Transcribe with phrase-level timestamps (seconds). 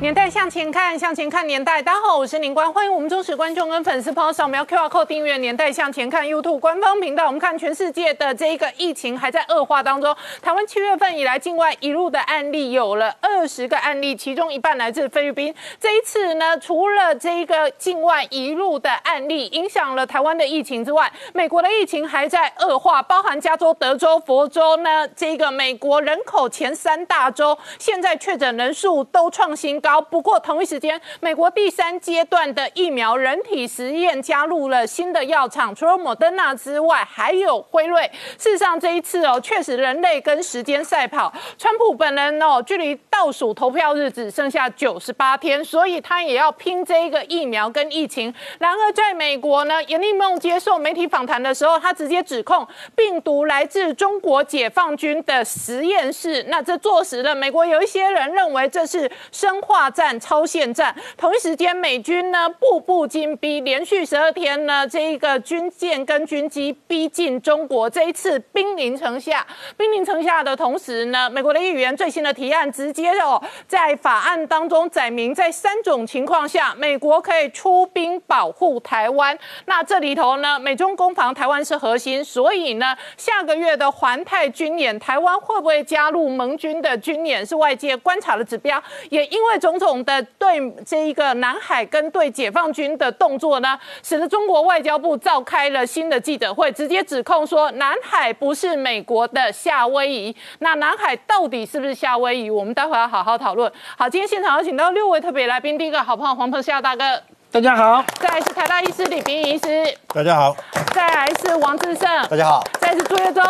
[0.00, 1.82] 年代向前看，向前看年代。
[1.82, 7.26] 大家好，我是宁官，欢迎我们忠实观众跟粉丝朋友扫描 QR Code 订阅《年代向前看》YouTube 官方频道。
[7.26, 10.16] 我们看全世界的这一个疫情还在恶化当中。
[10.40, 15.54] 台湾七月份以来境外一路的案例有了二十个案例，其中一半来自菲律宾。
[15.78, 29.89] 这一次呢，除了这一个境外一路的案例影响了台湾的疫情之外，美国的疫情还在恶化，包含加州、德州、佛州呢，这个美国人口前三大州现在确诊人数都创新高。
[29.98, 38.02] 不过同一时间，美国第三阶段的疫苗人体实验加入了新的药厂，除了莫德纳之外，还有辉瑞。
[38.36, 41.32] 事实上，这一次哦，确实人类跟时间赛跑。
[41.56, 48.34] 川普本人哦，距离倒数投票日只剩下九十八天，所以他也要拼这一个疫苗跟疫情。
[48.58, 56.44] 然而，在美国呢，严立梦接受媒体访谈的时候，他直接指控病毒来自中国解放军的实验室。
[56.48, 59.79] 那这坐实了美国有一些人认为这是生化。
[59.80, 69.46] 大战超限战，同一时间，美军呢步步紧逼，连续十二天呢，这一个军舰跟军机逼近中国，这一次兵临城下。
[69.78, 79.38] 兵临城下的同时呢，美国的议员最新的提案直接哦，在法案当中载明，在三种情况下，美国可以出兵保护台湾。
[79.64, 88.78] 那这里头呢，美中攻防台湾是核心，所以呢，下个月的环太军演，台湾会不会加入盟军的军演，是外界观察的指标。
[89.08, 89.69] 也因为中。
[89.70, 100.34] 种种的对这一个南海跟对解放军的动作呢，使得中国外交部召开了新的记者会，直接指控说南海不是美国的夏威夷。
[100.58, 102.50] 那南海到底是不是夏威夷？
[102.50, 103.70] 我们待会要好好讨论。
[103.96, 110.52] 好，今天现场有请到六位特别来宾，第一个好朋友黄鹏夏大哥，大家好；再来是台大医师李冰医师，大家好；
[110.92, 113.44] 再来是王志胜，大家好；再是朱月忠，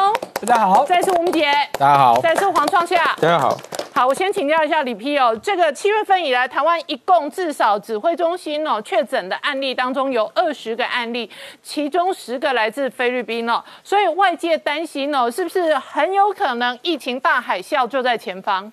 [0.46, 3.56] 大家好；再是吴杰，大家好；再是黄创夏，大家好。
[3.92, 11.28] 好，我先请教一下李批哦，这个七月份以来，台湾一共至少指挥中心哦确诊的案例当中有二十个案例，
[11.60, 18.72] 其中十个来自菲律宾哦，所以外界担心哦，是不是很有可能疫情大海啸就在前方？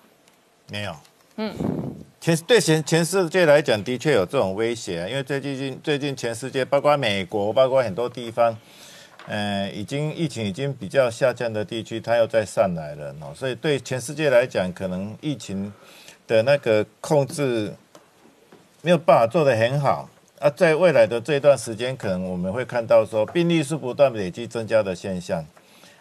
[0.70, 0.94] 没有，
[1.36, 1.52] 嗯，
[2.20, 8.56] 全对全全世界来讲，的确有这种威胁，因为最近最近全世界，包括美国，包括很多地方。
[9.30, 15.70] 呃，已经疫情已经比较下降的地区，它又再上来了，所以对全世界来讲，可能疫情
[16.26, 17.70] 的那个控制
[18.80, 20.08] 没有办法做得很好
[20.38, 20.48] 啊。
[20.48, 25.44] 在未来的这段时间，可能我们会看到说病例数不断累积增加的现象，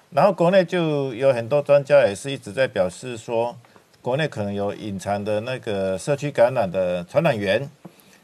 [0.10, 3.54] 然后国内就有很多专家也是一直在表示说，
[4.02, 7.70] 国内可能有隐藏的那个社区感染的传染源，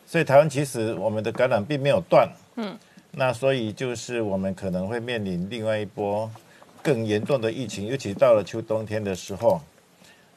[0.08, 2.74] 所以台湾其实我们的感染并没有断，嗯。
[3.16, 6.30] 那所以就是我们可能会面临另外一波
[6.82, 9.62] 更严重的疫情，尤其到了秋冬天的时候。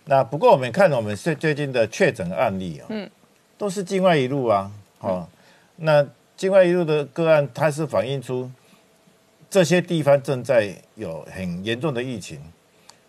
[0.05, 3.11] 那不过我们看我们最最近的确诊案例啊，嗯，
[3.57, 4.71] 都是境外一路啊，
[5.01, 5.27] 哦，
[5.77, 8.51] 那境外一路的个案，它是反映出
[9.49, 12.39] 这些地方正在有很严重的疫情，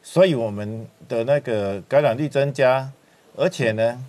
[0.02, 2.90] 所以我们的那个感染率增加，
[3.36, 4.02] 而且呢，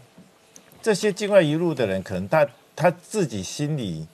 [0.81, 4.07] 这些境外一路的人，可能他他自己心里。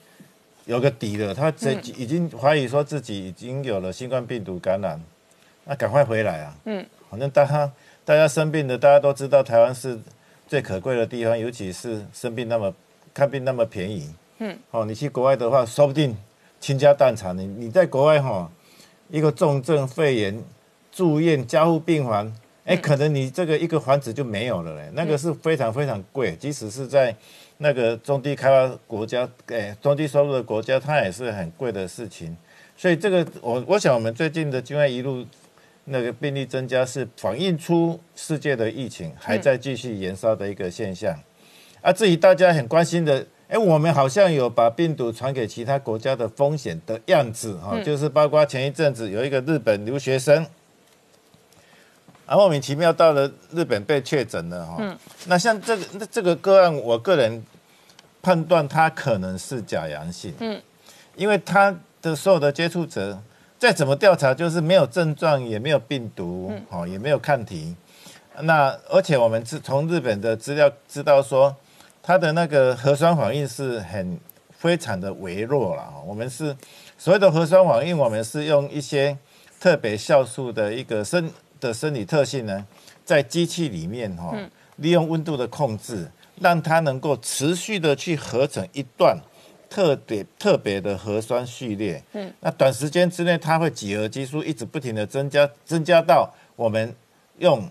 [0.65, 4.99] 有个底了，他这已经怀疑说自己已经有了新冠病毒感染，
[5.63, 6.55] 那赶快回来啊！
[6.65, 7.71] 嗯，反正大家
[8.03, 9.99] 大家生病的，大家都知道台湾是
[10.47, 12.73] 最可贵的地方，尤其是生病那么
[13.13, 14.11] 看病那么便宜。
[14.39, 16.17] 嗯，哦，你去国外的话，说不定
[16.59, 17.37] 倾家荡产。
[17.37, 18.49] 你你在国外哈，
[19.09, 20.43] 一个重症肺炎
[20.91, 24.89] 住院加护病房，哎，可能你这个一个房子就没有了嘞。
[24.93, 27.15] 那个是非常非常贵，即使是在。
[27.57, 32.35] 那个中低开发国家，哎，中低收入的国家，它也是很贵的事情。
[32.75, 35.25] 所以这个，我我想，我们最近的境外一路
[35.85, 41.17] 那个病例增加，是反映出世界的疫情还在继续延烧的一个现象。
[41.81, 50.45] 啊，至于大家很关心的，哎，我们好像有把病毒传给其他国家的风险的样子，哈，就是包括前一阵子有一个日本留学生。
[52.25, 54.77] 啊，莫名其妙到了日本被确诊了哈。
[54.79, 54.97] 嗯。
[55.27, 57.43] 那像这个那这个个案，我个人
[58.21, 60.33] 判断他可能是假阳性。
[60.39, 60.61] 嗯。
[61.15, 63.17] 因为他的所有的接触者，
[63.57, 67.75] 再怎么调查，就是没有症状，也没有病毒，哦，也没有抗体。
[68.41, 71.55] 那而且我们是从日本的资料知道说，
[72.03, 74.19] 他的那个核酸反应是很
[74.51, 75.93] 非常的微弱了。
[76.05, 76.53] 我们是
[76.97, 79.17] 所谓的核酸反应，我们是用一些
[79.59, 81.31] 特别酵素的一个生。
[81.59, 82.65] 的生理特性呢，
[83.03, 84.35] 在机器里面哈，
[84.77, 86.09] 利用温度的控制，
[86.39, 89.17] 让它能够持续的去合成一段
[89.69, 92.03] 特别特别的核酸序列。
[92.13, 96.95] 嗯，那短时间之内，它会几何基数一直不停的增加，增加到我们
[97.39, 97.67] 用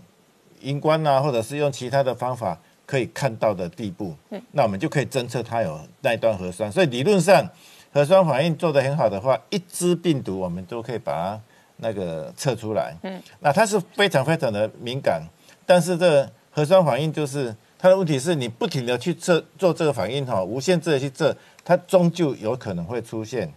[0.61, 4.15] 荧光啊，或者是用其他的方法可以看到的地步。
[4.31, 6.71] 嗯，那我们就可以侦测它有那一段核酸。
[6.71, 7.49] 所以理论上，
[7.93, 11.41] 核酸反应做得很好的话，一支病毒我们都可以把它
[11.85, 12.97] 那个测出来。
[13.03, 15.23] 嗯，那它是非常非常的敏感，
[15.67, 23.53] 但是这核酸反应就是它的问题是你不停的去测做这个反应哈，无限制的去测，它终究有可能会出现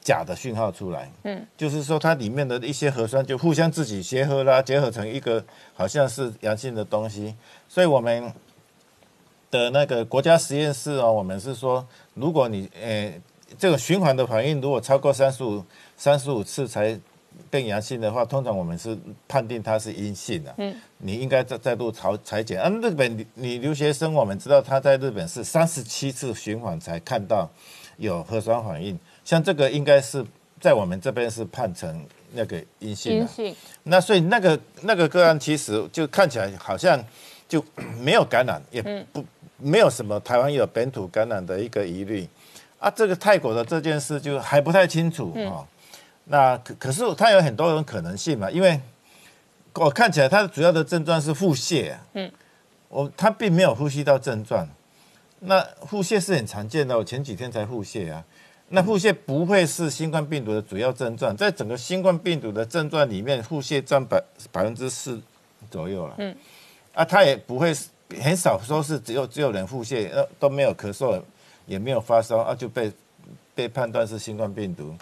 [0.00, 1.10] 假的讯号出来。
[1.24, 5.44] 嗯，就是说它里面的一些核酸就互相自己结合啦，结合成一个
[5.74, 7.34] 好像是阳性的东西。
[7.68, 8.32] 所以我们
[9.50, 13.12] 的那个国家实验室哦，我们是说，如果你呃
[13.58, 15.64] 这个循环的反应如果超过三十五
[15.96, 16.98] 三十五次才。
[17.50, 18.96] 变阳性的话，通常我们是
[19.28, 20.54] 判定它是阴性的。
[20.58, 22.60] 嗯，你应该再再度裁裁剪。
[22.60, 27.48] 啊，日本你你留学生，我们知道他在日本是三十七次循环才看到
[27.96, 28.98] 有核酸反应。
[29.24, 30.24] 像这个应该是
[30.60, 33.18] 在我们这边是判成那个阴性。
[33.18, 33.54] 阴性。
[33.84, 37.02] 那所以那个那个个案其实就看起来好像
[37.48, 37.64] 就
[38.00, 38.82] 没有感染，也
[39.12, 39.24] 不
[39.58, 42.28] 没有什么台湾有本土感染的一个疑虑。
[42.78, 45.64] 啊，这个泰国的这件事就还不太清楚啊。
[46.28, 48.80] 那可可是它有很多种可能性嘛，因为
[49.74, 52.30] 我看起来它的主要的症状是腹泻，嗯，
[52.88, 54.68] 我它并没有呼吸道症状，
[55.40, 58.24] 那腹泻是很常见的，我前几天才腹泻啊，
[58.70, 64.20] 那腹泻不会是新冠病毒的主要症状，在整个新冠病毒的症状里面，腹泻占百
[64.50, 65.22] 百分之四
[65.70, 66.34] 左右了，嗯，
[66.92, 67.72] 啊，它也不会
[68.20, 71.22] 很少说是只有只有人腹泻，呃都没有咳嗽，
[71.66, 72.90] 也没有发烧啊就被
[73.54, 74.92] 被判断是新冠病毒。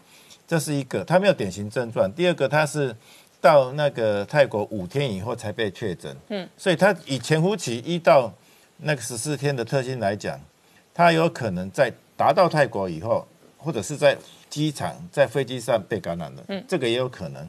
[0.46, 2.11] 这是一个，他没有典型症状。
[2.12, 2.94] 第二个，他是
[3.41, 8.32] 到那个泰国五天以后才被确诊，嗯，所以他以潜伏期一到
[8.79, 10.38] 那个十四天的特性来讲，
[10.93, 13.26] 他有可能在达到泰国以后，
[13.58, 14.17] 或者是在
[14.49, 17.49] 机场、在飞机上被感染了，嗯，这个也有可能。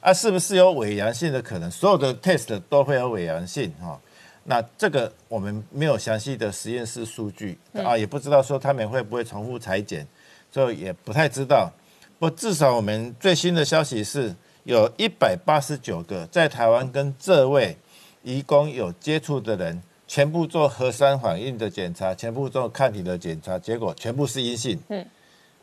[0.00, 1.68] 啊，是不是有伪阳性的可能？
[1.68, 4.00] 所有的 test 都会有伪阳性哈。
[4.44, 10.06] 那这个我们没有详细的实验室数据啊，也不知道说他们会不会重复裁剪，
[10.52, 11.72] 所以也不太知道。
[12.18, 14.34] 不，至少我们最新的消息是，
[14.64, 17.76] 有一百八十九个在台湾跟这位
[18.22, 24.80] 移工有接触的人，全部做核酸反应的检查，全部做抗体的检查，结果全部是阴性。
[24.88, 25.04] 嗯，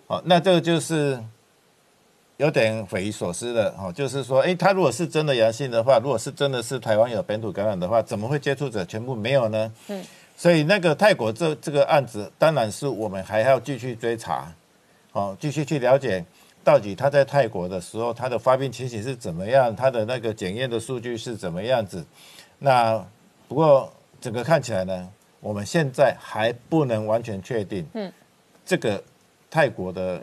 [0.06, 1.20] 好，那这个就是
[2.38, 3.74] 有点匪夷所思的。
[3.80, 9.74] 哦，就是说，哎，他如果是真的阳性的话，如果是真的是台湾有本土感染的话，怎么会接触者全部没有呢？
[9.88, 10.06] 嗯，
[10.38, 14.54] 所以那个泰国这这个案子，当然是我们还要继续追查，
[15.12, 16.24] 好，继续去了解。
[16.64, 19.76] 到底他在泰国的时候，他的发病情形是怎么样？
[19.76, 22.06] 他的那个检验的数据是怎么样子？
[22.60, 23.06] 那
[23.48, 25.10] 不过整个看起来呢，
[25.42, 28.12] 我们现在还不能完全确定，嗯，
[28.66, 29.04] 这个
[29.52, 30.22] 泰国的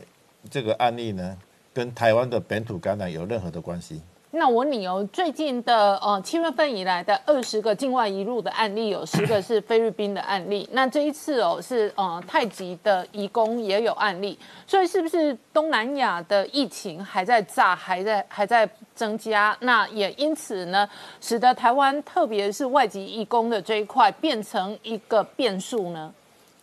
[0.51, 1.37] 这个案例呢，
[1.75, 4.01] 跟台湾的本土感染有任何的关系。
[4.33, 10.69] 那我问你哦，最近的呃七月份以来的二十个境外移入的案例，有十个是菲律宾的案例。
[10.71, 14.39] 那这一次哦是呃太极的移工也有案例，
[14.69, 19.57] 所以是不是东南亚的疫情还在炸，还在还在增加？
[19.63, 20.89] 那也因此呢，
[21.21, 26.15] 使得台湾特别是外籍移工的这一块变成一个变数呢？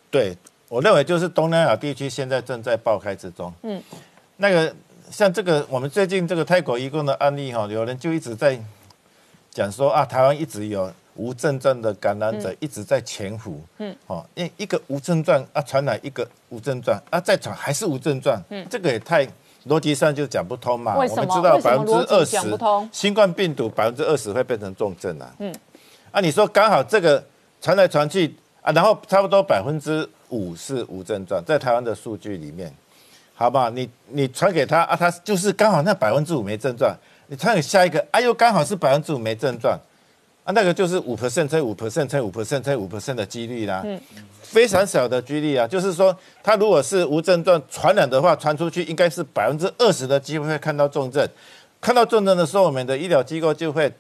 [0.09, 0.33] 对
[0.69, 3.53] 我认为就是东南亚地区现在正在爆开之中。
[3.63, 3.83] 嗯，
[4.37, 4.73] 那个。
[5.09, 8.59] 像这个，我们最近这个泰国移工的案例哈，有人就一直在
[9.51, 19.25] 讲说啊，台湾一直有无症状的感染者一直在潜伏，嗯，哦，一一个无症状啊传染一个无症状啊再传还是无症状，嗯，这个也太
[19.67, 20.95] 逻辑上就讲不通嘛。
[20.95, 22.37] 我们知道百分之二十
[22.91, 25.53] 新冠病毒百分之二十会变成重症啊，嗯，
[26.11, 27.23] 啊，你说刚好这个
[27.61, 32.73] 传来传去啊，然后差不多百分之五是无症状，在台湾的数据里面。
[33.39, 36.91] 好不好，你你传给他啊，他就是刚好那百分之五没症状，
[37.27, 39.79] 你传给下一个，哎呦，刚好是百分之五没症状，
[40.43, 44.01] 啊，那个就是五 percent 乘五 percent 乘五 percent 乘五 percent 的几率啦，嗯，
[44.41, 51.23] 非常小的几率啊，就是说他如果是无症状传染的话，传出去应该是百分之二十的机会会看到重症，
[51.79, 53.93] 看到重症的时候，我们的医疗机构就会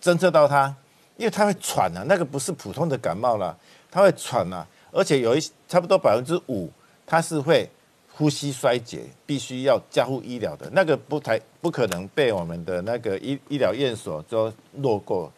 [0.00, 0.72] 侦测到他，
[1.16, 3.56] 因为他会喘啊，那个不是普通的感冒了，
[3.90, 6.70] 他会喘啊，而且有一差不多百分之五，
[7.04, 7.68] 他是会。
[8.16, 15.32] 呼吸衰竭必须要加护医疗的那个不太不可能被我们的那个医医疗院所都落过，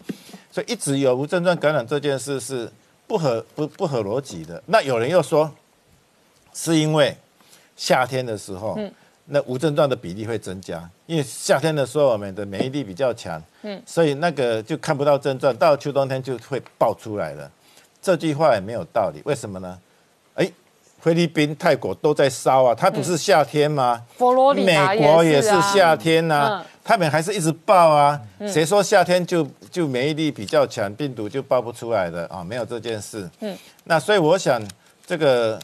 [0.50, 2.70] 所以一直有无症状感染这件事是
[3.06, 4.62] 不合不不合逻辑的。
[4.66, 5.50] 那有人又说，
[6.52, 7.16] 是因为
[7.76, 8.78] 夏天的时候，
[9.24, 17.50] 那无症状的比例会增加，因为夏天的时候我们的免疫力比较强，嗯，所以那个就看不到症状，到秋冬天就会爆出来了。
[18.02, 19.80] 这句话也没有道理，为什么呢？
[20.98, 24.02] 哎，菲律宾、泰国都在烧啊，它不是夏天吗？
[24.16, 28.20] 佛罗里达美国也是夏天呐，他们还是一直爆啊。
[28.48, 32.42] 谁说夏天就就免疫力比较强，病毒就爆不出来的啊？
[32.42, 33.28] 没有这件事。
[33.40, 34.62] 嗯，那所以我想，
[35.06, 35.60] 这个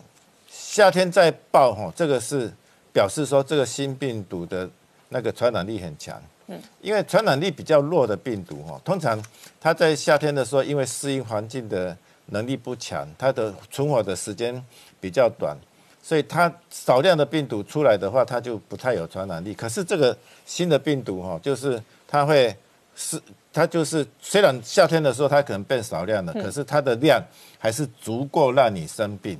[0.49, 2.53] 夏天在爆哈，这个是。
[2.95, 4.69] 表示说这个新病毒的
[5.09, 6.15] 那个传染力很强，
[6.49, 9.19] 嗯，因为传染力比较弱的病毒哈，通常
[9.59, 11.97] 它在夏天的时候，因为适应环境的
[12.27, 14.62] 能力不强，它的存活的时间
[15.02, 15.54] 比较短，
[16.00, 19.52] 所以它少量的病毒出来的话，它就不太有传染力。
[19.52, 20.16] 可是这个
[20.47, 22.56] 新的病毒哈，就是它会
[22.94, 23.21] 是
[23.52, 27.21] 它就是虽然夏天的时候它可能变少量的，可是它的量
[27.59, 29.37] 还是足够让你生病。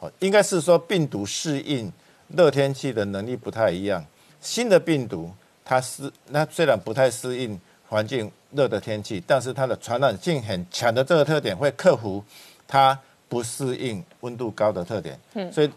[0.00, 1.90] 哦，应该是说病毒适应。
[2.34, 4.04] 热天气的能力不太一样，
[4.40, 5.30] 新的病毒
[5.64, 12.24] 它是那虽然不太适应环境热的天气，但是它的传染性很强的这个特点会克服
[12.66, 12.98] 它
[13.28, 15.18] 不适应温度高的特点。
[15.34, 15.70] 嗯，所以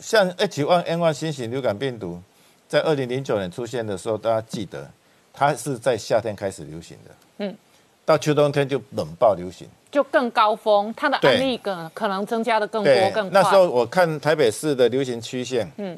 [0.00, 2.20] 像 H1N1 新型流感病毒
[2.68, 4.90] 在二零零九年出现的时候，大家记得
[5.32, 7.10] 它是在夏天开始流行的。
[7.38, 7.56] 嗯，
[8.04, 9.68] 到秋冬天就冷爆流行。
[9.90, 13.42] 就更高峰，它的案例更可能增加的更多更快。
[13.42, 15.96] 那时候我看台北市的流行曲线，嗯，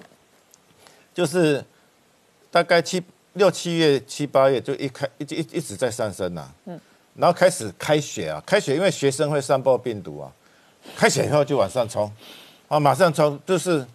[1.12, 1.64] 就是
[2.52, 6.80] 大概七六七月七八月就一开一一一直在上升呐，嗯，
[7.16, 10.30] 然后开始开学啊，开学因为学生会散播病毒啊，
[10.96, 12.10] 开学以后就往上冲，
[12.68, 13.86] 啊，马上冲就是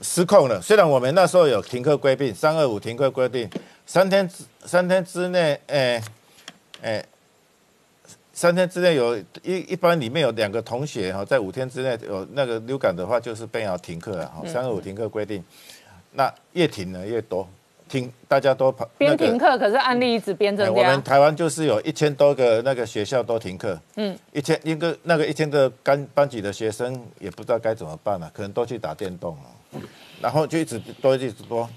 [0.00, 0.60] 失控了。
[0.60, 3.48] 虽然我们那时候有停课规定，三二五停课规定，
[3.86, 6.02] 三天之三天之内，哎，
[6.82, 7.04] 哎。
[8.38, 14.46] 三天之内有一一般里面有两个同学哈，在五天之内有那个流感的话，就是被要停课了哈。
[14.46, 15.42] 三二五停课规定，
[16.12, 17.48] 那越停呢越多，
[17.88, 18.88] 停大家都跑。
[18.98, 20.72] 边停课，可是案例一直边增加。
[20.72, 29.80] 我们台湾就是有一千多个那个学校都停课，嗯，一千一个那个一千个班班级的学生也不知道该怎么办了，可能都去打电动了，
[30.20, 31.68] 然后就一直多一直多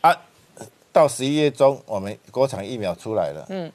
[0.00, 0.16] 啊，
[0.92, 3.72] 到十一月中我们国产疫苗出来了，嗯。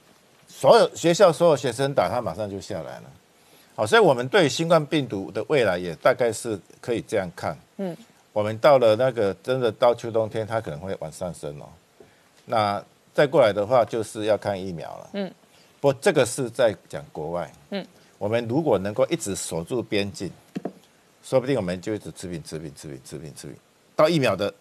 [0.50, 3.03] 所有学校所有学生打，他马上就下来了。
[3.75, 7.56] 好，所以我们对新冠病毒的未来也大概是可以这样看。
[7.75, 7.96] 嗯，
[8.38, 11.67] 我们到了那个真的到秋冬天，它可能会往上升哦。
[12.46, 12.79] 那
[13.12, 15.10] 再过来的话，就是要看疫苗了。
[15.13, 15.34] 嗯，
[15.82, 17.51] 不，这个是在讲国外。
[17.72, 17.84] 嗯，
[18.20, 20.32] 我们如果能够一直守住边境，
[21.24, 23.56] 说不定我们就一直持平、持平、持平、持平、持平，
[23.96, 24.53] 到疫苗的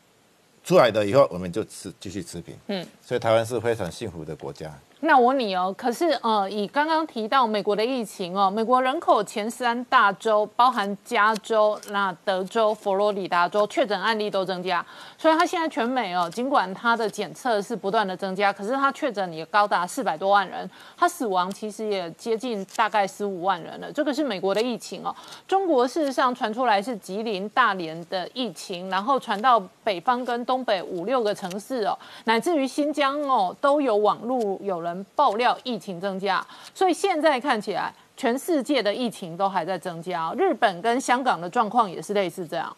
[0.65, 2.57] 出来的以后，我们就持继续持平。
[2.69, 4.73] 嗯，所以台湾是非常幸福的国家。
[5.01, 14.85] 那我问你哦，可是呃，以刚刚提到美国的疫情哦，美国人口前三大州包含加州、那德州、佛罗里达州确诊案例都增加，
[15.19, 23.93] 所以它现在全美哦，尽管它的检测是不断的增加，可是它确诊也高达四百多万人，它死亡其实也接近大概十五万人了。
[23.93, 25.15] 这个是美国的疫情哦，
[25.47, 34.86] 中国事实上传出来是吉林、大连的疫情，然后传到北方跟东北五六个城市哦，乃至于新疆哦，都有网络有。
[34.87, 40.33] 人爆料疫情增加，所以现在看起来全世界的疫情都还在增加。
[40.39, 42.75] 日本跟香港的状况也是类似这样。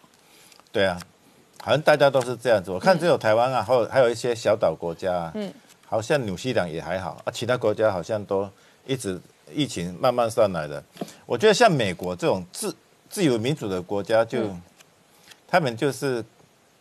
[0.71, 0.99] 对啊，
[1.63, 2.71] 好像大家都是这样子。
[2.71, 5.51] 我看只有台湾啊，还有还有一些小岛国家，嗯，
[5.87, 8.49] 好像纽西兰也还好啊，其他国家好像都
[8.85, 9.19] 一直
[9.53, 10.83] 疫情慢慢上来的。
[11.25, 12.75] 我觉得像美国这种自
[13.09, 14.55] 自由民主的国家，就
[15.47, 16.23] 他们就是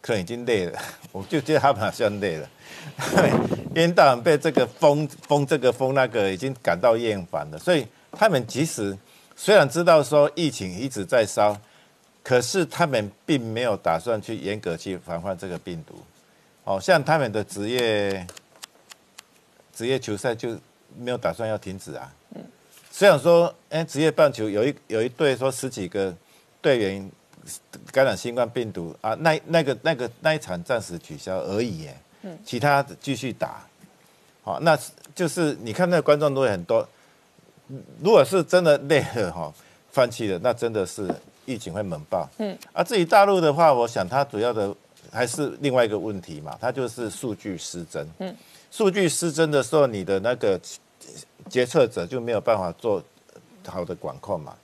[0.09, 0.81] 可能已经累了，
[1.13, 2.49] 我就觉得他们好像累了。
[3.73, 7.59] 一天到晚被这个封封这个封那个，已经感到厌烦了。
[7.59, 8.97] 所以他们即使
[9.37, 11.55] 虽然知道说疫情一直在烧，
[12.23, 16.03] 可是他们并没有打算去严格去防范这个病毒。
[16.65, 18.27] 哦，像他们的职业
[19.75, 20.59] 职业球赛就
[20.97, 22.11] 没有打算要停止啊。
[22.35, 22.43] 嗯。
[22.91, 26.17] 虽然说，哎，职业棒球有一有一队说十几个
[26.63, 27.11] 队员
[27.91, 31.97] 感染新冠病毒啊，那那个那个那一场暂时取消而已耶。
[32.45, 33.65] 其他继续打，
[34.43, 34.77] 好，那
[35.15, 36.87] 就是你看那个观众都会很多。
[38.03, 39.55] 如果是真的累了哈，
[39.93, 41.09] 放弃了，那真的是
[41.47, 42.29] 疫情会猛爆。
[42.39, 44.75] 嗯，啊至于大陆的话，我想它主要的
[45.13, 48.07] 还是另外一个问题嘛，它就是数据失真。
[48.19, 48.37] 嗯，
[48.71, 50.61] 数据失真的时候，你的那个
[51.49, 53.03] 决策者就没有办法做
[53.67, 54.55] 好的管控嘛。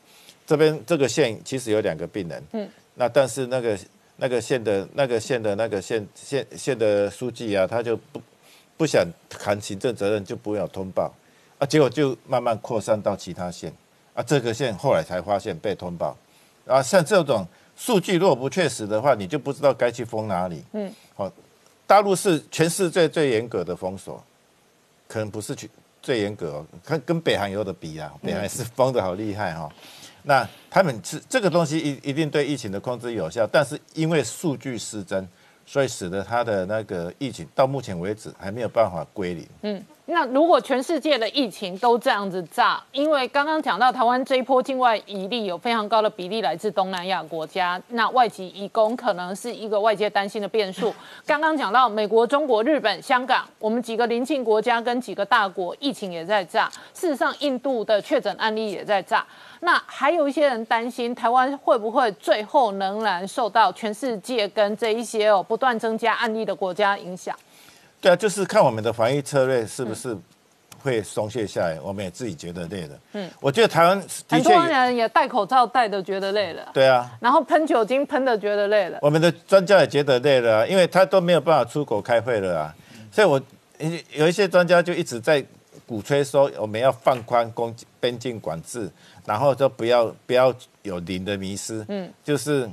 [0.47, 3.79] 这边这个县其实有两个病人，嗯，那但是那个。
[4.17, 8.23] 那个县的那个县的那个县县县的书记啊，他就不
[8.77, 11.13] 不想扛行政责任，就不要通报
[11.59, 13.73] 啊，结果就慢慢扩散到其他县
[14.15, 16.17] 啊，这个县后来才发现被通报
[16.65, 17.45] 啊，像这种
[17.77, 20.63] 数据如果不确实的话，你就不知道该去封哪里。
[20.75, 21.29] 嗯，好，
[21.85, 24.23] 大陆是全世界最严格的封锁，
[25.09, 25.69] 可能不是最
[26.01, 29.69] 最严格哦，看跟北韩有的比啊，北韩是封的好厉害哈。
[30.25, 35.29] 那他们是这个东西一一定对疫情的控制有效，但是因为数据失真，
[35.65, 39.47] 所以使得它的那个疫情到目前为止还没有办法归零。
[39.63, 39.85] 嗯。
[40.07, 50.95] 那如果全世界的疫情都这样子炸，因为刚刚讲到台湾这一波境外移例有非常高的比例来自东南亚国家，那外籍移工可能是一个外界担心的变数。
[51.25, 59.27] 刚刚讲到美国、中国、日本、香港，我们几个邻近国家跟几个大国疫情也在炸，事实上印度的确诊案例也在炸。
[59.65, 67.35] 那还有一些人担心台湾会不会最后仍然受到全世界跟这一些哦不断增加案例的国家影响？
[68.01, 70.15] 对啊，就是看我们的防疫策略是不是
[70.83, 72.91] 会松懈下来，我们也自己觉得累了。
[73.15, 76.69] 嗯，我觉得台湾很多人也戴口罩戴的觉得累了。
[76.75, 78.99] 对啊，然后喷酒精喷的觉得累了。
[79.01, 82.75] 我们的专家也觉得累了，因为他都没有办法出国开会了啊。
[83.11, 83.41] 所以我
[84.13, 85.43] 有一些专家就一直在
[85.87, 88.91] 鼓吹说，我们要放宽公边境管制，
[89.27, 91.85] 然后就不要不要有零的迷失。
[91.89, 92.69] 嗯，就是。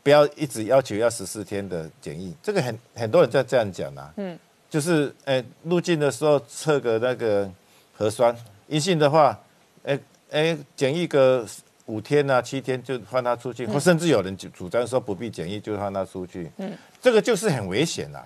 [0.00, 4.10] 不要一直要求要十四天的检疫，这个很很多人在这样讲啊。
[4.16, 4.38] 嗯，
[4.70, 7.50] 就是诶入境的时候测个那个
[7.94, 8.34] 核酸
[8.68, 9.38] 阴性的话，
[9.82, 10.00] 诶
[10.30, 11.46] 诶检疫个
[11.84, 16.50] 五天啊七天就放他出去，或甚至有人主张说不必检疫就放他出去。
[16.56, 18.24] 嗯，这个就是很危险啊，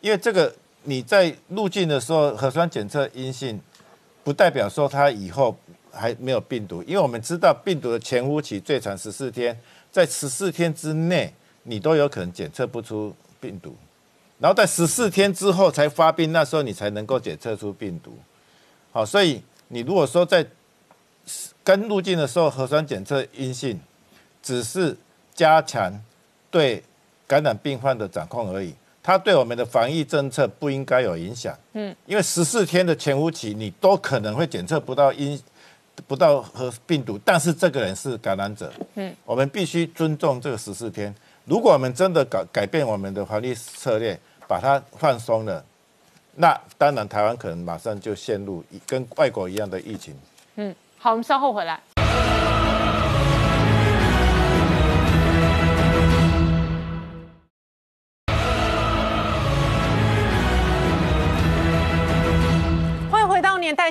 [0.00, 0.54] 因为这个
[0.84, 3.60] 你在入境的时候核酸检测阴性，
[4.24, 5.54] 不代表说他以后
[5.92, 9.56] 还没有病毒，因为我们知道病毒的潜伏期最长十四天。
[9.92, 11.30] 在十四天之内，
[11.64, 13.76] 你都有可能检测不出病毒，
[14.38, 18.16] 然后在十四天之后才发病，那时候你才能够检测出病毒。
[18.90, 20.46] 好，所以你如果说在
[21.62, 23.78] 跟入境的时候核酸检测阴性，
[24.42, 24.96] 只是
[25.34, 25.92] 加强
[26.50, 26.82] 对
[27.26, 31.54] 感染病患的掌控而已，它对我们的防疫政策不应该有影响。
[31.74, 35.38] 嗯，因为十四天的潜伏期，你都可能会检测不到阴。
[36.06, 41.14] 不到和病毒，但是这个人是感染者，嗯，我们必须尊重这个十四天。
[41.44, 45.64] 如果我们真的改改变我们的防疫策略，把它放松了，
[46.36, 50.14] 那当然台湾可能马上就陷入跟外国一样的疫情。
[50.56, 51.80] 嗯，好，我们稍后回来。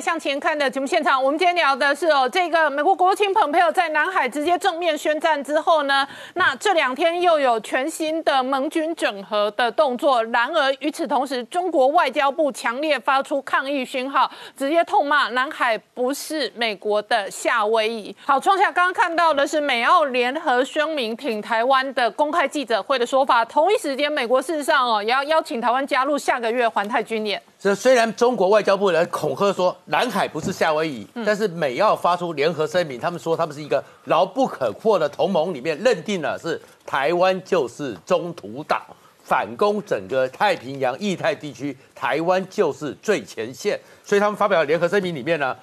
[0.01, 10.23] 向前看的节目现场，我们今天聊的是哦，这个美国国务卿蓬佩奥在南海直接正面宣战之后呢，那这两天又有全新的盟军整合的动作。
[10.25, 18.15] 然而与此同时，中国外交部强烈发出抗议讯号，直接痛骂南海不是美国的夏威夷。
[18.25, 23.45] 好，创下刚刚看到的是美澳联合声明挺台湾的公开记者会的说法。
[23.45, 27.39] 同一时间，美国事实上哦也要邀请台湾加入下个月环太军演。
[27.61, 38.81] 这虽然中国外交部人恐吓说南海不是夏威夷，但是美澳发出联合声明，他们说他们是一个牢不可破的同盟，里面认定了是台湾就是中途岛，
[39.23, 45.55] 反攻整个太平洋、印太地区，台湾就是最前线，所以他们发表联合声明里面呢，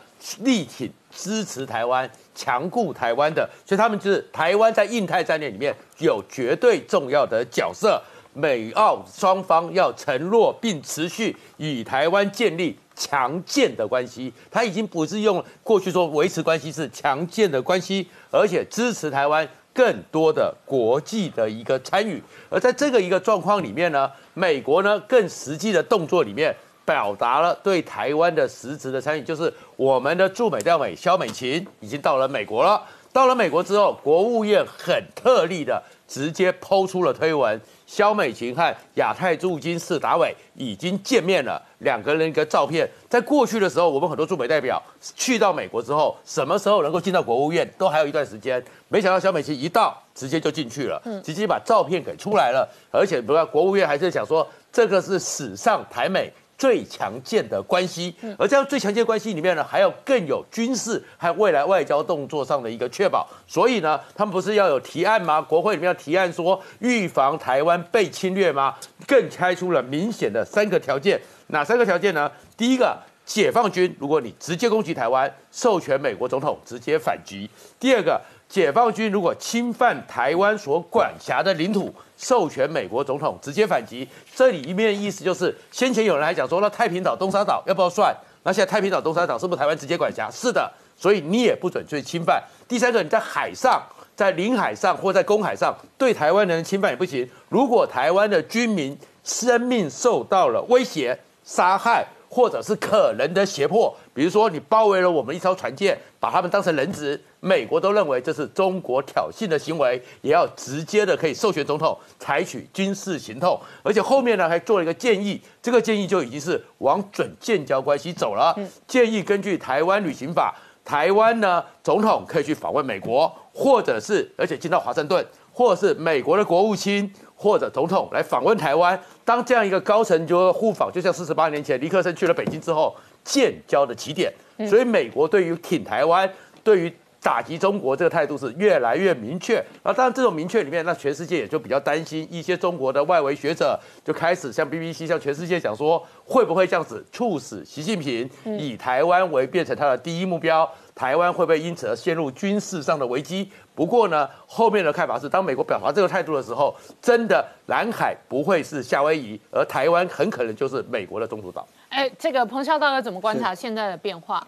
[0.43, 8.01] 力挺支持台湾、强固台湾的，所以他们就是台湾在印太战略里面有绝对重要的角色。
[8.39, 22.23] 美澳双方要承诺并持续与台湾建立强健的关系，他已经不是用过去说维持关系是强健的关系，而且支持台湾更多的国际的一个参与。
[22.49, 32.81] 而在这个一个状况里面呢，美国呢更实际的动作里面表达了对台湾的实质的参与，就是我们的驻美代表肖美琴已经到了美国了。
[33.13, 37.61] 到了美国之后，国务院很特例的直接抛出了推文。
[37.89, 42.87] 肖美琴和亚太驻金市达伟已经见面了，两个人一个照片。
[43.09, 44.81] 在过去的时候，我们很多驻美代表
[45.17, 48.63] 去到美国之后，什么时候能够进到国务院，都还有一段时间。
[48.89, 52.69] 没想到肖美琴一到，直接就进去了，直接把照片给出来了。
[52.93, 56.31] 而且，不要国务院还是想说，这个是史上台美。
[56.59, 63.27] 最强健的关系，而这样最强健关系里面呢，还要更有军事和未来外交动作上的一个确保。
[63.47, 65.41] 所以呢，他们不是要有提案吗？
[65.41, 68.75] 国会里面要提案说预防台湾被侵略吗？
[69.07, 71.21] 更开出了明显的三个条件。
[71.47, 72.31] 哪三个条件呢？
[72.57, 78.21] 第一个，解放军如果你直接攻击台湾，授权美国总统直接反击；第二个。
[78.49, 84.09] 解放军如果侵犯台湾所管辖的领土，授权美国总统直接反击。
[84.35, 88.17] 这里一面意思就是，先前有人还讲说，那太平岛、东沙岛要不要算？
[88.45, 90.31] 那现在太平岛、东沙岛是不是台湾直接管辖？
[90.31, 92.43] 是的，所以你也不准去侵犯。
[92.67, 93.83] 第三个，你在海上、
[94.17, 97.29] 在领海上或在公海上对台湾人侵犯也不行。
[97.51, 103.95] 如果台湾的军民生命受到了威胁、杀害，或者是可能的胁迫。
[104.15, 113.61] 比如说，你包围了我们一艘船舰，把他们当成人质，美国都认为这是中国挑衅的行为，也要直接的可以授权总统采取军事行动。
[113.83, 118.57] 而且后面呢还做了一个建议，这个建议就已经是往准建交关系走了。
[118.87, 129.01] 建议根据台湾旅行法，台湾呢总统可以去访问美国，或者是而且进到华盛顿，或者是美国的国务卿或者总统来访问台湾。
[129.25, 132.97] 当这样一个高层就互访，就像四十八年前尼克森去了北京之后。
[133.25, 134.33] 建交的起点，
[134.67, 136.27] 所以美国对于挺台湾、
[136.65, 139.63] 对于打击中国这个态度是越来越明确。
[139.83, 142.27] 那当然，这种明确里面，那全世界也就比较担心。
[142.31, 150.69] 一些中国的外围学者就开始向 BBC、向全世界讲说，会不会这样子促使习近平以台湾为变成他的第一目标？
[150.95, 153.49] 台湾会不会因此而陷入军事上的危机？
[153.73, 161.65] 不过呢，后面的看法是，当美国表达这个态度的时候，真的南海不会是夏威夷，而台湾很可能就是美国的中途岛。
[161.91, 164.45] 哎，这个彭孝大哥怎么观察现在的变化？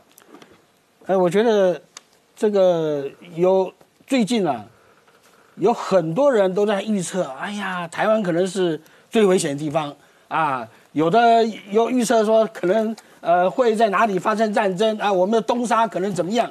[1.06, 1.80] 哎，我觉得
[2.40, 3.70] 这个有
[4.07, 4.64] 最近啊，
[5.57, 9.94] 有很多人都在预测，哎呀，台湾可能是最危险的地方
[10.29, 10.66] 啊。
[10.92, 15.12] 有的有预测说，可能呃会在哪里发生战争啊？
[15.12, 16.50] 我们的东沙可能怎么样？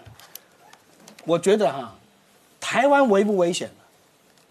[1.25, 1.95] 我觉得哈，
[2.60, 3.67] 台湾危不危险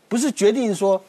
[0.08, 1.00] 不是决定说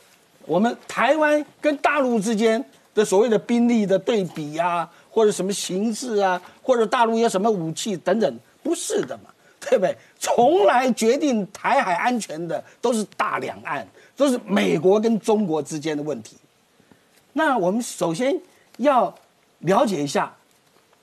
[0.46, 2.64] 我们台湾跟大陆之间
[2.94, 4.88] 的所谓的兵力的对比呀。
[5.10, 9.96] 或者什么形势啊，或者大陆有什么武器等等，不是的嘛，对不对？
[10.18, 16.38] 从来决定台海安全的都是大两岸，都是美国跟中国之间的问题。
[17.34, 18.40] 那我们首先
[18.78, 19.14] 要
[19.60, 20.34] 了解一下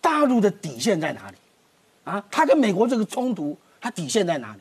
[0.01, 1.37] 大陆的底线在哪里
[2.05, 2.25] 啊？
[2.31, 4.61] 他跟美国这个冲突，他底线在哪里？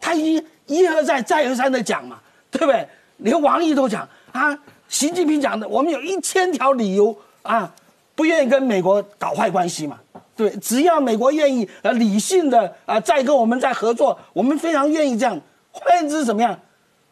[0.00, 2.88] 他已经一而再、再而三的讲嘛，对不对？
[3.18, 7.74] 连王毅都讲啊，习近平讲的，我们有一千条理由啊。
[8.18, 9.96] 不愿意跟美国搞坏关系嘛？
[10.34, 15.40] 对，只要美国愿意呃理性的啊再跟我们再合作，我们非常愿意这样。
[15.70, 16.58] 换言之，怎么样？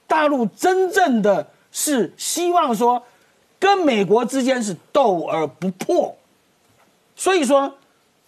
[0.08, 3.00] 大陆真正的是希望说，
[3.60, 6.12] 跟美国之间是斗而不破。
[7.14, 7.72] 所以说，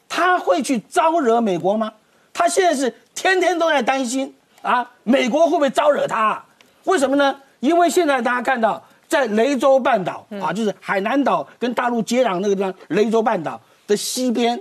[0.09, 1.93] 他会去招惹美国吗？
[2.33, 6.41] 他现在是天天都在担心啊，美国会不会招惹他？
[6.85, 7.41] 为什么呢？
[7.59, 8.81] 因为现在大家看到。
[9.09, 14.61] 在雷州半岛啊，就是海南岛跟大陆接壤那个地方，雷州半岛的西边，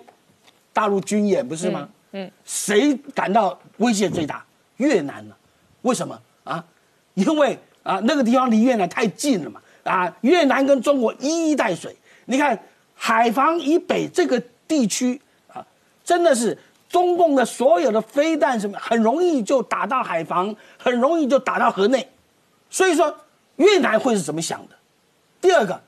[0.72, 1.90] 大陆军演不是吗？
[2.14, 4.44] 嗯，谁感到威胁最大？
[4.78, 5.36] 越南呢？
[5.82, 6.64] 为什么啊？
[7.16, 9.60] 因为啊，那个地方离越南太近了嘛。
[9.84, 11.94] 啊，越南跟中国一衣带水。
[12.26, 12.58] 你看
[12.96, 15.22] 海防以北这个地区
[15.54, 15.66] 啊，
[16.06, 16.58] 真的是
[16.88, 22.10] 中共的所有的飞弹什么，很容易就打到海防，很容易就打到河内。
[22.70, 23.14] 所以说。
[23.58, 24.76] 越南会是怎么想的？
[25.40, 25.80] 第二个，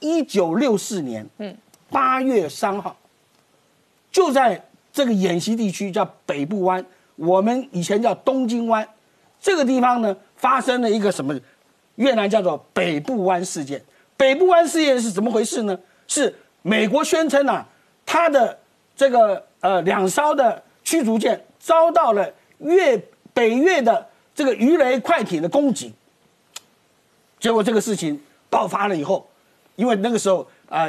[0.00, 1.56] 一九六四年，嗯，
[1.90, 2.96] 八月三号，
[4.10, 8.88] 就在这个演习地区叫北部湾，我们以前叫东京湾，
[9.40, 11.38] 这个地方呢发生了一个什么？
[11.96, 13.82] 越南叫做北部湾事件。
[14.18, 15.78] 北部湾事件是怎么回事呢？
[16.06, 17.66] 是美国宣称啊，
[18.04, 18.58] 他的
[18.94, 25.92] 这个呃两艘的驱逐舰遭到了越北越的这个鱼雷快艇的攻击。
[27.38, 29.28] 结果这个事情爆发了以后，
[29.76, 30.88] 因为那个时候啊，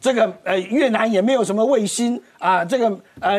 [0.00, 3.38] 这个呃越南也没有什么卫星啊，这个呃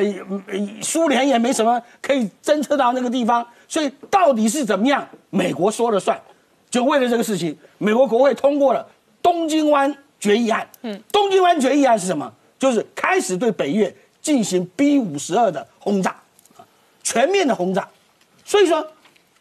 [0.82, 6.20] 苏联也没什么可以侦测到那个地方，所以到底是怎么样，美国说了算。
[6.70, 8.82] 就为了这个事情，美国国会通过了
[9.22, 10.62] 《东京湾决议案》。
[10.84, 12.32] 嗯，《东京湾决议案》是什么？
[12.60, 16.16] 就是开始对北越进行 B 五十二的轰炸，
[17.02, 17.90] 全面的轰炸。
[18.46, 18.86] 所以说，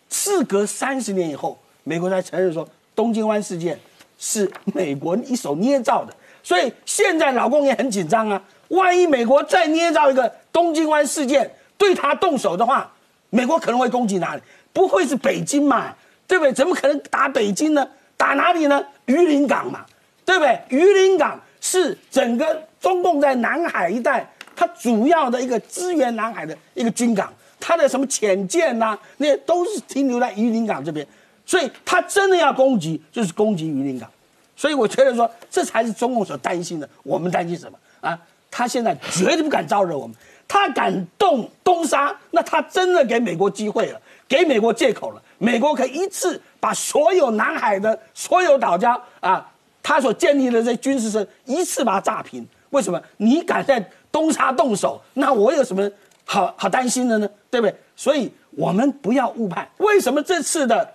[0.09, 2.67] 事隔三十年以后，美国才承认说。
[3.01, 3.81] 东京湾事件
[4.19, 8.39] 是美国一手捏造的，所以现在老公也很紧张啊。
[8.69, 12.93] 万一美国再捏造一个东京湾事件对他动手的话，
[13.31, 14.43] 美国可能会攻击哪里？
[14.75, 15.95] 不会是北京嘛？
[16.27, 16.53] 对不对？
[16.53, 17.89] 怎么可能打北京呢？
[18.19, 18.85] 打哪里呢？
[19.07, 19.87] 榆林港嘛，
[20.27, 20.61] 对不对？
[20.69, 31.07] 榆林港是整个中共在南海一带，它主要的一个支援南海的一个军港，它的什么潜舰呐，那些都是停留在榆林港这边。
[31.51, 34.09] 所以他真的要攻击，就是攻击榆林港。
[34.55, 36.89] 所以我觉得说，这才是中共所担心的。
[37.03, 38.17] 我们担心什么啊？
[38.53, 40.15] 他现在绝对不敢招惹我们。
[40.47, 45.21] 他敢动东沙，那他真的给美国机会了，给美国借口了。
[45.39, 49.51] 美国可以一次把所有南海的所有岛礁啊，
[49.83, 52.47] 他所建立的这军事设一次把它炸平。
[52.71, 53.03] 为什么？
[53.17, 55.91] 你敢在东沙动手，那我有什么
[56.25, 57.29] 好好担心的呢？
[57.51, 57.75] 对不对？
[57.97, 59.69] 所以我们不要误判。
[59.79, 60.95] 为什么这次的？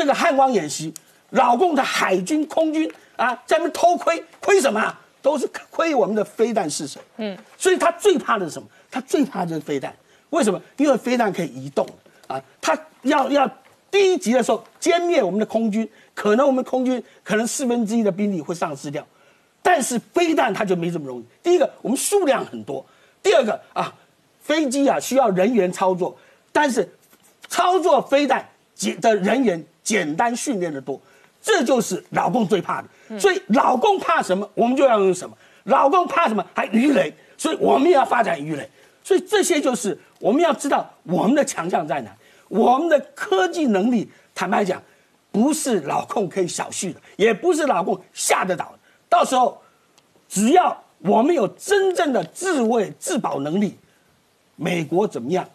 [0.00, 0.90] 这个汉光演习
[1.32, 4.98] 老共的海军、空军啊，在那边偷窥，窥什么啊？
[5.20, 6.98] 都是窥我们的飞弹试射。
[7.18, 8.66] 嗯，所以他最怕的是什么？
[8.90, 9.94] 他最怕就是飞弹。
[10.30, 10.58] 为什么？
[10.78, 11.86] 因为飞弹可以移动
[12.28, 13.46] 啊，他要要
[13.90, 19.06] 第一级的时候歼灭我们的空军，可能我们空军可能四分之一的兵力会丧失掉，
[19.60, 21.24] 但是飞弹它就没这么容易。
[21.42, 22.82] 第一个，我们数量很多；
[23.22, 23.94] 第二个啊，
[24.40, 26.16] 飞机啊需要人员操作，
[26.52, 26.90] 但是
[27.48, 31.00] 操作飞弹简的人员简单训练的多，
[31.42, 33.18] 这就是老共最怕的。
[33.18, 38.68] 所以老共怕什么，我们就要用什么；老共怕什么，还鱼雷，所以我们也要发展鱼雷。
[39.02, 42.10] 所以这些就是我们要知道我们的强项在哪，
[42.48, 44.80] 我们的科技能力，坦白讲，
[45.32, 48.78] 不是老共可以小觑的，也不是老共吓得倒的。
[49.08, 49.60] 到时候，
[50.28, 53.76] 只要我们有真正的自卫自保能力，
[54.54, 55.48] 美国怎么样，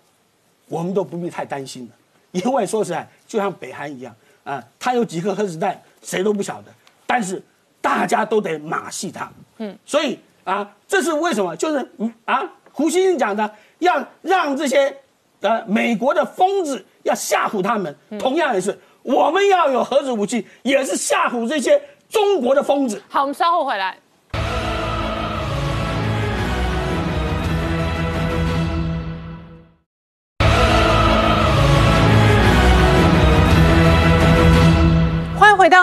[0.68, 1.94] 我们都不必太担心了。
[2.32, 6.72] 因为说实在，就像北韩一样啊，他有几颗核子弹，谁都不晓得，
[7.06, 7.42] 但是
[7.82, 9.32] 大家都得马戏他。
[9.58, 11.56] 嗯，所以啊，这是为什么？
[11.56, 12.44] 就是嗯啊。
[12.78, 14.94] 胡先生讲的，要让这些
[15.40, 23.02] 呃美国的疯子要吓唬他们，同样也是我们要有核子武器，也是吓唬这些中国的疯子。
[23.08, 23.98] 好，我们稍后回来。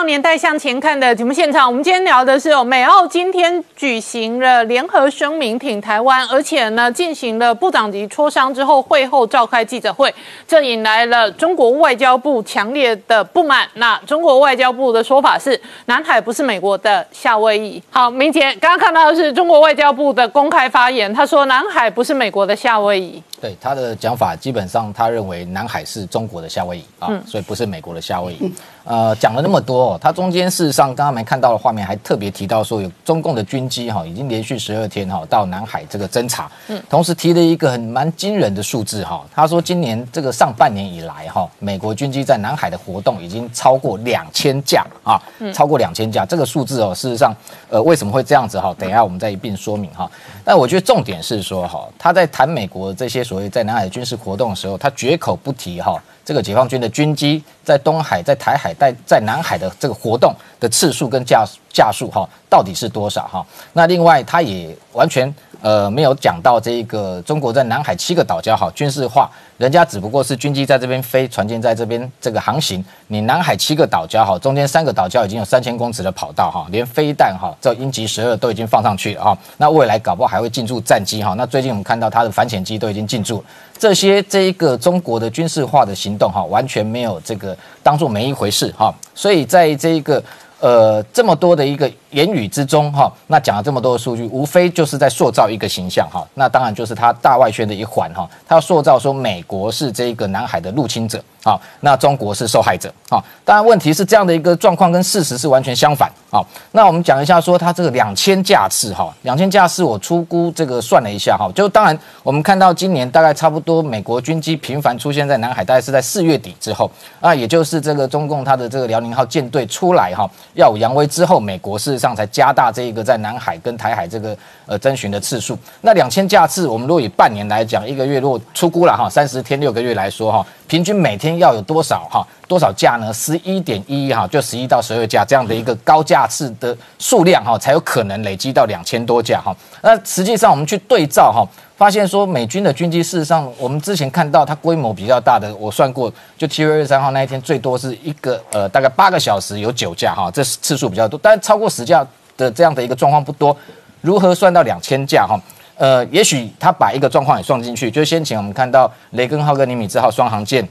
[0.05, 10.13] 年代向前看的节目现场，我们今天聊的是哦，美澳今天举行了联合声明挺台湾，而且呢进行了部长级磋商之后，会后召开记者会，
[10.47, 13.67] 这引来了中国外交部强烈的不满。
[13.75, 17.81] 那中国外交部的说法是，南海不是美国的夏威夷。
[17.89, 23.23] 好，明杰刚刚看到的是中国外交部的公开发言，他说南海不是美国的夏威夷。
[23.43, 28.49] 对他的讲法，基本上他认为南海是中国的夏威夷啊，所以不是美国的夏威夷。
[28.85, 45.21] 呃，讲了那么多，他中间事实上刚刚没看到的画面，还特别提到说有中共的军机哈，已经连续十二天哈到南海这个侦察，嗯，同时提了一个很蛮惊人的数字哈，他说今年这个上半年以来哈，美国军机在南海的活动已经超过两千架啊，
[45.53, 47.33] 超过两千架，这个数字哦，事实上，
[47.69, 48.73] 呃，为什么会这样子哈？
[48.77, 50.09] 等一下我们再一并说明哈。
[50.43, 55.99] 但我觉得重点是说哈，他在谈美国这些所谓在南海军事活动的时候，他绝口不提哈。
[56.23, 63.43] 这个解放军的军机在东海、在台海、在在南海的这个活动的次数跟架架数哈，到底是多少哈？
[63.73, 69.31] 那另外他也完全呃没有讲到这个中国在南海七个岛礁哈军事化。
[69.57, 72.83] 人家只不过是军机在这边飞，船舰在这边这个航行。
[73.07, 79.37] 你南海七个岛礁哈，中间三个岛礁已经有三千公尺的跑道哈，连飞弹哈，这鹰击十二都已经放上去了哈。
[79.57, 81.33] 那未来搞不好还会进驻战机哈。
[81.37, 83.41] 那最近我们看到它的反潜机都已经进驻，
[83.77, 88.93] 这些这一个中国的军事化的行动哈，完全没有这个当做没一回事哈。
[89.15, 90.21] 所以在这一个
[90.63, 91.91] 呃这么多的一个。
[92.13, 116.89] 言语之中，哈，那讲了这么多的数据，无非就是在塑造一个形象，哈，那当然就是他大外宣的一环，哈，他要塑造说美国是这个南海的入侵者，啊，那中国是受害者，啊，当然问题是这样的一个状况跟事实是完全相反，好，那我们讲一下说它这个两千架次，哈，两千架次我初估这个算了一下，哈，就当然我们看到今年大概差不多美国军机频繁出现在南海，大概是在四月底之后，
[117.21, 122.03] 啊，也就是这个中共它的这个辽宁号舰队出来，哈，耀武扬威之后，美国事实。
[122.03, 125.57] 上才加大这一个在南海跟台海这个呃征询的次数。
[125.79, 132.27] 那两千架次，我们如果以半年来讲，一个月如果出估了哈，三十天六个月来说哈，平均每天要有多少哈？
[132.53, 133.11] 多少架呢？
[133.11, 139.55] 十一点一哈，就十一到十二架这样的一个高架次的数量哈，才有可能累积到两千多架哈。
[139.81, 141.43] 那实际上我们去对照哈。
[141.75, 152.05] 发现说美军的军机事实上，我们之前看到它规模比较大的，我算过，就七月二十三号那一天最多是一个呃大概八个小时有九架哈，这次数比较多，但超过十架
[152.37, 153.57] 的这样的一个状况不多。
[154.01, 155.35] 如何算到两千架哈？
[155.75, 160.65] 呃，也许他把一个状况也算进去，就先前我们看到雷根号跟尼米兹号双航舰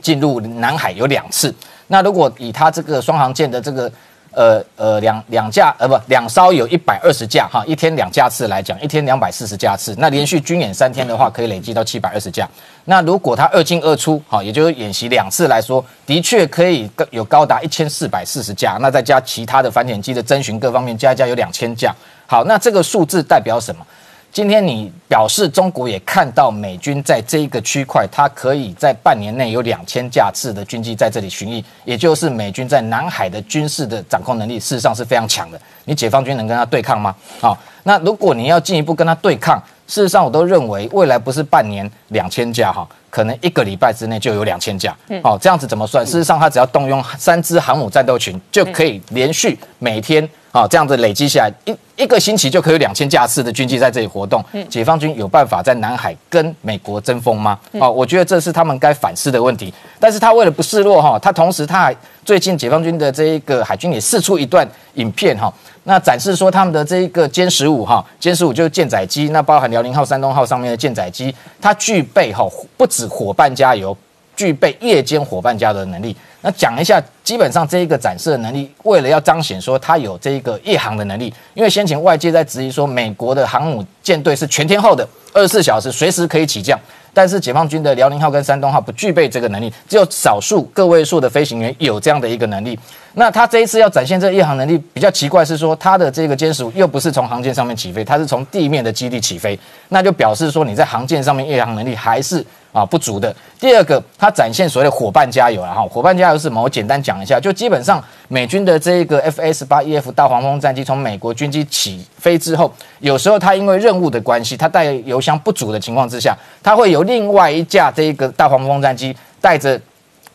[0.00, 1.54] 进入南海有两次，
[1.88, 3.90] 那如果以他这个双航舰的这个。
[4.36, 9.94] 呃呃，两两架呃不两艘有一百二十架哈，一天两架次来讲，一天两百四十架次。
[9.96, 12.44] 那连续军演三天的话，可以累计到七百二十架。
[12.86, 18.76] 那如果它二进二出，哈，也就是演习两次来说，的确可以有高达一千四百四十架。
[18.80, 21.94] 那再加其他的反潜机的征询各方面加一加有两千架。
[22.26, 23.86] 好，那这个数字代表什么？
[24.34, 35.60] 今天你表示中国也看到美军在这一个区块，它可以在半年内有两千架次的军机在这里巡弋，也就是美军在南海的军事的掌控能力，事实上是非常强的。
[35.84, 37.14] 你解放军能跟他对抗吗？
[37.40, 44.92] 好，那如果你要进一步跟他对抗，事实上我都认为未来不是半年两千架哈，可能一个礼拜之内就有两千架。
[45.22, 46.04] 好，这样子怎么算？
[46.04, 50.28] 事实上，它只要动用三支航母战斗群，就可以连续每天。
[50.54, 54.40] 好，这样子累积下来，一一个星期就可以有两千架次的军机在这里活动。
[54.70, 57.58] 解放军有办法在南海跟美国争锋吗？
[57.72, 59.74] 哦，我觉得这是他们该反思的问题。
[59.98, 64.64] 但是他为了不示弱哈，他同时他还最近解放军的这一个海军也试出一段
[64.94, 73.96] 影片哈，那展示说他们的这一个歼十五哈，歼十五就是舰载机，那包含辽宁号、山东号上面的舰载机，它具备哈不止伙伴加油，
[74.36, 76.16] 具备夜间伙伴加的能力。
[76.40, 86.78] 那讲一下，基本上这一个展示的能力，为了要彰显说它有这一个夜航的能力，因为先前外界在质疑说美国的航母舰队是全天候的，二十四小时随时可以起降，
[87.14, 92.78] 但是解放军的辽宁号跟山东号不具备这个能力，只有少数个位数的飞行员有这样的一个能力。
[93.14, 102.44] 那他这一次要展现这个夜航能力，比较奇怪是说，他的这个歼十五又不是从航舰上面起飞，它是从地面的基地起飞，那就表示说你在航舰上面夜航能力还是。
[102.74, 103.32] 啊，不足的。
[103.60, 105.80] 第二个，它展现所谓的伙伴加油了哈。
[105.82, 106.60] 伙伴加油是什么？
[106.60, 119.80] 我简单讲一下，就基本上美军的这个 F S 八 E F 大黄蜂战机从美国军机起飞之后，有时候它因为任务的关系，它带油箱不足的情况之下，它会由另外一架这个大黄蜂战机带着。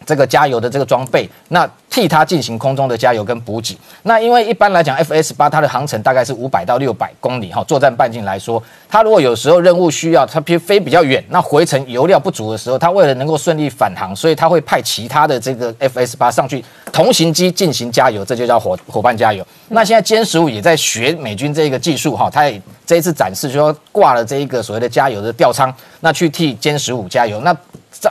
[0.06, 3.78] 这个加油的这个装备，那替它进行空中的加油跟补给。
[4.04, 19.46] 那因为一般来讲，F S 八它的航程大概是五百到六百公里哈，作战半径来说，它如果有时候任务需要它飞飞比较远，那回程油料不足的时候，它为了能够顺利返航，所以它会派其他的这个 F S 八上去同型机进行加油，这就叫伙伙伴加油。
[19.68, 27.56] 那现在歼十五也在学美军这个技术哈，它也这一次展示就说挂了这一个所谓的加油的吊舱，那去替歼十五加油那。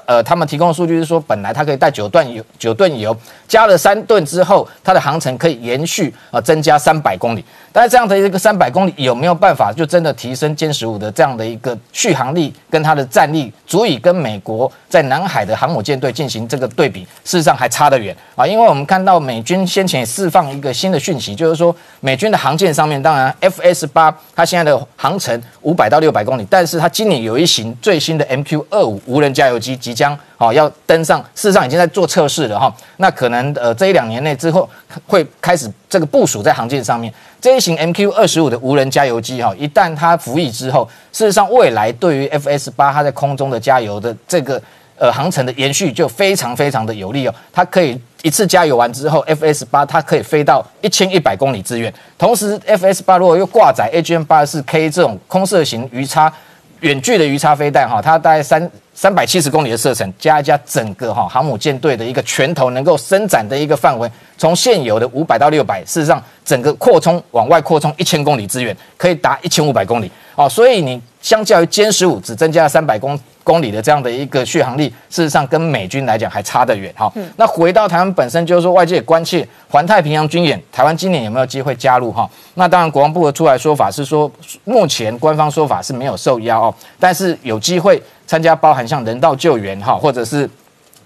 [0.06, 7.44] 呃，他们提供的数据是说，本来它可以带九吨油，九吨油加了三吨之后，它的航程可以延续啊，增加三百公里。
[7.78, 17.02] 但是这样的一个三百公里有没有办法就真的提升歼十五的这样的一个续航力跟它的战力，足以跟美国在南海的航母舰队进行这个对比？
[17.24, 29.76] 事实上还差得远啊，因为我们看到美军先前释放一个新的讯息，就是说美军的航舰上面，当然 F S 八它现在的航程五百到六百公里，但是它今年有一型最新的 M Q 二五无人加油机。
[29.76, 32.72] 即将好要登上，事实上已经在做测试了哈。
[32.98, 34.70] 那可能呃这一两年内之后
[35.04, 37.12] 会开始这个部署在航舰上面。
[37.40, 44.62] 这一型 MQ 二十五的无人加油机哈，一旦它服役之后，事实上未来对于 FS 八它在空中的加油的这个
[44.96, 47.34] 呃航程的延续就非常非常的有利哦。
[47.52, 51.92] 它可以一次加油完之后，FS 八它可以飞到一千一百公里之远。
[52.16, 56.32] 同时，FS 八如果又挂载 AGM 八四 K 这种空射型鱼叉
[56.80, 58.70] 远距的鱼叉飞弹哈，它大概三。
[59.00, 70.48] 三百七十公里的射程，加一加整个哈航母舰队的一个拳头能够伸展的一个范围，从现有的五百到六百，事实上整个扩充往外扩充一千公里之远，可以达一千五百公里哦。
[70.48, 77.08] 所以你相较于歼十五只增加了三百公公里的这样的一个续航力，事实上跟美军来讲还差得远哈。
[77.36, 82.28] 那回到台湾本身，就是说外界关切环太平洋军演，台湾今年有没有机会加入哈？
[82.54, 84.28] 那当然国防部的出来说法是说，
[84.64, 88.02] 目前官方说法是没有受邀哦，但是有机会。
[88.28, 90.48] 参加包含像人道救援哈，或者是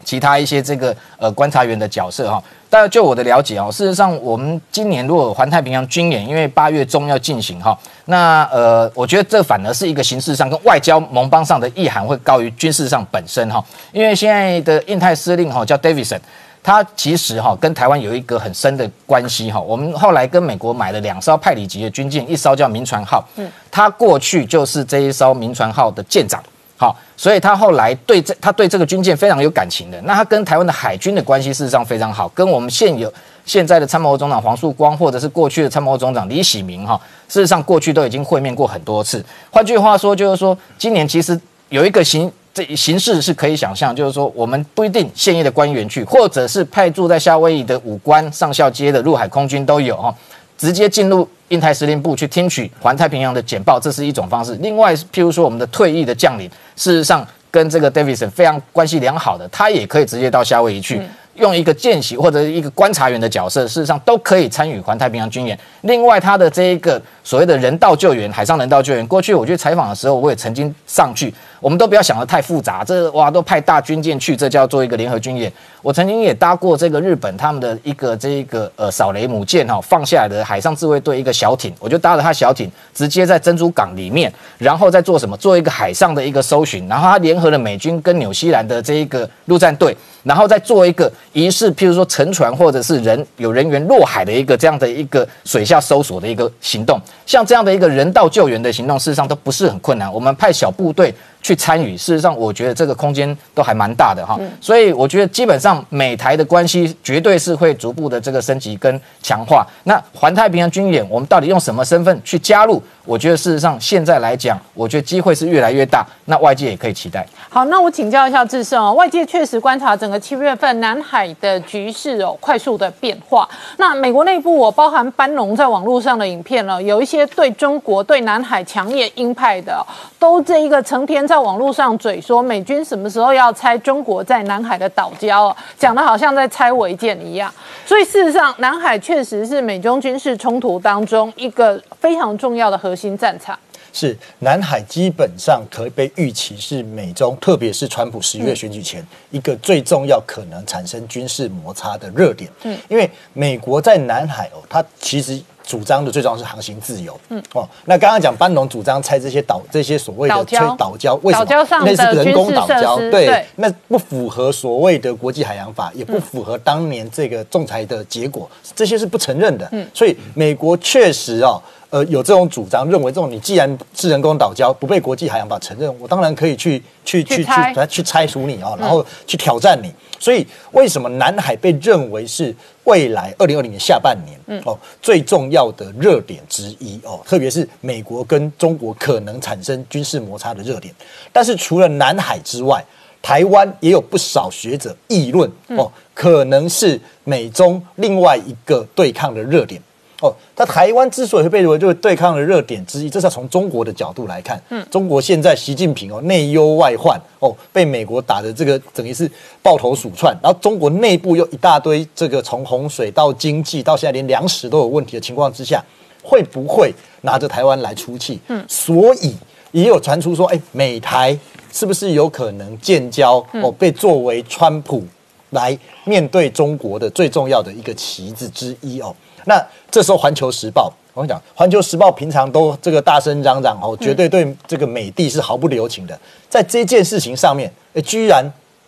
[0.04, 2.42] 其他一些这个呃观察员的角色哈。
[2.68, 13.62] 但就我的了解哦，事实上我们今年如果环太平洋军演，因为八月中要进行哈，那呃，我觉得这反而是一个形式上跟外交盟邦上的意涵会高于军事上本身哈。
[13.92, 16.18] 因为现在的印太司令哈叫 Davidson，
[16.62, 19.60] 他其实哈跟台湾有一个很深的关系哈。
[19.60, 26.42] 我们后来跟美国买了两艘派里级的军舰，一艘叫民船号，嗯，他过去就是这一艘民船号的舰长。
[26.82, 30.00] 好，所以他后来对这他对这个军舰非常有感情的。
[30.00, 33.12] 那他跟台湾的海军的关系事实上非常好，跟我们现有
[33.46, 39.24] 现在的参谋总长黄树光，或者是过去的参谋总长李喜明，哈，事实上过去都已经会面过很多次。
[39.48, 50.12] 换句话说，就是说今年其实有一个形这形式是可以想象，就是说我们不一定现役的官员去，或者是派驻在夏威夷的武官上校阶的陆海空军都有哈。
[50.58, 54.54] 直接进入印太司令部去听取环太平洋的简报，这是一种方式。
[54.62, 61.02] 另外，譬如说我们的退役的将领，事实上跟这个 Davidson 非常关系良好的，他也可以直接到夏威夷去。
[61.34, 65.58] 用一个见习或者一个观察员的角色，事实上都可以参与环太平洋军演。
[65.82, 71.32] 另外，他的这一个所谓的人道救援、海上人道救援，过去我去采访的时候，我也曾经上去。
[71.60, 75.50] 我们都不要想的太复杂，这哇都派大军舰去，这叫做一个联合军演。
[75.80, 85.36] 我曾经也搭过这个日本他们的一个这一个呃扫雷母舰哈放下来的海上自卫队一个小艇，我就搭了他小艇，直接在珍珠港里面，然后再做什么？
[85.36, 89.96] 做一个海上的一个搜寻，然后他联合了美军跟纽西兰的这一个陆战队。
[90.22, 100.12] 然后再做一个疑似，譬如说沉船或者是人有人员落海的一个这样的一个水下搜索的一个行动，像这样的一个人道救援的行动，事实上都不是很困难。
[100.12, 101.12] 我们派小部队
[101.42, 104.38] 去参与，事实上我觉得这个空间都还蛮大的哈。
[104.60, 109.66] 所以我觉得基本上美台的关系绝对是会逐步的这个升级跟强化。
[109.84, 112.80] 那环太平洋军演，我们到底用什么身份去加入？
[113.04, 116.06] 我觉得事实上现在来讲，我觉得机会是越来越大。
[116.26, 117.26] 那外界也可以期待。
[117.48, 123.48] 好，那我请教一下志胜哦，外界确实观察整个七月份南海的局势哦，快速的变化。
[123.78, 129.84] 那美国内部我包含班农在网络上的影片呢，有一些对中国对南海强烈鹰派的，
[130.20, 137.50] 都这一个成天在网络上嘴说美军什么时候要拆中国在南海的岛礁，讲的好像在拆违建一样。
[137.86, 143.58] 所以事实上，南海确实是美中军事冲突当中一个非常重要的核心战场。
[143.94, 152.50] 是南海基本上可以被预期是美中，特别是川普十一月选举前一个最重要可能产生军事摩擦的热点。
[152.64, 157.18] 嗯，因为美国在南海哦，它其实主张的最重要是航行自由。
[157.28, 161.46] 嗯，哦，那刚刚讲班农主张拆这些岛，这些所谓的吹岛礁，为什么？
[161.84, 169.68] 那是人工岛礁，对，那不符合所谓的国际海洋法，也不符合当年这个仲裁的结果，这些是不承认的。
[169.72, 171.60] 嗯，所以美国确实哦。
[171.92, 179.92] 呃，有这种主张，认为这种你既然是人工岛礁，不被国际海洋法承认，我当然可以去去去去来去拆除你啊，然后去挑战你。
[180.18, 190.94] 所以为什么南海被认为是未来二零二零年下半年哦最重要的热点之一哦，特别是美国跟中国可能产生军事摩擦的热点。
[191.30, 192.82] 但是除了南海之外，
[193.20, 199.78] 台湾也有不少学者议论哦，可能是美中另外一个对抗的热点。
[200.22, 204.62] 哦，他台湾之所以会被认为就是对抗的热点之一，这是要从中国的角度来看。
[204.70, 209.28] 嗯，中国现在习近平哦内忧外患哦，被美国打的这个等于是
[209.60, 215.84] 抱头鼠窜，然后中国内部又一大堆这个从洪水到经济到现在连粮食都有问题的情况之下，
[216.22, 218.38] 会不会拿着台湾来出气？
[218.46, 219.34] 嗯，所以
[219.72, 221.36] 也有传出说，哎，美台
[221.72, 223.44] 是不是有可能建交？
[223.54, 225.02] 哦，被作为川普
[225.50, 229.12] 来面对中国的最重要的一个旗子之一哦。
[229.44, 236.18] 那这时候，《环球时报》我跟你讲，《环球时报》平常都这个大声嚷嚷哦，绝对对这个美帝是毫不留情的。
[236.48, 238.44] 在这件事情上面，哎，居然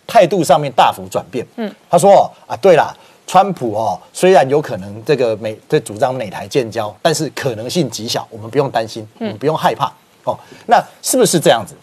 [0.07, 1.45] 态度上面大幅转变。
[1.57, 2.95] 嗯，他说啊，对了，
[3.27, 9.91] 川普哦，虽然有可能这个美在主张美台建交，但是可能性极小，我们不用担心，我们不用害怕。
[10.23, 11.75] 哦，那是不是这样子？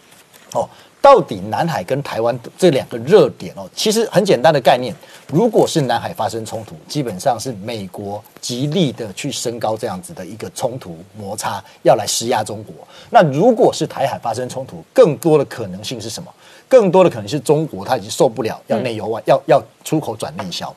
[0.52, 0.68] 哦。
[1.02, 4.94] 到底南海跟台湾这两个热点哦，其实很简单的概念。
[5.26, 12.72] 如果是南海发生冲突，基本上是美国极力的去升高这样子的一个冲突摩擦，要来施压中国。
[13.10, 16.32] 那如果是台海发生冲突，更多的可能性是什么？
[16.68, 20.72] 更多的可能是中国他已经受不了，要内忧外，要要出口转内销。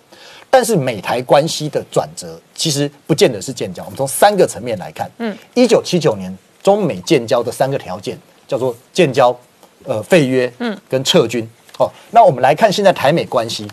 [0.50, 3.84] 但是美台关系的转折，其实不见得是建交。
[3.84, 8.18] 我们从三个层面来看，嗯，一九七九年中美建交的三个条件
[8.48, 9.38] 叫做建交。
[9.86, 13.68] 呃，废约，嗯，跟撤军，哦，那我们来看现在台美关系。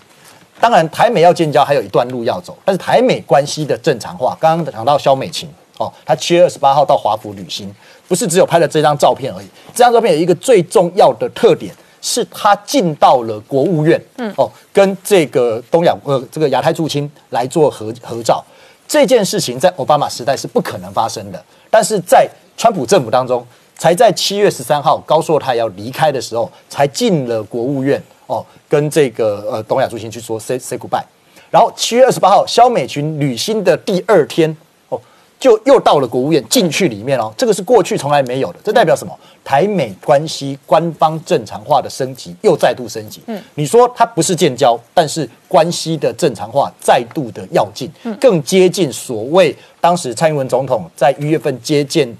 [0.60, 5.48] 当然，台美要建交还有一段路要走，但是台美关系的正常化，刚刚讲到肖美琴，
[5.78, 7.74] 哦，她七月二十八号到华府旅行，
[8.06, 9.46] 不是只有拍了这张照片而已。
[9.74, 18.44] 这张照片有一个最重要的特点，是她进到了国务院，嗯，哦，跟这个东亚呃这个亚太驻青来做合合照。
[18.86, 23.44] 这件事情在奥巴马时代是不可能发生的，但是在川普政府当中。
[23.76, 31.02] 才在七月十三号高硕泰要离开的时候，才进了国务院哦，跟这个呃东亚中心去说 say say goodbye。
[31.50, 34.56] 然后七月二十八号，肖美群履新的第二天
[34.88, 34.98] 哦，
[35.38, 38.58] 就又到了国务院进去里面哦，这个是过去从来没有的。
[38.64, 39.12] 这代表什么？
[39.44, 43.20] 台美关系官方正常化的升级又再度升级。
[43.26, 52.16] 嗯，你说它不是建交，但是关系的正常化再度的要进，更接近所谓当时蔡英文总统在一月份接见。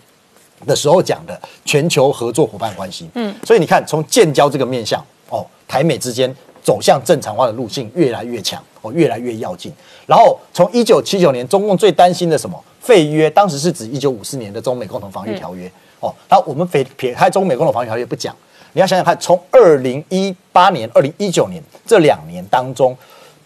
[0.67, 6.33] 的时候讲的全球合作伙伴关系，嗯，所以你看从建交这个面向哦，台美之间
[6.63, 9.73] 走向正常化的路径越来越强哦，越来越要紧。
[10.07, 18.35] 然后从一九七九年中共最担心的什么废约，当时是指一九五四年的中美共同防御条约哦，那我们撇撇开中美共同防御条约不讲，
[18.73, 22.97] 你要想想看，从二零一八年、二零一九年这两年当中，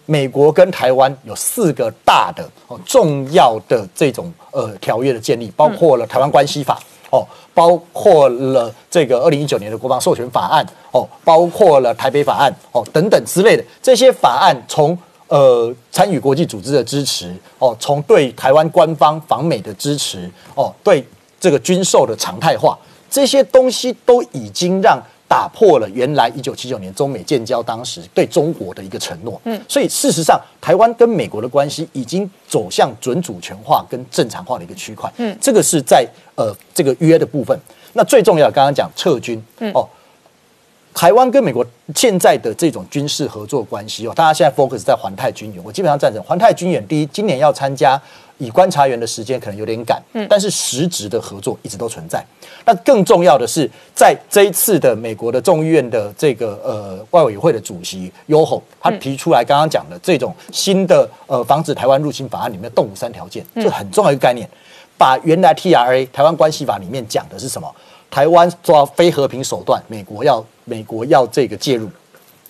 [0.07, 6.79] 美国跟台湾有四个大的哦重要的这种呃条约的建立，包括了台湾关系法。
[7.11, 14.97] 哦，包括了这个二零一九年的国防授权法案，哦，包括了台北法案，哦，等等之类的这些法案，从
[15.29, 21.07] 呃参与国际组织的支持，哦，从对台湾官方访美的支持，哦，对
[21.39, 22.79] 这个军售的常态化，
[23.11, 29.41] 这些东西都已经让打破了原来一九七九年中美建交当时对中国的一个承诺。
[29.45, 35.13] 嗯，所以事实上，台湾跟美国的关系已经走向准主权化跟正常化的一个区块。
[35.17, 36.07] 嗯，这个是在
[36.37, 37.59] 呃这个约的部分。
[37.95, 39.43] 那最重要，刚刚讲撤军。
[39.59, 39.89] 嗯哦。
[40.95, 41.63] 台湾跟美国
[41.95, 46.83] 现在的这种军事合作关系哦，大家现在 focus 在环太军演，我基本上赞成环太军演。
[46.89, 48.01] 第一，今年要参加，
[48.39, 52.25] 以观察员的时间可能有点赶，嗯，但是实质的合作一直都存在。
[52.65, 64.49] 那更重要的是，在这一次的美国的众议院的这个呃外委会的主席 Yoho，他提出来刚刚讲的这种新的呃防止台湾入侵法案里面的动武三条件，这很重要一个概念，
[64.99, 67.73] 把原来 TRA 台湾关系法里面讲的是什么？
[68.11, 71.89] 台湾抓非和平手段，美国要美国要这个介入。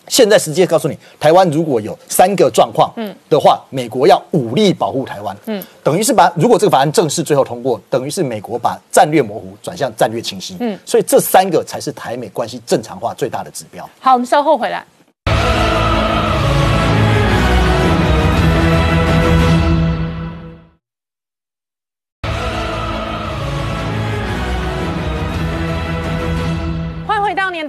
[0.09, 5.36] 现在直接告诉你，台湾如果有三个状况嗯的话，美国要武力保护台湾。
[5.46, 10.57] 嗯，等于是把如果这个法案正式最后通过，等于是美国把战略模糊转向战略清晰。
[10.61, 13.88] 嗯，所以这三个才是台美关系正常化最大的指标。
[14.00, 14.84] 好，我们稍后回来。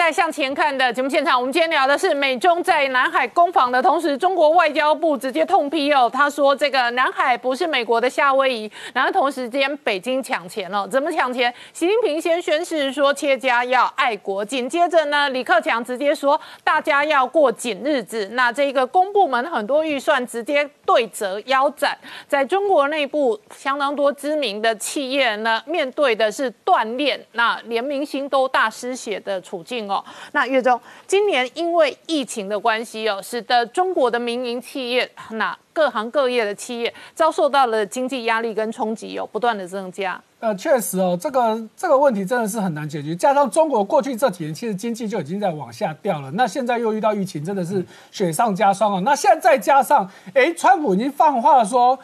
[0.07, 11.53] 年代向前看的节目现场，我们今天聊的是美中在南海攻防的同时，中国外交部直接痛批哦，他说这个南海不是美国的夏威夷，然后同时间北京抢钱了，怎么抢钱？
[11.73, 21.95] 习近平先宣誓说企业家要爱国，紧接着呢，李克强直接说大家要过紧日子，那这个公部门很多预算直接对折腰斩，
[22.29, 29.91] 在中国内部相当多知名的企业呢，面对的是断裂，那连明星都大失血的处境。
[29.91, 40.19] 哦，那月中，今年因为疫情的关系哦，使得中国的民营企业，那各行各业的企业遭受到了经济压力跟冲击，有不断的增加。
[40.39, 43.15] 呃，确实哦，这个这个问题真的是很难解决。
[43.15, 49.01] 加上中国过去这几年其实经济就已经在往下掉了，那现在又遇到疫情，真的是雪上加霜啊。
[49.05, 51.97] 那现在加上，哎，川普已经放话了说。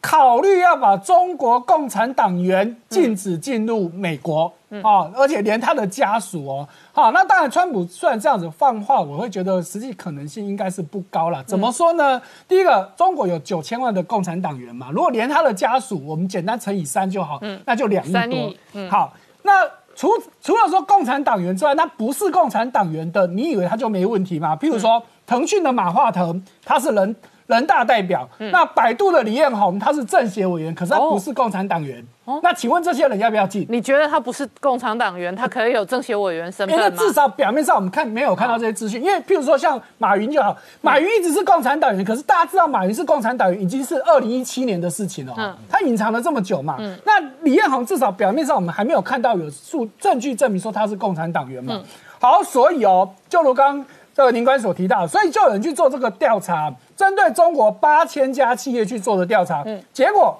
[0.00, 11.42] 考虑要把中国共产党员禁止进入美国啊，而且连他的家属哦，好，那当然，川普虽然这样子放话，我会觉得实际可能性应该是不高了。
[11.44, 12.20] 怎么说呢？
[12.46, 18.88] 第一个，中国有九千万的共产党员嘛，如果连他的家属，我们简单乘以三就好，那就两亿多。
[18.88, 20.08] 好，那除
[20.40, 24.54] 除了说共产党员之外，那不是共产党员的，你以为他就没问题吗？
[24.54, 27.16] 譬如说，腾讯的马化腾，他是人。
[27.48, 32.04] 人大代表，那百度的李彦宏他是政协委员，可是他不是共产党员。
[32.42, 33.66] 那请问这些人要不要进？
[33.70, 36.90] 你觉得他不是共产党员，他可以有政协委员身份吗？
[36.90, 39.02] 至少表面上我们看没有看到这些资讯。
[39.02, 45.32] 因为譬如说像马云就好，马云一直是共产党员，可是大家知道马云是共产党员已经是二零一七年的事情了。
[45.38, 46.76] 嗯，他隐藏了这么久嘛。
[46.78, 51.82] 嗯，那李彦宏至少表面上我们还没有看到有数证据证明说他是共产党员嘛。
[52.20, 53.82] 好，所以哦，就如刚
[54.12, 56.70] 这个林官所提到，所以就有人去做这个调查。
[56.98, 60.36] 针对中国八千家企业去做的调查，嗯，结果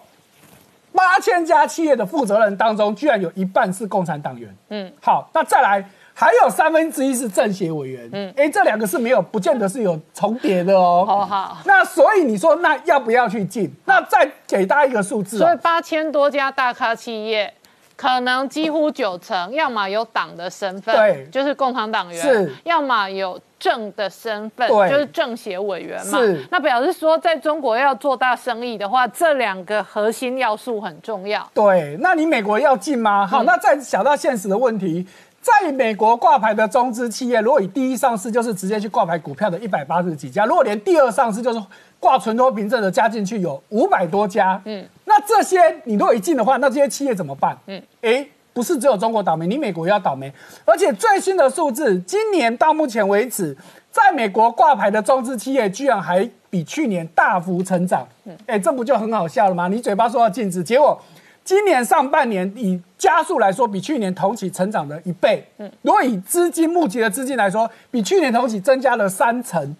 [0.92, 13.72] 八千家企业的负责人当中，居然有一半是共产党员，嗯，好，那再来还有三分之一是政协委员，嗯，哎，这两个是没有，不见得是有重叠的哦，好好，那所以你说那要不要去进？
[13.84, 17.54] 那再给大家一个数字，所以八千多家大咖企业。
[17.98, 26.16] 可能几乎九成，要么有党的身份，对，就是共产党员；是，要么有政的身份，对，就是政协委员嘛。
[26.16, 31.44] 是，那表示说，在中国要做大生意的话，这两个核心要素很重要。
[31.52, 33.26] 对，那你美国要进吗？
[33.26, 35.04] 好，那再想到现实的问题，
[35.40, 41.60] 在美国挂牌的中资企业，如果以第一上市就是直接去挂牌股票的一百八十几家，如果连第二上市就是
[42.00, 44.86] 挂存托凭证的加进去有五百多家，嗯。
[45.04, 47.58] 那这些你如果一进的话，那这些企业怎么办？
[47.66, 50.32] 嗯，哎，不是只有中国倒霉，你美国也要倒霉。
[50.64, 53.56] 而且最新的数字，今年到目前为止，
[53.90, 58.06] 在美国挂牌的中资企业居然还比去年大幅成长。
[58.24, 59.66] 嗯，哎，这不就很好笑了吗？
[59.68, 61.00] 你嘴巴说要禁止，结果
[61.42, 65.42] 今年上半年以加速来说，比去年同期成长了一倍。
[65.56, 69.74] 嗯，如果以资金募集的资金来说，比去年同期增加了三成。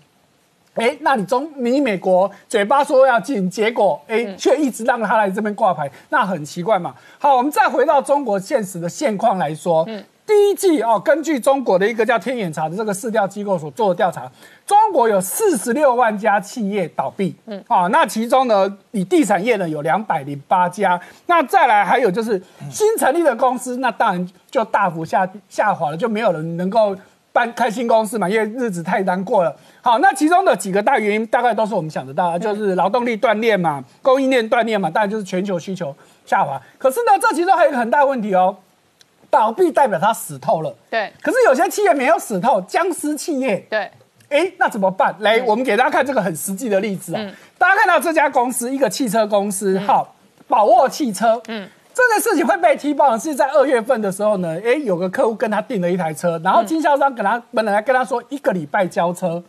[0.79, 6.95] 哎，那你中你美国嘴巴说要进，结果哎却一直让他来这边挂牌，那很奇怪嘛。
[7.18, 14.31] 好，我们再回到中国现实的现况来说，嗯，第一季哦，根据中国的一个叫天眼查的这个市调机构所做的调查，
[14.66, 26.97] 中国有四十六万家企业倒闭，嗯，啊，那其中呢，以地产业呢有两百零八家，那再来还有就是新成立的公司，那当然就大幅下下滑了，就没有人能够。
[27.33, 29.55] 办开新公司嘛，因为日子太难过了。
[29.81, 35.95] 好，那其中的几个大原因，大概都是我们想得到，就是劳动力断裂嘛，供应链断裂嘛，当然就是全球需求
[36.26, 36.61] 下滑。
[36.79, 38.57] 可是呢，这其中还有一个很大问题哦，
[39.31, 40.74] 倒闭代表它死透了。
[40.91, 43.91] 对可是有些企业没有死透，僵尸企业，对，
[44.31, 45.14] 哎，那怎么办？
[45.20, 47.20] 来，我们给大家看这个很实际的例子啊。
[47.22, 50.14] 嗯大家看到这家公司，一个汽车公司，好，
[50.47, 51.68] 宝沃汽车，嗯。
[51.99, 59.42] 这件事情会被踢爆的是在二月份的时候呢，哎，有个客户跟他订了一台车，然后经销商跟他本来跟他说一个礼拜交车，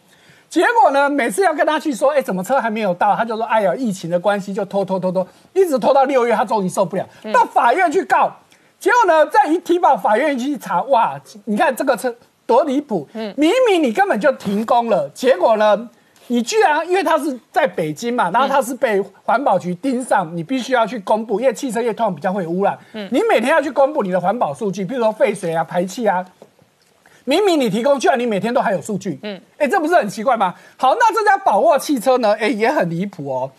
[0.50, 8.36] 结果呢，每次要跟他去说，哎，怎么车还没有到，他就说，哎呀，疫情的关系就拖拖拖拖，一直拖到六月，他终于受不了，到法院去告，
[8.80, 12.16] 结果呢，再一踢爆，法院去查，哇，你看这个车
[12.47, 15.88] 多离谱，明明你根本就停工了，结果呢？
[16.32, 22.78] 你居然，因为它是在北京嘛，然后它是被环保局盯上，你必须要去公布，因为汽车业通常比较会污染，
[23.12, 26.26] 你每天要去公布你的环保数据，比如说废水啊、排气啊。
[27.26, 30.54] 明明你提供，居然你每天都还有数据，嗯，哎，这不是很奇怪吗？
[30.78, 33.52] 好，那这家宝沃汽车呢，哎，也很离谱哦。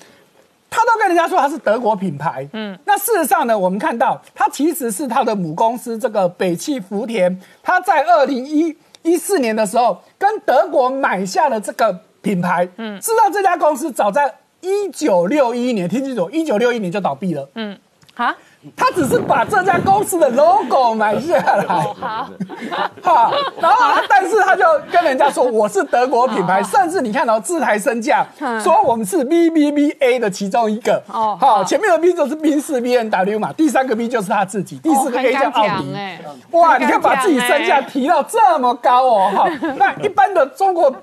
[0.68, 17.78] 他都跟人家说他是德国品牌，嗯，那事实上呢，我们看到它其实是它的母公司这个北汽福田，它在二零一一四年的时候跟德国买下了这个品牌，嗯，知道这家公司早在一九六一年，听清楚，一九六一年就倒闭了，嗯，
[18.14, 18.32] 好，
[18.76, 21.96] 他只是把这家公司的 logo 买下来，好，
[23.02, 28.26] 哈，然后他但是他就跟人家说我是德国品牌，甚至你看到、自抬身价，
[28.62, 39.50] 说我们是 B B B A 的其中一个，哦哦，好，前面的 B 就是宾士 B N W 嘛，第三个 B 就是他自己，第四个 A 叫奥迪，哎，哇，你看把自己身价哎提到这么高哦，哈，
[39.78, 40.98] 那一般的中国亲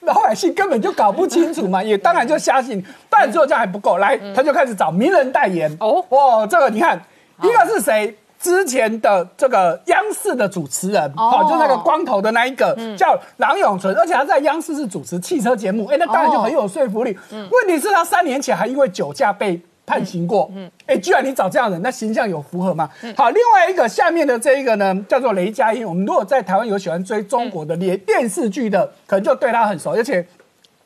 [0.00, 5.70] 老百姓根本就搞不清楚嘛，也当然就相信，但只有这样还不够，来，他就开始找名人代言。
[5.80, 6.04] 哦。
[6.10, 7.00] 哦，哇，这个你看，
[7.42, 8.16] 一个是谁？
[8.38, 11.28] 之前的这个央视的主持人，哦。
[11.30, 17.14] 好、就那个光头的那一个，叫郎永淳，而且他在央视是主持汽车节目，哎，那当然就很有说服力。
[17.30, 19.60] 问题是，他三年前还因为酒驾被
[19.90, 22.88] 判刑过，嗯，哎，居然你找这样的人，那形象有符合吗？
[23.16, 25.84] 好，另外一个下面的这一个呢，叫做雷佳音。
[25.84, 30.24] 我们如果在台湾有喜欢追中国的连电视剧的，可能就对他很熟，而且。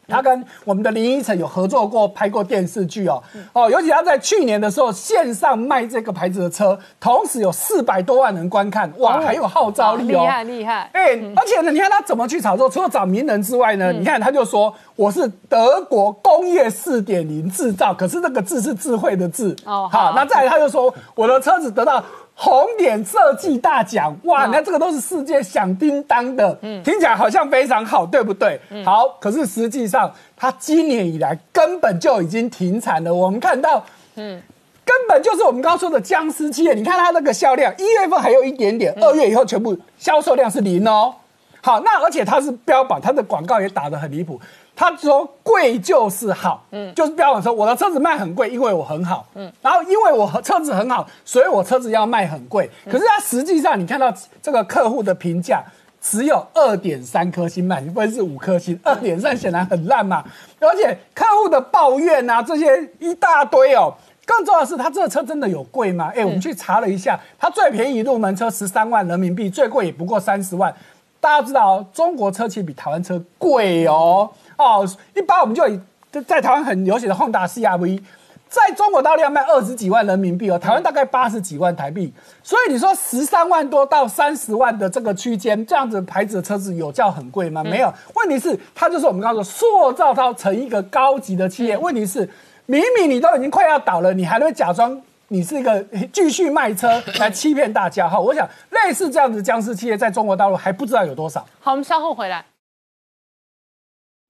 [0.09, 3.22] 他跟我们的林依晨有合作过，拍过电视剧哦。
[3.52, 12.68] 哦，尤其他在去年的时候线上卖这个牌子的车，同时有四百多万人观看，哇，还有号召力哦，厉害厉害哎、而且呢，你看他怎么去炒作？
[12.68, 19.55] 除了找名人之外呢，你看他就说我是德国工业四点零制造，可是那个智是智慧的智。
[19.64, 22.02] 哦好好，那再来他就说我的车子得到。
[22.35, 24.47] 红点设计大奖，哇！
[24.47, 28.61] 你看这个都是世界响叮当的，听起来好像非常好，对不对？
[28.85, 33.14] 好，可是实际上它今年以来根本就已经停产了。
[33.14, 33.85] 我们看到，
[34.16, 34.43] 嗯
[34.85, 36.74] 根本就是我们刚刚说的僵尸企业。
[36.74, 41.14] 你看它那个销量，一月份还有一点点，二月以后全部销售量是零哦。
[41.62, 44.39] 好，那而且它是标榜，它的广告也打得很离谱。
[44.77, 52.68] 他说贵就是好，嗯，就是标榜说我的车子卖很贵，因为我很好，嗯，然后因为我车子很好，所以我车子要卖很贵。
[52.91, 54.12] 可是他实际上你看到
[54.43, 55.62] 这个客户的评价
[56.01, 60.25] 只有二点三颗星，满分是五颗星，二点三显然很烂嘛。
[60.59, 63.95] 而且客户的抱怨啊，这些一大堆哦。
[64.27, 66.11] 更重要的是，它这个车真的有贵吗？
[66.16, 70.75] 哎，我们去查了一下，它最便宜入门车十三万人民币，最贵也不过三十万。
[71.20, 74.31] 大家知道、哦，中国车其实比台湾车贵哦。
[74.64, 75.78] 哦，一般我们就以
[76.26, 78.02] 在台湾很流行的 Honda CRV，
[78.48, 82.12] 在中国大陆要卖二十几万人民币哦，台湾大概八十几万台币。
[82.42, 87.64] 所以你说十三万多到三十万的这个区间，这样子牌子的车子有叫很贵吗？
[87.64, 87.92] 没有。
[88.14, 91.76] 问题是它就是我们刚刚说塑造它成一个高级的企业。
[91.76, 92.28] 问题是
[92.66, 98.18] 明明你都已经快要倒了，你还会假装你是一个继续卖车来欺骗大家哈？
[98.20, 101.44] 我想类似这样子僵尸企业在中国大陆还不知道有多少。
[101.60, 102.44] 好，我们稍后回来。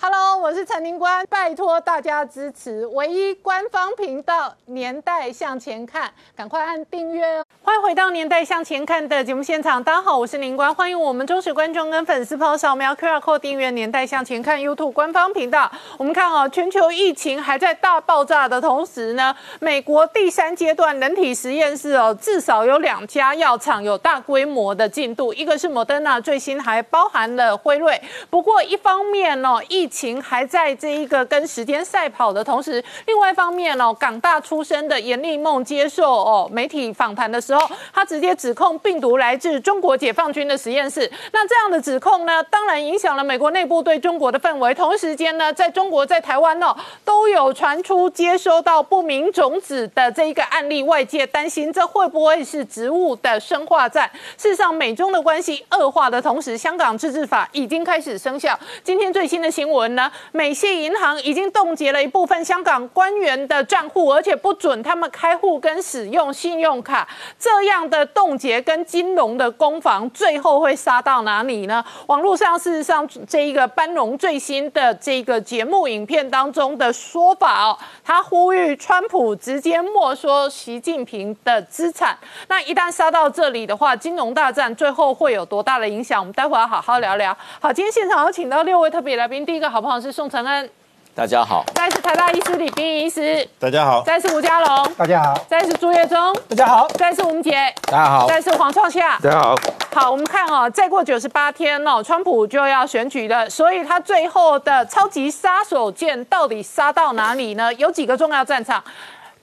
[0.00, 7.44] Hello，我是陈宁官，拜托大家支持唯一官方频道《年代向前看》，赶快按订阅哦。
[7.64, 15.68] 欢迎回到《年代向前看》的节目现场，大家好，我是宁官，欢迎我们忠实观众跟粉丝朋友扫描 QR code 订阅《年代向前看》YouTube 官方频道。
[15.98, 28.00] 我们看哦，全球疫情还在大爆炸的同时呢，美国第三阶段人体实验室哦，至少有两家药厂有大规模的进度，一个是莫德纳，最新还包含了辉瑞。
[28.30, 41.10] 不过一方面哦，疫情还在这一个跟时间赛跑的同时，另外一方面哦，港大出身的严立梦接受哦媒体访谈的时候，他直接指控病毒来自中国解放军的实验室。
[41.32, 44.74] 那这样的指控呢，当然影响了美国内部对中国的氛围。
[44.74, 54.10] 同时间呢，在中国在台湾哦，都有传出接收到不明种子的这一个案例，外界担心这会不会是植物的生化战？
[54.36, 58.58] 事实上，美中的关系恶化的同时，香港自治法已经开始生效。
[58.84, 59.77] 今天最新的新闻。
[59.78, 67.08] 闻呢，美系银行已经冻结了一部分香港官员的账户，而且不准他们开户跟使用信用卡。
[67.38, 71.84] 这样的冻结跟金融的攻防，最后会杀到哪里呢？
[72.06, 82.18] 网络上事实上这一个班农最新的这个节目影片当中的说法哦，他呼吁川普直接没收习近平的资产。
[82.48, 86.18] 那一旦杀到这里的话，金融大战最后会有多大的影响？
[86.20, 87.36] 我们待会儿好好聊聊。
[87.60, 90.70] 好，今天现场有请到六位特别来宾，第一个好不好是宋承恩，
[91.14, 97.52] 大家好，再是台大医师李冰医师，大家好，再是吴家龙，大家好，再是朱月忠，大家好，再是吴杰，
[97.82, 99.54] 大家好，再是黄创夏，大家好。
[99.94, 107.72] 好，我们看哦，再过九十八天哦，川普就要选举了，所以他最后的超级杀手锏到底杀到哪里呢？
[107.74, 108.82] 有几个重要战场。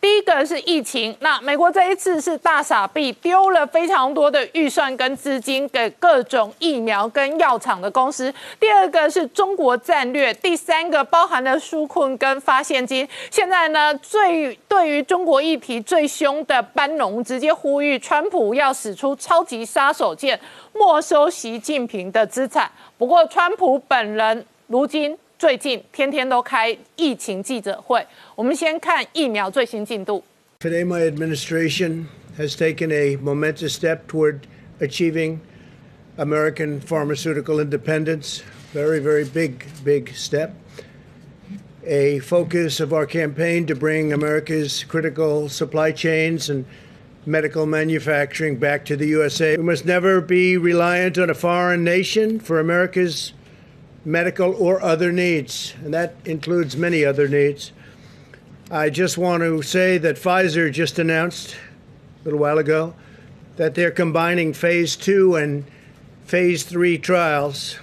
[0.06, 8.32] 第一个是疫情，那美国这一次是大傻逼，丢了非常多的预算跟资金给各种疫苗跟药厂的公司。
[8.60, 13.08] 第二个是中国战略，第三个包含了纾困跟发现金。
[13.32, 20.38] 现在呢，最对于中国议题最凶的班农，直接呼吁川普要使出超级杀手锏，
[20.74, 22.70] 没收习近平的资产。
[23.00, 25.18] 不过，川普本人如今。
[25.38, 28.04] 最近天天都开疫情记者会，
[28.35, 30.25] 我们先看疫苗最新进度。
[30.61, 32.07] Today, my administration
[32.37, 34.47] has taken a momentous step toward
[34.81, 35.41] achieving
[36.17, 38.43] American pharmaceutical independence.
[38.73, 40.55] Very, very big, big step.
[41.87, 46.67] A focus of our campaign to bring America's critical supply chains and
[47.27, 49.57] medical manufacturing back to the USA.
[49.57, 53.33] We must never be reliant on a foreign nation for America's
[54.05, 57.73] medical or other needs, and that includes many other needs.
[58.72, 62.96] I just want to say that Pfizer just announced a little while ago
[63.58, 65.66] that they're combining phase two and
[66.24, 67.78] phase three trials,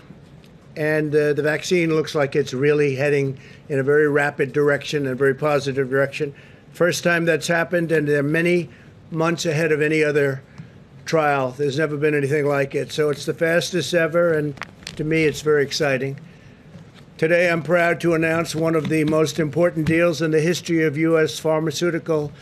[0.75, 5.13] and uh, the vaccine looks like it's really heading in a very rapid direction and
[5.13, 6.35] a very positive direction.
[6.73, 8.69] First time that's happened, and they're many
[9.13, 10.43] months ahead of any other
[11.05, 11.53] trial.
[11.53, 12.91] There's never been anything like it.
[12.91, 14.57] So it's the fastest ever, and
[14.97, 16.19] to me, it's very exciting.
[17.23, 20.99] Today, I'm proud to announce one of the most important deals in the history of
[20.99, 21.39] U.S.
[21.39, 22.33] pharmaceutical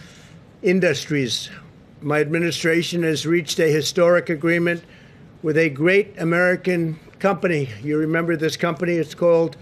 [0.62, 1.50] industries.
[2.00, 4.82] My administration has reached a historic agreement
[5.42, 7.68] with a great American company.
[7.82, 8.94] You remember this company?
[8.94, 9.58] It's called,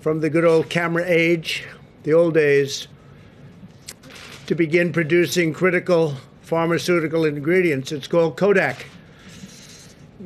[0.00, 1.62] from the good old camera age,
[2.02, 2.88] the old days,
[4.48, 7.92] to begin producing critical pharmaceutical ingredients.
[7.92, 8.86] It's called Kodak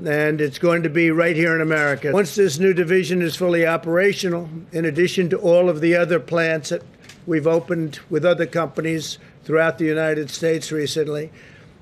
[0.05, 2.13] and it's going to be right here in America.
[2.13, 6.71] Once this new division is fully operational, in addition to all of the other plants
[6.71, 6.83] that
[7.27, 11.31] we've opened with other companies throughout the United States recently,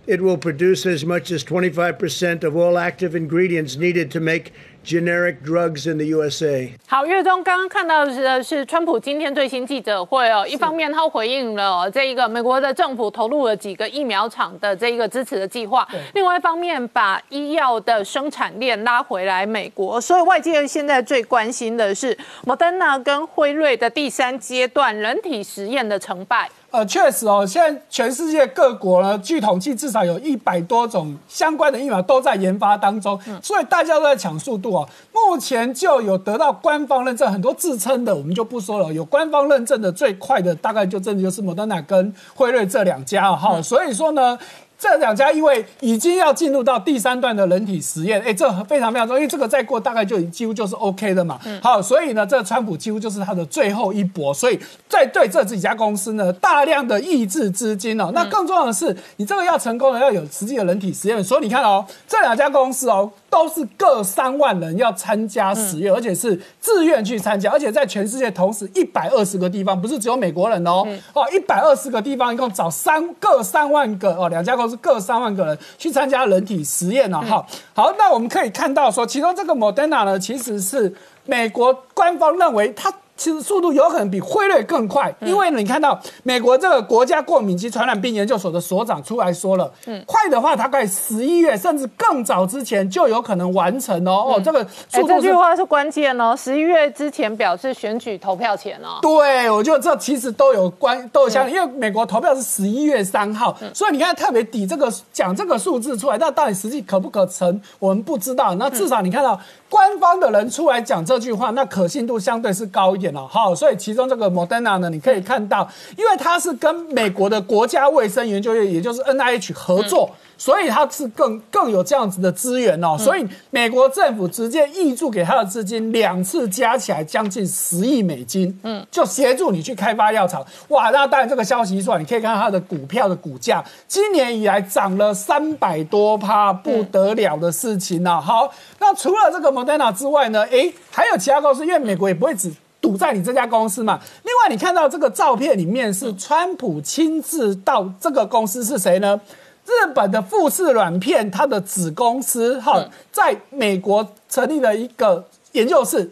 [0.06, 4.52] it will produce as much as 25% of all active ingredients needed to make
[4.84, 6.70] generic drugs in the USA.
[6.86, 26.48] 好，岳中刚刚看到的是川普今天最新记者会哦，一方面他回应了这一个美国的政府投入了几个疫苗厂的这一个支持的计划，另外一方面把医药的生产链拉回来美国，所以外界现在最关心的是莫德纳跟辉瑞的第三阶段人体实验的成败。
[26.74, 34.88] 呃，确实哦，现在全世界各国呢，据统计至少有一百多种相关的疫苗都在研发当中，所以大家都在抢速度哦。
[35.12, 44.36] 目前就有得到官方认证，很多自称的我们就不说了，有官方认证的最快的大概就真的就是莫德纳跟辉瑞这两家啊哈、所以说呢。
[44.84, 51.40] 这两家因为已经要进入到第三段的人体实验，哎，这非常非常重要，因为这个再过大概就已几乎就是 OK 的嘛。
[51.62, 58.10] 好，所以呢，这川普几乎就是他的最后一搏，所以在对这几家公司呢，大量的抑制资金哦。
[58.12, 61.24] 那更重要的是，你这个要成功了，要有实际的人体实验。
[61.24, 80.94] 所以你看哦，这两家公司哦，都是各三万人要参加实验，而且是自愿去参加，而且在全世界同时一百二十个地方，不是只有美国人哦，哦，一百二十个地方，一共找三各三万个哦，两家公司各三万个人去参加人体实验了、哈、好，那我们可以看到说，其中这个 Moderna 呢，其实是
[81.26, 82.94] 美国官方认为它。
[83.16, 94.34] 其实速度有可能比辉瑞更快，因为你看到美国这个国家过敏及传染病研究所的所长出来说了，嗯快的话大概十一月甚至更早之前就有可能完成哦。
[94.34, 98.98] 哦，这个这句话是关键哦，十一月之前表示选举投票前哦。
[99.00, 108.54] 对，我觉得这其实都有关，都有相，因为美国投票是十一月三号，所以你看特别抵这个讲这个数字出来，那到底实际可不可成，我们不知道。
[108.56, 109.38] 那至少你看到
[109.68, 113.12] 官方的人出来讲这句话，那可信度相对是高一点。
[113.12, 113.26] 了。
[113.26, 120.10] 好，所以其中这个 Moderna 呢，你可以看到，因为它是跟美国的国家卫生研究院，也就是 NIH 合作。
[120.36, 130.44] 所以它是更更有这样子的资源哦，所以美国政府直接挹注给他的资金两次加起来将近十亿美金，嗯，就协助你去开发药厂。
[130.68, 138.20] 哇，那当然这个消息一出来，你可以看到它的股票的股价，今年以来涨了三百多趴，不得了的事情呐。
[138.20, 143.98] 好，那除了这个 Moderna 之外呢，诶，还有其他公司，因为美国也不会只堵在你这家公司嘛。
[144.24, 149.18] 另外，你看到这个照片里面是川普亲自到这个公司是谁呢？
[149.66, 156.10] 日本的富士软片，它的子公司哈，在美国成立了一个研究室。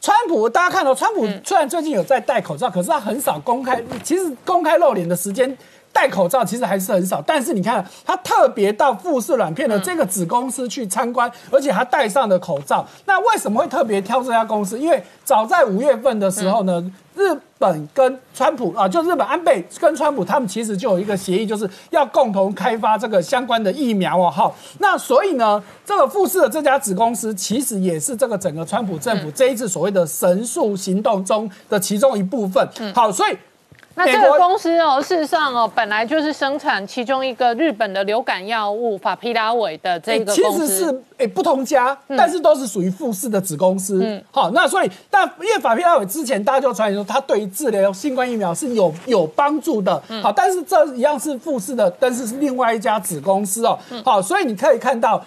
[0.00, 5.58] 川普，大家看到，川普虽然最近有在戴口罩，可是他很少公开，其实公开露脸的时间。
[5.98, 12.86] 戴口罩其实还是很少，但是你看他特别到富士软片的这个子公司去参观，而且他戴上了口罩。
[13.04, 14.78] 那为什么会特别挑这家公司？
[14.78, 16.80] 因为早在五月份的时候呢，
[17.16, 24.30] 日本跟川普啊，就日本安倍跟川普他们其实就有一个协议，就是要共同开发这个相关的疫苗哦。
[24.30, 32.68] 好，那所以呢，这个富士的这家子公司其实也是这个整个川普政府这一次所谓的神速行动中的其中一部分。
[32.94, 33.36] 好，所以。
[33.98, 44.00] 那这个公司哦，事实上哦，本来就是生产其中一个日本的流感药物法匹拉韦的这个公司，其实是诶不同家，但是都是属于富士的子公司。
[44.02, 50.00] 嗯，好，那所以但因为法匹拉韦之前大家就传言说，它对于治疗新冠疫苗是有有帮助的。
[50.22, 53.78] 好，但是这一样是富士的，但是是另外一家子公司哦。
[54.04, 55.20] 好，所以你可以看到。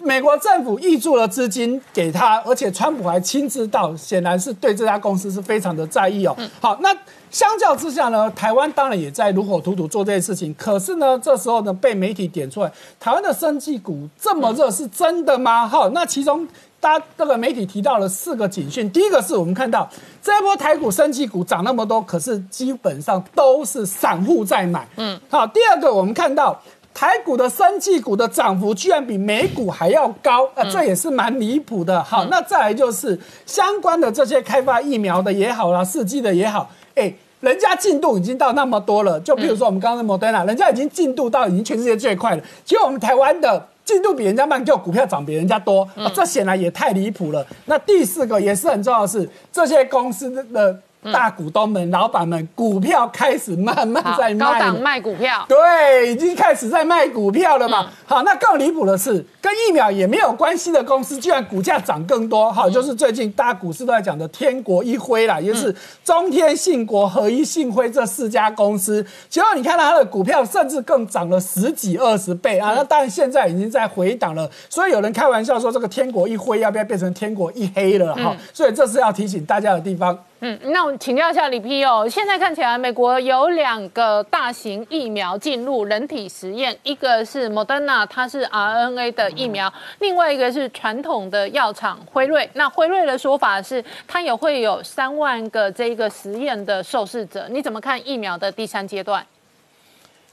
[0.00, 6.36] 美国政府挹注了资金给他，而且川普还亲自到，显然是对这家公司是非常的在意哦。
[6.60, 6.94] 好，那
[7.30, 10.54] 相较之下呢，台湾当然也在如火如荼做这件事情。
[10.58, 12.70] 可是呢，这时候呢被媒体点出来，
[13.00, 15.66] 台湾的生技股这么热，是真的吗？
[15.66, 16.46] 好，那其中
[16.78, 18.88] 大家这个媒体提到了四个警讯。
[18.90, 19.88] 第一个是我们看到
[20.22, 24.86] 这一波台股生技股涨那么多，可是基本上都是散户在买。
[24.96, 26.60] 嗯，好，第二个我们看到。
[26.96, 32.02] 台股的生技股的涨幅居然比美股还要高，啊，这也是蛮离谱的。
[32.02, 39.20] 好，那再来就是相关的这些开发疫苗的也好啦，试剂的也好，哎，人家进度已经到那么多了。
[39.20, 47.46] 就比如说我们刚刚的莫德纳，人家已经进度到已经全世界最快了，结果我们台湾的进度比人家慢，就股票涨比人家多，这显然也太离谱了。
[47.66, 50.80] 那第四个也是很重要的是，这些公司的。
[51.12, 57.88] 大股东们、老板们，股票开始慢慢在卖，高档卖股票，对，已经开始在卖股票了嘛。
[58.04, 62.52] 好，那更离谱的是，跟疫苗也没有关系的公司，居然股价涨更多。
[62.52, 69.04] 好，就是最近大股市都在讲的天国一辉啦，也就是中天信国、合一信辉这四家公司。
[69.28, 72.72] 结果你看到它的股票，甚至更涨了十几二十倍啊！
[72.76, 78.14] 那当然现在已经在回档了，所以有人开玩笑说，这个天国一辉要不要变成天国一黑了？
[78.14, 80.18] 哈，所以这是要提醒大家的地方。
[80.40, 92.48] 嗯，那我请教一下李批哦，现在看起来美国有两个大型疫苗进入人体实验，一个是 Moderna，它是 RNA 的疫苗，另外一个是传统的药厂辉瑞。
[92.52, 97.48] 那辉瑞的说法是，它也会有三万个这个实验的受试者。
[97.48, 99.26] 你怎么看疫苗的第三阶段？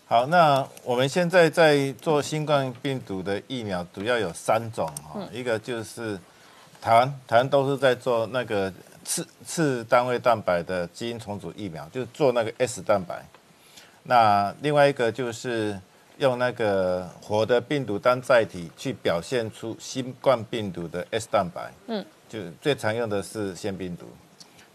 [0.10, 6.20] 好，那我们现在在做新冠病毒的疫苗，主要有三种哈，一个就是
[6.82, 8.70] 台湾，台湾都是在做那个。
[9.04, 13.24] 次次单位蛋白的基因重组疫苗，就是做那个 S 蛋白。
[14.04, 15.80] 那另外一个就是
[16.18, 21.72] 用那个活的病毒当载体，去表现出新冠病毒的 S 蛋白。
[21.88, 24.06] 嗯，就最常用的是腺病毒。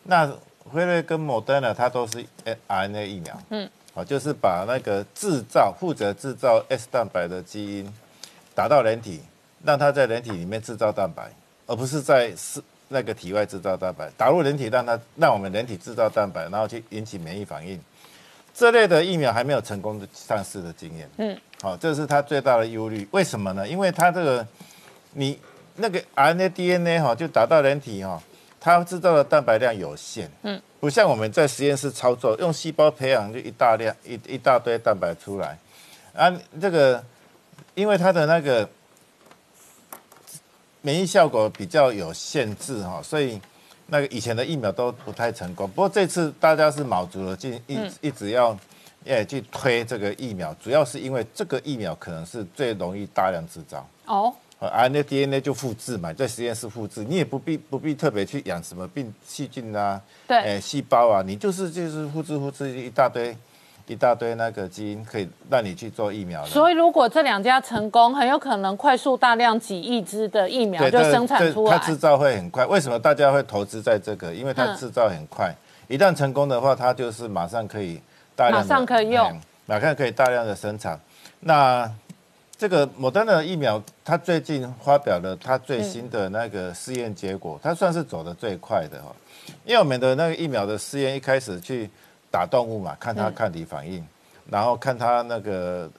[0.05, 0.27] 那
[0.71, 2.25] 辉瑞跟莫德纳它都是
[2.69, 3.43] RNA 疫苗。
[3.51, 7.93] 嗯，好，就是把那个制造负责制造 S 蛋白的基因
[8.55, 9.21] 打到人体，
[9.65, 11.31] 让它在人体里面制造蛋白，
[11.67, 12.63] 而不是在是。
[12.89, 17.79] 那个体外制造蛋白打入人体，让它让我们人体制造蛋白，然后去引起免疫反应。
[18.55, 21.09] 这类的疫苗还没有成功的上市的经验。
[21.19, 23.07] 嗯，好，这是它最大的忧虑。
[23.13, 23.69] 为什么呢？
[23.69, 24.47] 因为它这个
[25.13, 25.39] 你
[25.77, 28.21] 那个 RNA、DNA 哈，就打到人体哈，
[28.59, 30.31] 它制造的蛋白量有限。
[30.43, 35.59] 嗯，不像我们在实验室操作，用细胞培养就一大量一一大堆蛋白出来。
[36.15, 37.05] 啊，这个
[37.75, 38.69] 因为它的那个。
[40.83, 43.41] 免疫效果比较有限制哈，所以
[43.87, 45.69] 那个以前的疫苗都不太成功。
[45.71, 48.57] 不过这次大家是卯足了劲，一一直要
[49.05, 54.35] 诶去推这个疫苗，主要是因为这个疫苗可能是最容易大量制造哦。
[54.61, 63.37] RNA、DNA 就复制嘛，在实验室复制，你也不必不必特别去养什么病细菌啊，对，诶细胞啊，你就是就是复制复制一大堆
[63.89, 66.49] 一大堆那个基因可以让你去做疫苗的。
[66.49, 71.87] 所以如果这两家成功，很有可能快速大量几亿支的疫苗就生产出来它。
[71.87, 72.65] 制造会很快。
[72.67, 74.33] 为什么大家会投资在这个？
[74.33, 75.53] 因为它嗯制造很快，
[75.89, 78.01] 一旦成功的话，它就是马上可以
[78.37, 80.99] 大量马上可以用哎马上可以大量的生产。
[81.41, 81.91] 那
[82.57, 89.15] 这个莫德纳的疫苗，它最近发表了它最新的那个试验结果，它算是走的最快的哈。
[89.65, 91.89] 因为我们的那个疫苗的试验一开始去
[92.31, 94.07] 打动物嘛，看它抗体反应，
[94.51, 95.91] 然后看它那个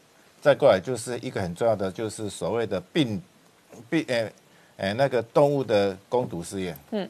[0.41, 3.21] 再过来就是一个很重要的，就是所谓的病
[3.89, 4.32] 病诶
[4.77, 6.77] 诶那个动物的攻毒试验。
[6.91, 7.09] 嗯，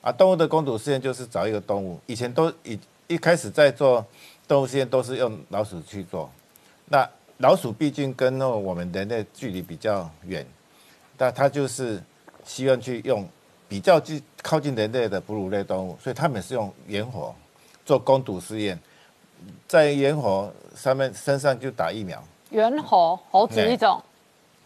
[0.00, 4.04] 啊，动物的攻毒试验就是找一个动物，以前都一一开始在做
[4.48, 6.30] 动物实验都是用老鼠去做，
[6.86, 10.46] 那老鼠毕竟跟那我们人类距离比较远，
[11.18, 12.02] 那它就是
[12.44, 13.28] 希望去用
[13.68, 17.34] 比较近靠近人类的哺乳类动物，所以他们是用野火
[17.86, 18.78] 做攻毒试验，
[19.68, 24.02] 在野火上面身上就打疫苗，猿猴猴子一种，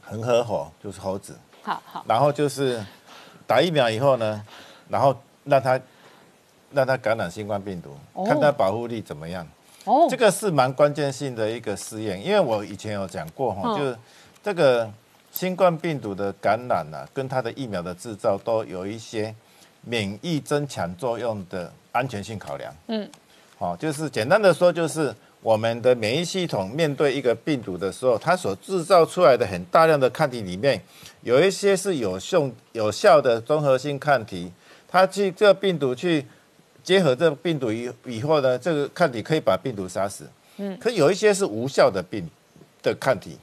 [0.00, 2.82] 恒河猴就是猴子，好好，然后就是
[3.46, 4.42] 打疫苗以后呢，
[4.88, 5.14] 然后
[5.44, 5.78] 让它
[6.72, 8.24] 让它感染新冠病毒，哦。
[8.24, 9.46] 看它保护力怎么样。
[9.84, 10.06] 哦。
[10.08, 13.76] 这，个是蛮关键性的一个试验，因为我以前有讲过哈，嗯。
[13.76, 13.98] 就是
[14.42, 14.90] 这个
[15.30, 19.34] 新冠病毒的感染啊，跟它的疫苗的制造都有一些
[19.82, 22.74] 免疫增强作用的安全性考量。
[22.88, 23.08] 嗯，
[23.58, 30.80] 好、就是简单的说，就是我们的免疫系统面对一个病毒的时候，它所制造出来的很大量的抗体里面，
[31.22, 34.52] 有一些是有效有效的综合性抗体，
[34.86, 36.26] 它去这个病毒去
[36.82, 40.28] 结合这个病毒以以后呢，这个抗体可以把病毒杀死。
[40.58, 42.28] 嗯，可有一些是无效的病
[42.82, 43.38] 的抗体，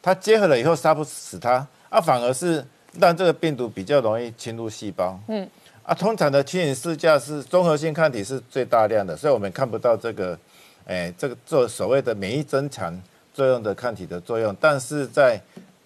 [0.00, 2.64] 它结合了以后杀不死它，啊，反而是
[3.00, 5.18] 让这个病毒比较容易侵入细胞。
[5.28, 5.48] 嗯，
[5.84, 10.38] 啊，通常的牵引试价是综合性抗体是最大量的，所以我们看不到这个，
[10.86, 12.96] 哎，这个做所谓的免疫增强
[13.34, 15.40] 作用的抗体的作用，但是在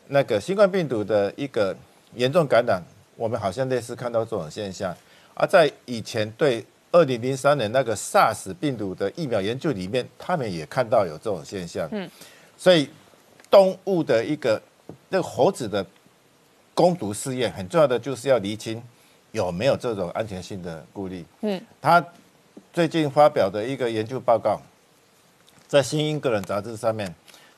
[0.08, 1.74] 那个新冠病毒的一个
[2.14, 2.82] 严重感染，
[3.16, 4.94] 我们好像类似看到这种现象。
[5.34, 11.88] 而在以前对二零零三年那个 SARS 病毒的疫苗研究里面，他们也看到有这种现象。
[11.92, 12.08] 嗯，
[12.56, 12.88] 所以
[13.50, 14.60] 动物的一个
[15.08, 15.84] 那个猴子的
[16.74, 18.82] 攻毒试验，很重要的就是要厘清
[19.36, 21.24] 有没有这种安全性的顾虑。
[21.42, 22.02] 嗯，他
[22.72, 24.58] 最近发表的一个研究报告，
[25.68, 27.14] 在《新英格兰杂志》上面，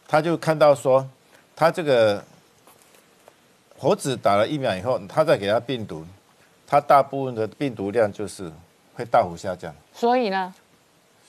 [0.09, 1.09] 他就看到说，
[1.55, 2.23] 他这个
[3.79, 6.05] 猴子打了疫苗以后，他再给他病毒，
[6.67, 8.51] 他大部分的病毒量就是
[8.95, 10.53] 会大幅下降，所以呢，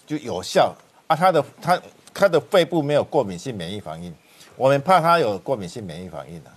[0.07, 0.75] 就有效。
[1.07, 1.15] 啊。
[1.15, 1.81] 他的他
[2.11, 4.11] 他的肺部没有过敏性免疫反应，
[4.55, 6.49] 我们怕他有过敏性免疫反应的、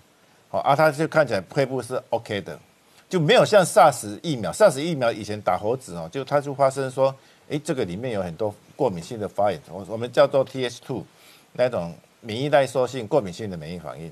[0.48, 2.58] 好啊，他就看起来肺部是 OK 的，
[3.12, 7.14] 就没有像 SARS 疫苗，SARS 疫苗以前打猴子哦，就它就发生说，
[7.50, 11.02] 诶，这个里面有很多过敏性的发炎，我我们叫做 TH2
[11.52, 14.10] 那种免疫耐受性过敏性的免疫反应。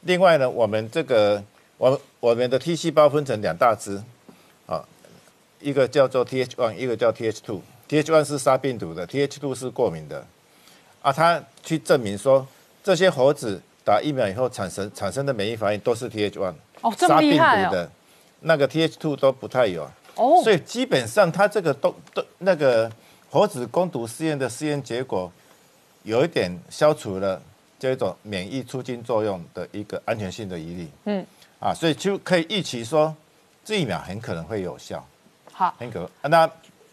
[0.00, 1.40] 另外呢，我们这个
[1.78, 4.02] 我我们的 T 细胞分成两大支，
[4.66, 4.84] 啊，
[5.60, 7.60] 一个叫做 TH1，一个叫 TH2。
[7.88, 10.26] TH1 是杀病毒的，TH2 是过敏的。
[11.02, 12.44] 啊，他去证明说，
[12.82, 17.90] 这些猴子打疫苗以后产生产生的免疫反应都是 TH1，哦，这么厉害哦，的，
[18.40, 19.88] 那个 TH2 都不太有。
[20.16, 22.90] 哦，所以基本上，它这个都都那个
[23.30, 25.30] 猴子攻毒试验的试验结果，
[26.02, 27.40] 有一点消除了
[27.78, 30.88] 这种免疫促进作用的一个安全性的疑虑。
[31.04, 31.24] 嗯，
[31.58, 33.14] 啊，所以就可以预期说，
[33.64, 35.02] 这疫苗很可能会有效，
[35.52, 36.50] 好，很可那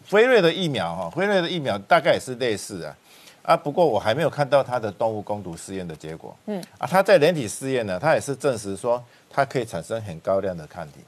[0.10, 2.96] 辉瑞的疫苗哈，辉瑞的疫苗大概也是类似啊。
[3.42, 6.38] 啊，不过我还没有看到它的动物攻毒试验的结果。
[6.46, 11.00] 嗯，啊，它在人体试验呢，它也是证实说它可以产生很高量的抗体。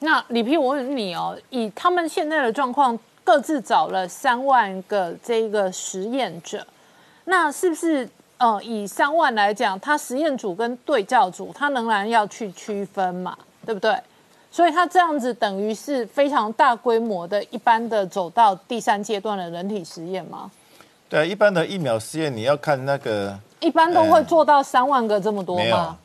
[0.00, 6.66] 那李皮，我问你哦，以他们现在的状况，各自找了三万个这个实验者，
[7.24, 13.34] 那是不是呃，以三万来讲，他实验组跟对照组，他仍然要去区分嘛，
[13.64, 13.96] 对不对？
[14.50, 20.50] 所以他这样子等于是非常大规模的，一般的走到第三阶段的人体实验吗？
[21.08, 25.96] 对啊，一般的疫苗试验你要看那个一般都会做到三万个这么多吗？，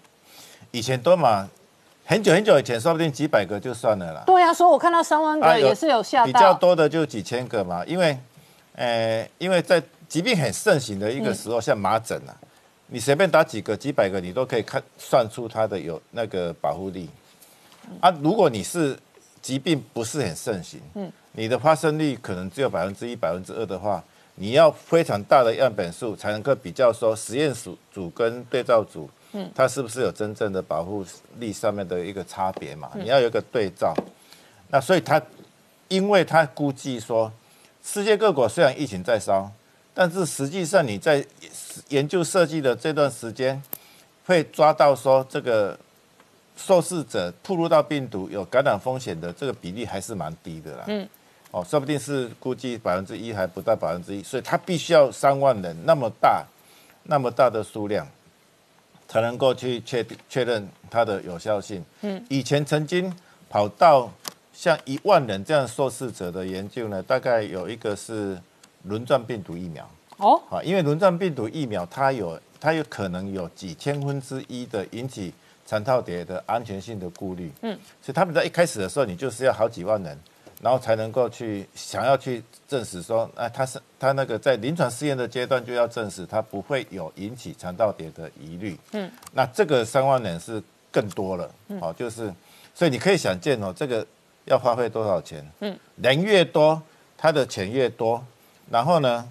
[0.72, 1.50] 以前多嘛，
[2.10, 4.24] 很久很久以前，说不定几百个就算了啦。
[4.26, 6.52] 对啊，所以我看到三万啊个也是有吓比较。
[6.56, 8.18] 多的就几千个嘛，因为，
[8.74, 12.34] 呃，因为在疾病很盛行的一个时候，像麻疹啊，
[12.88, 17.08] 你随便打几个、几百个，你都可以看算出它的有那个保护力。
[18.00, 18.98] 啊，如果你是
[19.40, 24.04] 疾病不是很盛行，嗯，你的发生率可能只有百分之一、百分之二的话，
[24.34, 31.06] 你要非常大的样本数才能够比较说实验组组跟对照组，嗯，它是不是有真正的保护
[31.38, 32.90] 力上面的一个差别嘛？
[32.96, 33.94] 你要有一个对照。
[34.70, 35.22] 那所以他，
[35.88, 37.32] 因为他估计说，
[37.84, 39.52] 世界各国虽然疫情在烧，
[39.94, 41.26] 但是实际上你在
[41.90, 43.62] 研究设计的这段时间，
[44.26, 45.78] 会抓到说这个
[46.56, 50.84] 受试者暴露到病毒有感染风险的这个比例还是蛮低的啦。
[50.88, 51.08] 嗯，
[51.52, 56.46] 哦，说不定是估计百分之一还不到百分之一，所以它必须要三万人那么大
[57.04, 58.08] 那么大的数量，
[59.10, 61.84] 才能够去确定确认它的有效性。
[62.02, 63.12] 嗯，以前曾经
[63.50, 64.10] 跑到
[64.54, 68.40] 像一万人这样受试者的研究呢，大概有一个是
[68.84, 69.90] 轮状病毒疫苗。
[70.18, 75.34] 哦，啊，因为轮状病毒疫苗它有它有可能有几千分之一的引起
[75.66, 77.52] 肠套叠的安全性的顾虑。
[77.62, 80.20] 嗯，所以他们在一开始的时候，你就是要好几万人，
[80.62, 88.78] 然后才能够去想要去证实说，哎，他是他那个在临床试验的阶段就要证实他不会有引起肠道蝶的疑虑。
[88.92, 91.50] 嗯，那这个三万人是更多了。
[91.68, 92.34] 嗯哦，就是，
[92.74, 94.06] 所以你可以想见哦，这个。
[94.46, 95.48] 要花费多少钱？
[95.60, 96.82] 嗯，人越多，
[97.16, 98.24] 他的钱越多，
[98.72, 99.24] 然后呢，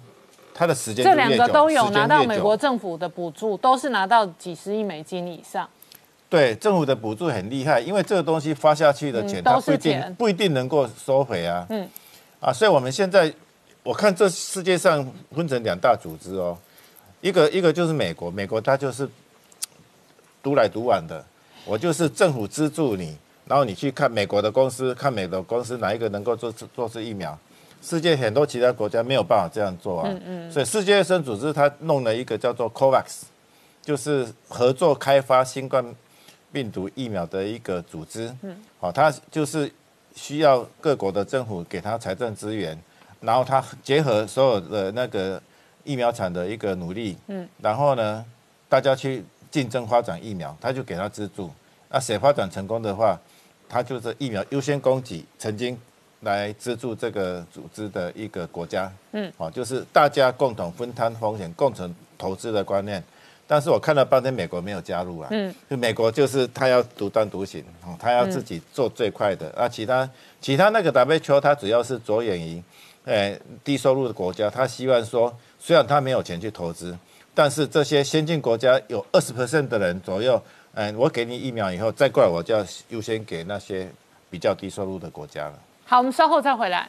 [0.53, 5.69] 他的时间这两个都有拿到美国政府的补助，都是拿到几十亿美金以上。
[6.29, 11.65] 对，政府的补助很厉害，因为这个东西发下去的钱，它不一定不一定能够收回啊。
[11.69, 11.89] 嗯，
[12.39, 13.33] 啊，所以我们现在
[13.81, 16.55] 我看这世界上分成两大组织哦，
[17.21, 19.09] 一个一个就是美国，美国它就是
[20.43, 21.25] 独来独往的，
[21.65, 23.17] 我就是政府资助你。
[23.47, 27.35] 然后你去看美国的公司，看美国公司哪一个能够做做出疫苗？
[27.81, 30.07] 世界很多其他国家没有办法这样做啊。
[30.07, 30.51] 嗯嗯。
[30.51, 33.21] 所以世界卫生组织它弄了一个叫做 COVAX，
[33.81, 35.83] 就是合作开发新冠
[36.51, 38.33] 病毒疫苗的一个组织。
[38.41, 38.55] 嗯。
[38.79, 39.71] 好，它就是
[40.15, 42.77] 需要各国的政府给他财政资源，
[43.21, 45.41] 然后它结合所有的那个
[45.83, 47.17] 疫苗厂的一个努力。
[47.27, 47.47] 嗯。
[47.61, 48.25] 然后呢，
[48.67, 51.51] 大家去竞争发展疫苗，他就给他资助。
[51.89, 53.19] 那谁发展成功的话？
[53.71, 55.77] 它就是疫苗优先供给，曾经
[56.21, 63.03] 来资助这个组织的一个国家，嗯，哦，就是大家共同分摊风险、共同投资的观念。
[63.51, 70.07] 但是我看了半天，美国没有加入啊，嗯，就美国就是他要独断独行，哦，他要自己做最快的，啊，其他
[70.39, 72.61] 其他那个 WHO 它主要是着眼于，
[73.05, 76.95] 诶，低收入的国家，他希望说，虽然他没有钱去投资，
[77.33, 80.39] 但是这些先进国家有二十 percent 的人左右。
[80.75, 83.89] 嗯，我给你疫苗以后再过来，我就要优先给那些
[84.29, 85.53] 比较低收入的国家了。
[85.85, 86.87] 好，我们稍后再回来。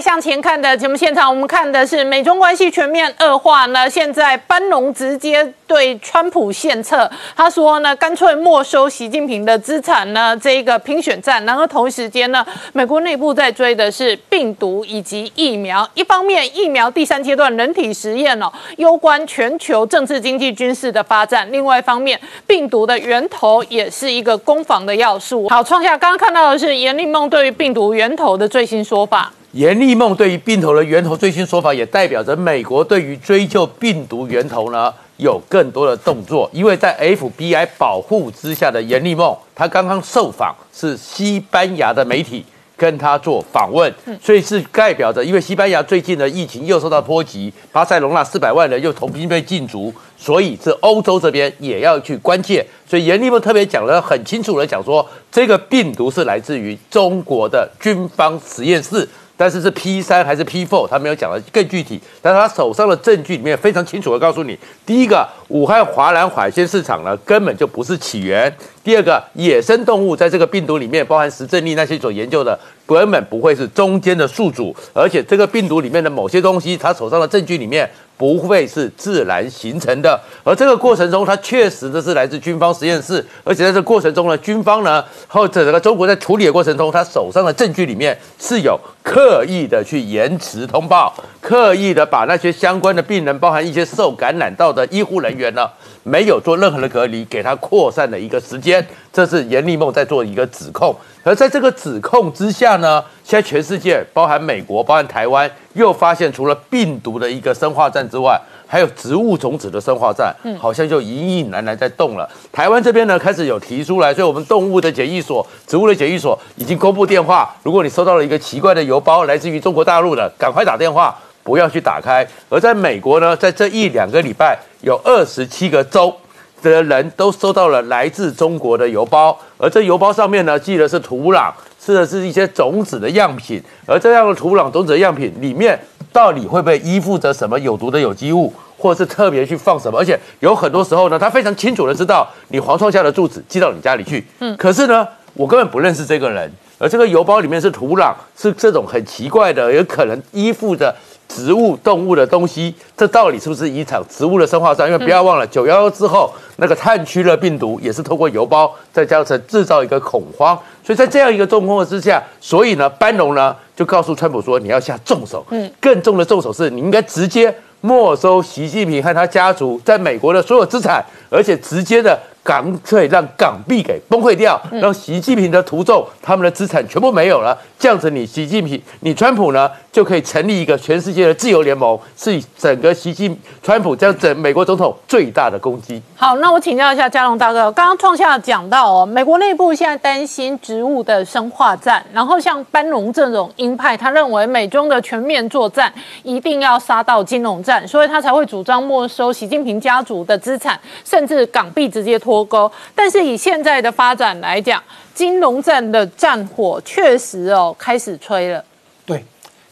[0.00, 3.88] 向前看的节目现场，我们看的是美中关系全面恶化呢。
[3.88, 10.36] 现在班农直接对川普献策，他说呢，干脆没收习近平的资产呢。
[10.40, 15.88] 这一个拼选战，然后同一时间呢，美国内部在追的是病毒以及疫苗。
[15.94, 25.48] 一方面，疫苗第三阶段人体实验哦，攸关全球政治、经济、军事的发展；另外一方面，病毒的源头也是一个攻防的要素。
[25.48, 29.32] 好，创下刚刚看到的是严立梦对于病毒源头的最新说法。
[29.58, 36.48] 严立梦对于病毒的源头最新说法，也代表着美国对于追究病毒源头呢有更多的动作。
[36.52, 42.44] 因为在 FBI 保护之下的严立梦，他刚刚受访是西班牙的媒体
[42.76, 43.92] 跟他做访问，
[44.22, 52.64] 所以是代表着，因为西班牙最近的疫情又受到波及，巴塞隆纳四百万人又重新被禁足，所以是欧洲这边也要去关切。
[52.88, 59.08] 所以严立梦特别讲了很清楚的讲说，这个病毒是来自于中国的军方实验室。
[59.38, 61.98] 但是是 P 三还是 P four，他没有讲的更具体。
[62.20, 68.50] 但是他手上的证据里面非常清楚的告诉你：第一个，武汉华南海鲜市场呢根本就不是起源；
[68.82, 77.88] 第二个，野生动物在这个病毒里面，包含石正丽那些所研究的，根本不会是中间的宿主，而且这个病毒里面的某些东西，他手上的证据里面。
[78.18, 95.70] 不会是自然形成的，而这个过程中，它确实的是来自军方实验室，而且在这过程中呢，军方呢，或者这个中国在处理的过程中，他手上的证据里面是有刻意的去延迟通报，刻意的把那些相关的病人，包含一些受感染到的医护人员呢，
[96.08, 100.96] 没有做任何的隔离，给他扩散的一个时间，这是严立梦在做一个指控。
[101.22, 112.26] 而在这个指控之下呢，现在全世界，包含美国，包含台湾，又发现除了病毒的一个生化战之外，还有植物种子的生化战，嗯，好像就隐隐然然在动了。
[112.50, 121.14] 台湾这边呢，开始有提出来，所以我们动物的检疫所、植物的检疫所已经公布电话，如果你收到了一个奇怪的邮包，来自于中国大陆的，赶快打电话，
[121.48, 122.26] 不要去打开。
[122.50, 126.14] 而在美国呢，在这一两个礼拜，有二十七个州。
[126.60, 135.78] 的人都收到了来自中国的邮包，而这邮包上面呢，寄的是土壤，是的是一些种子的样品，而这样的土壤种子的样品里面，
[136.12, 138.52] 到底会不会依附着什么有毒的有机物？
[138.76, 150.94] 或者是特别去放什么，而且有很多时候呢，他非常清楚的知道你黄创下的住址寄到你家里去，嗯，可是呢，我根本不认识这个人，而这个邮包里面是土壤，是这种很奇怪的，有可能依附着。
[151.28, 154.90] 植物、动物的东西，这到底是不是一场植物的生化战？
[154.90, 160.58] 因为不要忘了，九幺幺之后，那个炭疽热病毒也是透过邮包再加上制造一个恐慌。
[160.82, 165.44] 所以在这样一个状况之下，所以呢，班农呢就告诉川普说，你要下重手。
[165.50, 172.18] 嗯，更重的重手是你应该直接没收习近平和他家族在美国的所有资产，而且直接的。
[172.48, 186.00] 干脆让港币给崩溃掉，让习近平的徒众他们的资产全部没有了，这样子你习近平你川普呢就可以成立一个全世界的自由联盟，是整个习近川普将整美国总统最大的攻击。
[186.14, 195.92] 好，那我请教一下嘉龙大哥，刚刚创下讲到哦，美国内部现在担心植物的生化战，然后像班农这种鹰派，他认为美中的全面作战
[196.22, 202.16] 一定要杀到金融战，所以他才会主张没收习近平家族的资产，甚至港币直接。
[202.16, 204.80] 脱钩，但是以现在的发展来讲，
[205.12, 208.62] 金融战的战火确实哦开始吹了。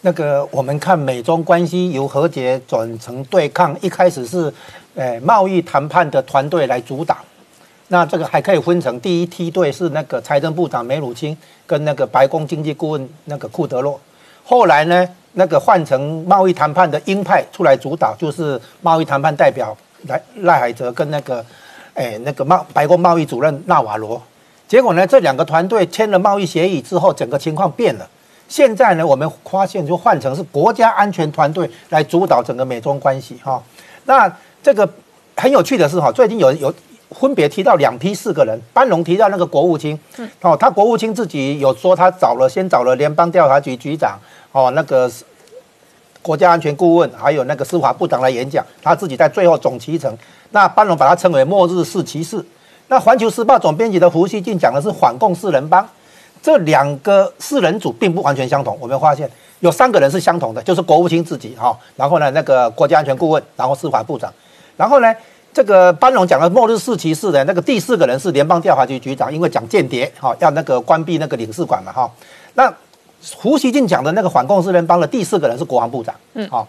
[0.07, 4.53] 那个我们看美中关系由和解转成对抗，一开始是，
[4.95, 7.17] 呃，贸易谈判的团队来主导，
[7.89, 13.99] 那这个还可以分成第一梯队是那个财政部长梅鲁钦跟那个白宫经济顾问那个库德洛，
[14.45, 19.77] 后来呢，那个换成贸易谈判的鹰派出来主导，就是贸易谈判代表
[20.07, 21.45] 赖赖海泽跟那个。
[21.95, 24.23] 哎，那个贸白宫贸易主任纳瓦罗，
[24.69, 28.07] 结果呢，这两个团队签了贸易协议之后，整个情况变了。
[28.49, 33.63] 现在呢，我们发现就换成是国家安全团队来主导整个美中关系哈。
[34.05, 34.31] 那
[34.63, 34.89] 这个
[35.37, 36.73] 很有趣的是哈，最近有有
[37.11, 39.99] 分别提到两批四个人，班农提到那个国务卿，
[40.43, 44.19] 哦，他国务卿自己有说他找了先找了联邦调查局局长，
[44.53, 45.11] 哦，那个
[46.23, 50.17] 国家安全顾问，还有那个司法部长来演讲，他自己在最后总提成。
[50.51, 52.45] 那班农把它称为末日四骑士。
[52.89, 55.87] 那环球时报总编辑的胡锡进讲的是反共四人帮。
[56.47, 58.79] 这两个四人组并不完全相同。
[58.81, 59.29] 我们发现
[59.59, 64.33] 有三个人是相同的，就是国务卿自己哈，然后呢那个国家安全顾问，然后司法部长，
[64.77, 65.13] 然后呢
[65.53, 72.09] 这个班农讲的末日四骑士的那个第四个人是联邦调查局局长，因为讲间谍哈，要那个关闭那个领事馆嘛哈。
[72.55, 72.73] 那
[73.35, 76.15] 胡锡进讲的那个反共四人帮的第四个人是国防部长。
[76.35, 76.69] 嗯，好，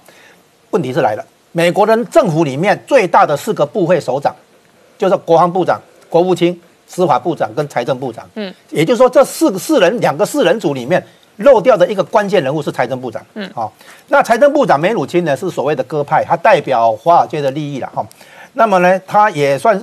[0.72, 1.24] 问题是来了。
[1.52, 4.36] 美国人政府里面最大的四个部会首长，
[4.98, 5.80] 就是国防部长、
[6.10, 8.28] 国务卿、司法部长跟财政部长。
[8.36, 11.06] 嗯，也就是说，这四个四人两个四人组里面
[11.38, 13.24] 漏掉的一个关键人物是财政部长。
[13.36, 13.72] 嗯，好，
[14.08, 18.04] 那财政部长梅鲁钦呢是所谓的鸽派，他代表华尔街的利益了哈。
[18.54, 19.80] 那么呢，他也算，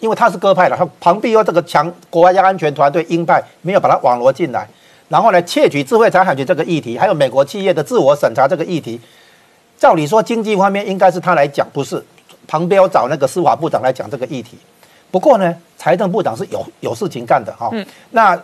[0.00, 4.66] 因为他是鸽派了，他旁边有这个强国家安全团队鹰派没有把他网罗进来，
[5.08, 8.98] 然后呢，窃取智慧财产权这个议题，还有美国企业的自我审查这个议题。
[9.76, 12.02] 照理说，经济方面应该是他来讲，不是
[12.46, 14.56] 旁边找那个司法部长来讲这个议题。
[15.14, 17.70] 不过呢，财政部长是有有事情干的哈。
[18.10, 18.36] 那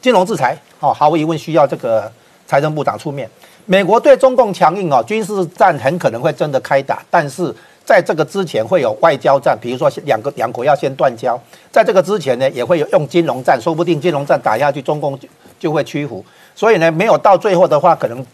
[0.00, 2.10] 金融制裁哦，毫无疑问需要这个
[2.46, 3.28] 财政部长出面。
[3.66, 11.38] 美国对中共强硬哦，军事战很可能会真的开打，但是在这个之前会有外交战，比如说两个两国要先断交，
[11.70, 15.28] 在这个之前呢，也会有用金融战，说不定金融战打下去，中共就
[15.60, 16.24] 就会屈服。
[16.54, 18.24] 所以呢，没有到最后的话，可能。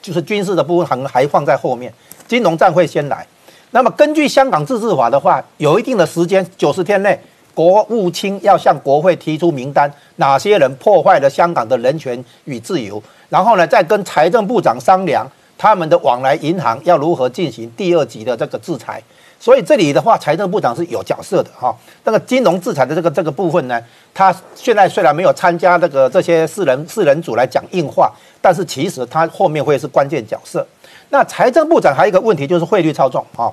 [0.00, 1.92] 就是军事的部分可能还放在后面，
[2.26, 3.24] 金融战会先来。
[3.70, 7.16] 那么根据香港自治法的话，有一定的时间，九十天内，
[7.54, 15.26] 国务卿要向国会提出名单，哪些人破坏了香港的人权与自由，然后呢，再跟财政部长商量
[15.56, 19.02] 他们的往来银行要如何进行第二级的这个制裁。
[19.38, 21.74] 所以这里的话，财政部长是有角色的哈。
[22.04, 23.80] 那个金融制裁的这个这个部分呢，
[24.14, 30.64] 他现在虽然没有参加这个这些四人四人组来讲硬话，但是其实他后面会是关键角色。
[31.10, 33.50] 那财政部长还有一个问题就是汇率操纵啊，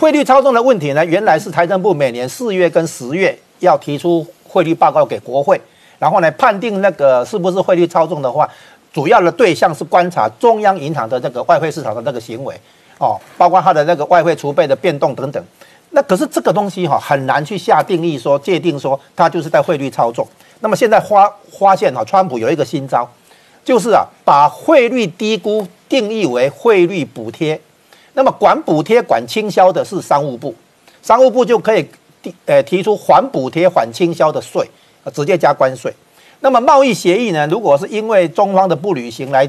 [0.00, 5.60] 汇率操纵的问题呢，原来是财政部每年四月跟十月要提出汇率报告给国会，
[5.98, 8.48] 然后呢判定那个是不是汇率操纵的话，
[8.94, 12.58] 主要的对象是观察中央银行的这个外汇市场的这个行为。
[12.96, 15.42] 哦，包括它的那个外汇储备的变动等等，
[15.90, 20.26] 那可是这个东西哈很难去下定义说界定说它就是在汇率操纵。
[20.60, 23.06] 那么现在发发现哈，川普有一个新招，
[23.62, 27.60] 就是啊把汇率低估定义为汇率补贴，
[28.14, 30.54] 那么管补贴管倾销的是商务部，
[31.02, 31.86] 商务部就可以
[32.22, 34.68] 提呃提出缓补贴缓倾销的税，
[35.12, 35.92] 直接加关税。
[36.40, 39.48] 那么贸易协议呢，如果是因为中方的不履行来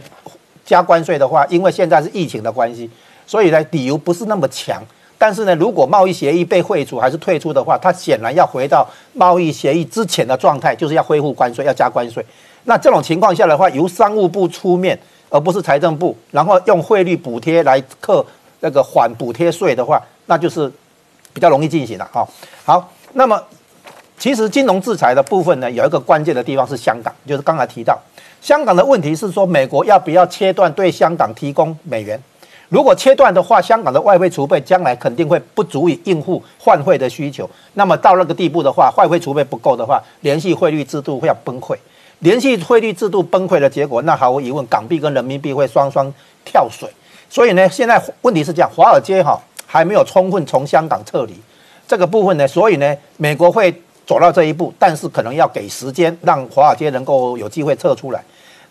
[0.65, 2.89] 加关税的话，因为现在是疫情的关系。
[3.25, 4.83] 所以呢，理由不是那么强，
[5.17, 12.25] 但是呢，如果贸易协议被废除还是退出的话，它显然要回到贸易协议之前的状态，就是要恢复关税，要加关税。
[12.65, 18.25] 那这种情况下的话，由商务部出面，而不是财政部，然后用汇率补贴来克
[18.61, 20.37] 那个缓补贴税的话，那。
[20.37, 20.71] 就是
[21.33, 22.27] 比较容易进行了哈。
[22.65, 23.41] 好，那么
[24.17, 27.97] 其实金融制裁的部分呢，有一个关键的地方是香港，就是刚才提到
[28.41, 32.19] 香港的问题是说，美国要不要切断对香港提供美元？
[32.69, 37.49] 如果切断的话，香港的外汇储备将来肯定会不足以应付换汇的需求。
[37.75, 41.77] 那么到那个地步的话，外汇储备不够的话，联系汇率制度会要崩溃。
[42.19, 46.11] 联系汇率制度崩溃的结果，那毫无疑问，港币跟人民币会双双
[46.43, 46.89] 跳水。
[47.31, 51.33] 所以呢，现在问题是这样，华尔街哈还没有充分从香港撤离
[51.87, 53.73] 这个部分呢，所以呢，美国会
[54.05, 58.21] 走到这一步，但是可能要给时间，让华尔街能够有机会撤出来。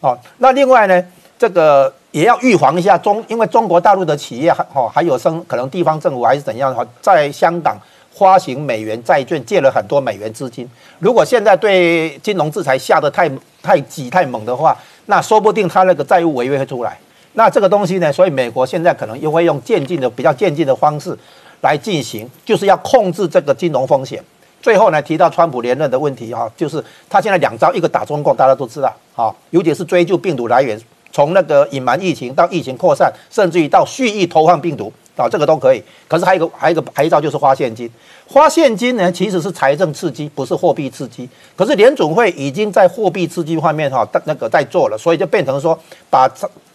[0.00, 1.02] 哦，那另外呢，
[1.38, 7.78] 这个也要预防一下中，因为中国大陆的企业还哦还有生可能地方政府还是怎样哈，在香港
[8.12, 10.68] 发行美元债券，借了很多美元资金。
[10.98, 13.30] 如果现在对金融制裁下的太
[13.62, 14.76] 太急太猛的话，
[15.06, 16.98] 那说不定他那个债务违约会出来。
[17.34, 21.16] 那这个东西呢，所以美国现在可能又会用渐进的、比较渐进的方式
[21.60, 24.22] 来进行，就是要控制这个金融风险。
[24.60, 30.78] 最后呢，提到川普连任的问题哈，就是他现在两招，一个打中共，大家都知道啊，尤其是追究病毒来源，
[31.12, 35.82] 从那个隐瞒疫情到疫情扩散，甚至于到蓄意投放病毒啊，这个都可以。
[36.08, 37.90] 可是还有一个，还有一个，还一招就是花现金。
[38.26, 41.28] 花现金呢，其实是财政刺激，不是货币刺激。
[41.56, 45.78] 可是联总会已经在货币刺激方面哈，那个在做了，所以就变成说
[46.10, 46.28] 把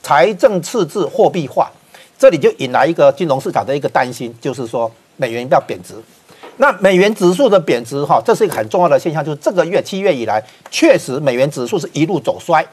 [0.05, 1.67] 财政赤字货币化，
[2.15, 5.95] 这里就引来一个金融市场的一个担心，就是说美元要贬值。
[6.57, 12.63] 那美元指数的贬值哈，这是一个很重要的现象，就是这个月七月以来，确实美元指数是一路走衰。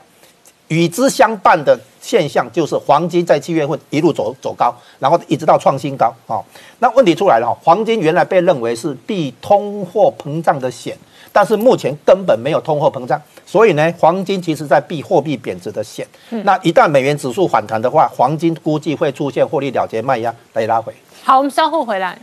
[0.68, 6.36] 与之相伴的现象就是黄金在七月份一路走走高，然后一直到创新高啊。
[6.80, 10.94] 那问题出来了哈，黄金原来被认为是避通货膨胀的险，
[11.32, 16.06] 但是目前根本没有通货膨胀，所以呢，黄金其实在避货币贬值的险。
[16.44, 20.92] 那一旦美元指数反弹的话，黄金估计会出现获利了结卖压来拉回。
[21.24, 22.18] 好，我们稍后回来。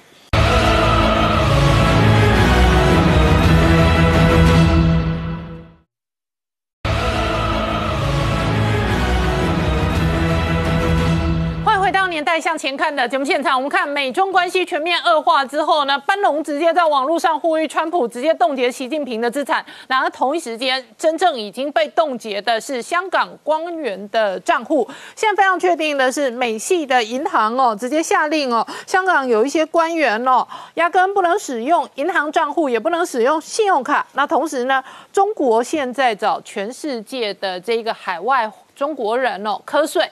[12.19, 13.55] 年代向前看的节目现场。
[13.55, 19.65] 我们看美中关系全面恶化之后呢，班农直接在网络上呼吁川普直接冻结习近平的资产。
[19.87, 24.85] 然而同一时间，真正已经被冻结的是香港官员的账户。
[25.15, 34.05] 现在非常确定的是，美系的银行哦，直接下令哦，香港有一些官员哦，压根不能使用银行账户，也不能使用信用卡。
[34.11, 34.83] 那同时呢，
[35.13, 40.05] 中国现在找全世界的这个海外中国人哦瞌税。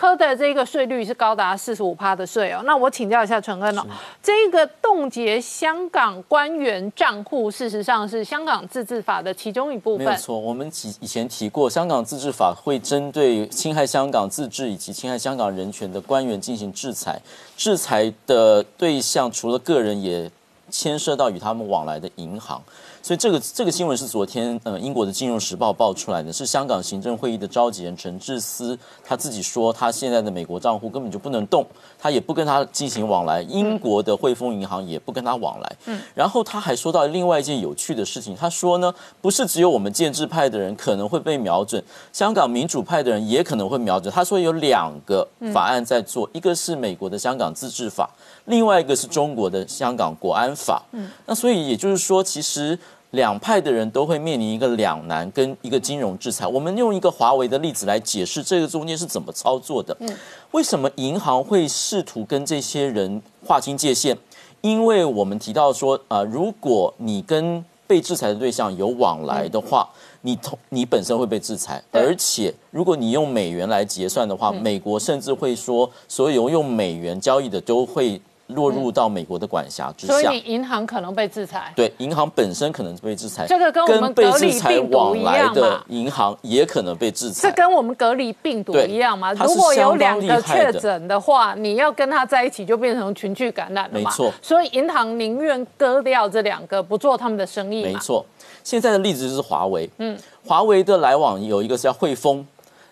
[0.00, 2.62] 科的这个税率是高达四十五趴的税哦。
[2.64, 3.84] 那我请教一下陈恩哦，
[4.22, 10.06] 这个冻结香港官员账户，事实上是香港自治法的其中一部分。
[10.06, 17.20] 没有错，我们以以前提过，香港自治法会针对侵害香港自治以及侵害香港人权的官员进行制裁，
[17.58, 20.30] 制裁的对象除了个人，也
[20.70, 22.62] 牵涉到与他们往来的银行。
[23.02, 31.66] 所以这个这个新闻是昨天呃英国的《金融时报》报出来的，是香港行政会议的召集人陈志思他自己说，他现在的美国账户根本就不能动，
[32.00, 35.76] 他也不跟他进行往来，英国的汇丰银行也不跟他往来。
[35.86, 41.82] 嗯，然后他还说到另外一件有趣的事情，他说呢，不是只有我们建制派的人可能会被瞄准，
[42.12, 44.12] 香港民主派的人也可能会瞄准。
[44.12, 48.08] 他说有两个法案在做，一个是美国的香港自治法，
[48.46, 50.82] 另外一个是中国的香港国安法。
[50.92, 52.78] 嗯，那所以也就是说，其实。
[53.12, 56.46] 两派的人都会面临一个两难跟一个金融制裁。
[56.46, 59.96] 我们用一个华为的例子来解释这个中间是怎么操作的。
[60.00, 60.08] 嗯，
[60.52, 64.16] 为什么银行会试图跟这些人划清界限？
[64.60, 69.88] 因为我们提到说，啊，如果你跟被制裁的对象有往来的话，
[70.20, 78.20] 你同你本身会被制裁，而且如果你用美元来结算的话，美国甚至会说，所有用美元交易的都会。
[78.54, 81.72] 落入到美国的管辖之下，所以你银行可能被制裁。
[81.76, 83.46] 对，银行本身可能被制裁。
[83.46, 87.48] 这个跟我们隔离病毒一样的银行也可能被制裁。
[87.48, 89.32] 这跟我们隔离病毒一样吗？
[89.32, 94.10] 如果有两个确诊的话，你要跟他在一起就变成群聚感染了嘛？
[94.10, 94.32] 没错。
[94.42, 97.82] 所以银行宁愿割掉这两个，不做他们的生意。
[97.82, 98.24] 没错。
[98.62, 99.88] 现在的例子就是华为。
[99.98, 100.18] 嗯。
[100.46, 102.46] 华为的来往有一个是叫汇丰，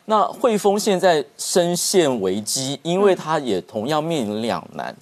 [0.05, 4.95] 那汇丰现在深陷危机，因为它也同样面临两难。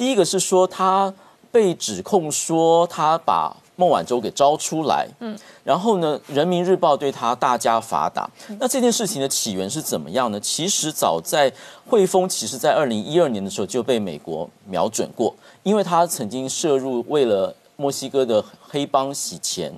[0.00, 1.12] 第一个是说他
[1.52, 8.26] 被指控说他把孟晚舟给招出来，嗯，然后呢，《人民日报》对他大加罚打。
[8.58, 10.40] 那这件事情的起源是怎么样呢？
[10.40, 11.52] 其实早在
[11.86, 19.70] 汇丰，其实在二零一二年的时候就被美国瞄准过，因为他曾经涉入为了墨西哥的黑帮洗钱，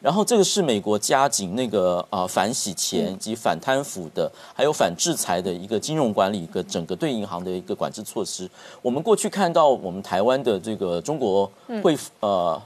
[0.00, 8.48] 然后这个是美国加紧那个呃反洗钱以及反贪腐的，还有反制裁的一个金融管理一个整个对银行的一个管制措施。
[8.82, 11.50] 我们过去看到我们台湾的这个中国
[11.82, 12.60] 会、呃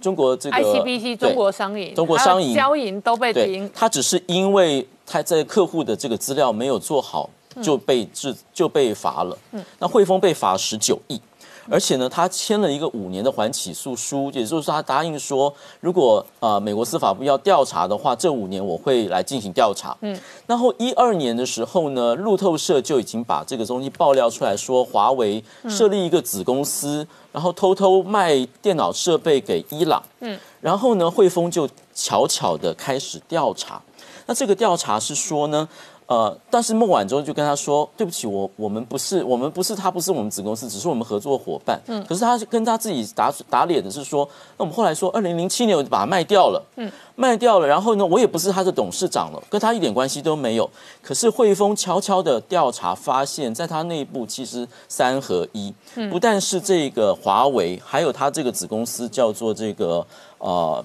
[0.00, 7.30] 中国这个 ICBC 中国商银、中国商银交银都被停，，他只是因为他在客户的这个资料没有做好，
[7.62, 9.38] 就被制就被罚了。
[9.52, 11.18] 嗯那汇丰被罚十九亿。
[11.70, 19.96] 而且呢，他签了一个五年的缓起诉书，也就是说，他答应说，如果呃美国司法部要调查的话，这五年我会来进行调查。
[20.00, 30.02] 嗯，然后一二年的时候呢，路透社就已经把这个东西爆料出来说，华为设立一个子公司，然后偷偷卖电脑设备给伊朗。
[30.20, 33.80] 嗯，然后呢，汇丰就悄悄的开始调查。
[34.26, 35.68] 那这个调查是说呢，
[36.06, 44.28] 呃，但是孟晚舟就跟他说：“对不起，我我们不是，我们不是，他不是我们子公司，只是我们合作伙伴。”嗯，可是他跟他自己打打脸的是说，
[44.58, 50.68] 那我们后来说，二零零七年我就把它卖掉了，嗯，卖掉了，然后呢，我也不是他的董事长了，跟他一点关系都没有。
[51.00, 55.72] 可是汇丰悄悄的调查发现，在他内部其实三合一，
[56.10, 60.06] 不但是这个华为，还有他这个子公司叫做这个
[60.36, 60.84] 呃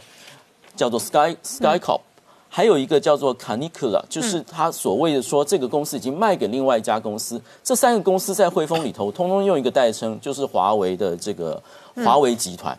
[0.78, 2.00] 叫做 Sky Skycorp。
[2.52, 11.62] 还有一个叫做 Canicula，就是他所谓的说这个公司已经卖给另外一家公司，这三个公司在汇丰里头通通用一个代称，就是华为的这个
[12.04, 12.78] 华为集团。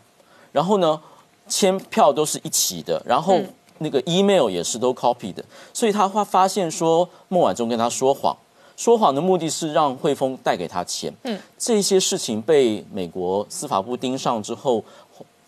[0.50, 1.00] 然后呢，
[1.48, 3.38] 签票都是一起的，然后
[3.78, 5.42] 那个 email 也是都 copy 的，
[5.72, 8.36] 所以他发发现说孟晚舟跟他说谎，
[8.76, 11.14] 说谎的目的是让汇丰贷给他钱。
[11.22, 14.82] 嗯，这些事情被美国司法部盯上之后，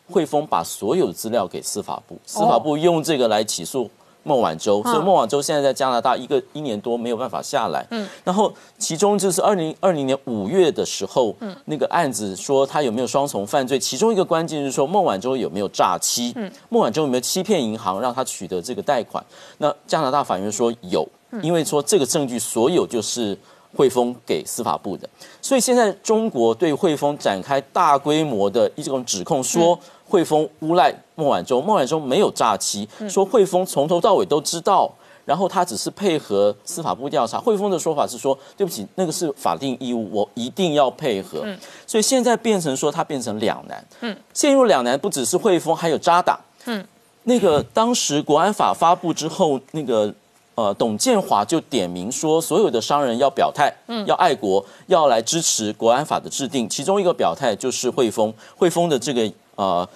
[0.09, 3.91] 汇丰把所有的资料给司法部，司法部用这个来起诉。
[4.25, 7.87] 孟晚舟，所以孟晚舟现在在加拿大一个一年多没有办法下来。
[7.91, 19.25] 嗯，然后其中就是二零二零年五月的时候，嗯，那个案子说他有没有双重犯罪，其中一个关键是说孟晚舟有没有诈欺，嗯，孟晚舟有没有欺骗银行让他取得这个贷款？
[19.59, 21.07] 那加拿大法院说有，
[21.43, 23.37] 因为说这个证据所有就是
[23.77, 25.09] 汇丰给司法部的，
[25.41, 29.79] 所以现在中国对汇丰展开大规模的一种指控，说。
[30.13, 34.93] 汇丰诬赖孟晚舟，孟晚舟没有诈欺，说汇丰从头到尾都知道，
[35.25, 37.39] 然后他只是配合司法部调查。
[37.39, 41.47] 汇丰的说法是说，对不起，那个是法定义务，我一定要配合。
[41.87, 43.83] 所以现在变成说，他变成两难。
[44.03, 46.39] 嗯，陷入两难不只是汇丰，还有渣打。
[46.67, 46.87] 嗯，
[47.23, 50.13] 那个当时国安法发布之后，那个
[50.57, 56.69] 呃董建华就点名说，所有的商人要表态，嗯，要爱国，要来支持国安法的制定。
[56.69, 59.89] 其中一个表态就是汇丰，汇丰的这个呃。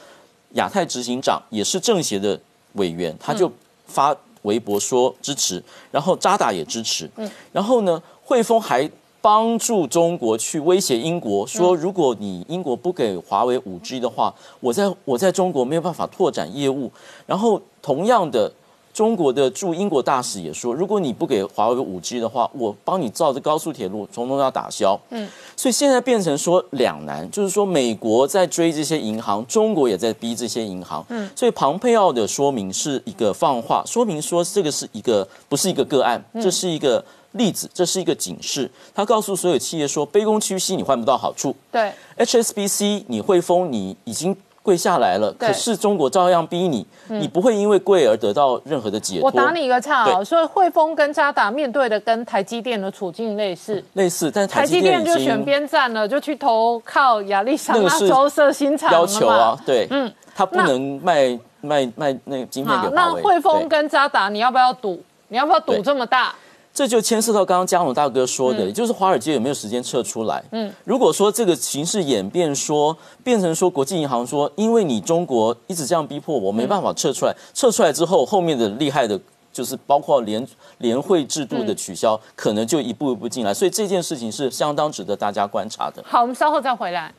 [0.52, 2.40] 亚太执行长也是政协的
[2.74, 3.50] 委员，他就
[3.86, 8.88] 发微博说支持，然后渣打也支持，嗯，然后呢，汇丰还
[9.20, 16.90] 帮助中国去威胁英国，说如果你英国不给华为五 G 的话，我在我在中国没有办法拓展业务。
[17.26, 18.50] 然后同样的，
[18.96, 24.98] 中国的驻英国大使也说，如果你不给华为五 G 的话，我帮你造的高速铁路，从头要打消。
[25.10, 31.04] 嗯，所以现在变成说两难，就是说美国在追这些银行，中国也在逼这些银行。
[31.10, 38.70] 嗯，所以庞佩奥的说明是一个放话，说明说这个是一个不是一个个案，这是一个例子，这是一个警示。
[38.94, 41.54] 他告诉所有企业说，卑躬屈膝你换不到好处。
[41.70, 44.34] 对，HSBC 你汇丰你已经。
[44.66, 49.26] 跪下来了，可是中国照样逼你，你不会因为跪而得到任何的解脱。
[49.26, 63.22] 我打你一个岔哦，对所以汇丰跟渣打面对的跟台积电的处境类似，类似，但是台积电就选边站了，就去投靠亚利桑那州设新厂要求啊，对，嗯嗯，他不能卖卖卖那个晶片给华为。
[63.22, 65.00] 汇丰跟渣打，你要不要赌？
[65.28, 66.34] 你要不要赌这么大？
[66.76, 70.44] 这就牵涉到刚刚嘉龙大哥说嗯的，也就是华尔街有没有时间撤出来？
[70.52, 72.94] 嗯，如果说这个形势演变说
[73.24, 79.18] 变成说国际银行说，因为你中国一直这样逼迫我，没办法撤出来，撤出来之后，后面的厉害的。
[79.52, 80.46] 就是包括联
[80.80, 86.04] 联会制度的取消，可能就一步一步进来，所以这件事情是相当值得大家观察的。
[86.06, 87.10] 好，我们稍后再回来。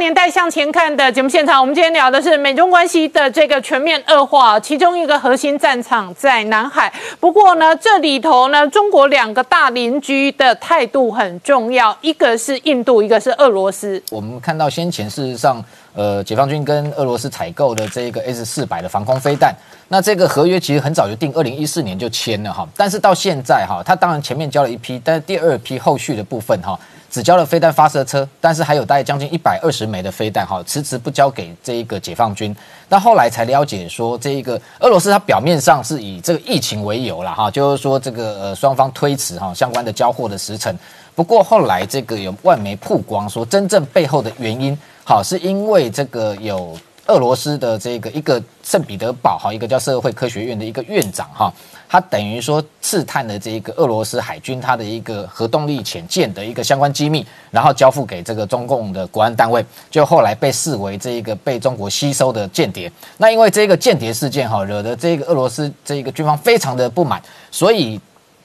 [0.00, 6.90] 年代向前看》的节目现场，我们今天聊的是美中关系的这个全面恶化，其中一个核心战场在南海。
[7.20, 14.02] 不过呢，这里头呢，中国两个大邻居的态度很重要，一个是印度，一个是俄罗斯。
[14.10, 15.62] 我们看到先前事实上，
[15.94, 19.54] 呃，解放军跟俄罗斯采购的这个 S 四百的防空飞弹，
[19.88, 26.78] 那这个合约其实很早就定，二零一四年就签了哈，但是到现在哈，他当然前面交了一批，但是第二批后续的部分哈，
[27.10, 32.54] 只交了飞弹发射车，但是还有大概将近一百二十枚的飞弹哈，迟迟不交给这一个解放军。
[32.88, 40.74] 那后来才了解说，这一个俄罗斯它表面上是以这个疫情为由了哈，就是说这个呃双方推迟哈相关的交货的时程。
[41.14, 46.78] 不过后来这个有外媒曝光说，真正背后的原因好是因为这个有。
[47.06, 51.52] 俄罗斯的这个一个圣彼得堡哈，一个叫社会科学院的一个院长哈，
[51.92, 62.90] 他等于说刺探了这一个俄罗斯海军它的一个核动力潜舰的一个相关机密，然后交付给这个中共的国安单位，就后来被视为这一个被中国吸收的间谍。
[63.16, 68.00] 那因为这个间谍事件哈，惹得这个俄罗斯这个军方非常的不满，所以。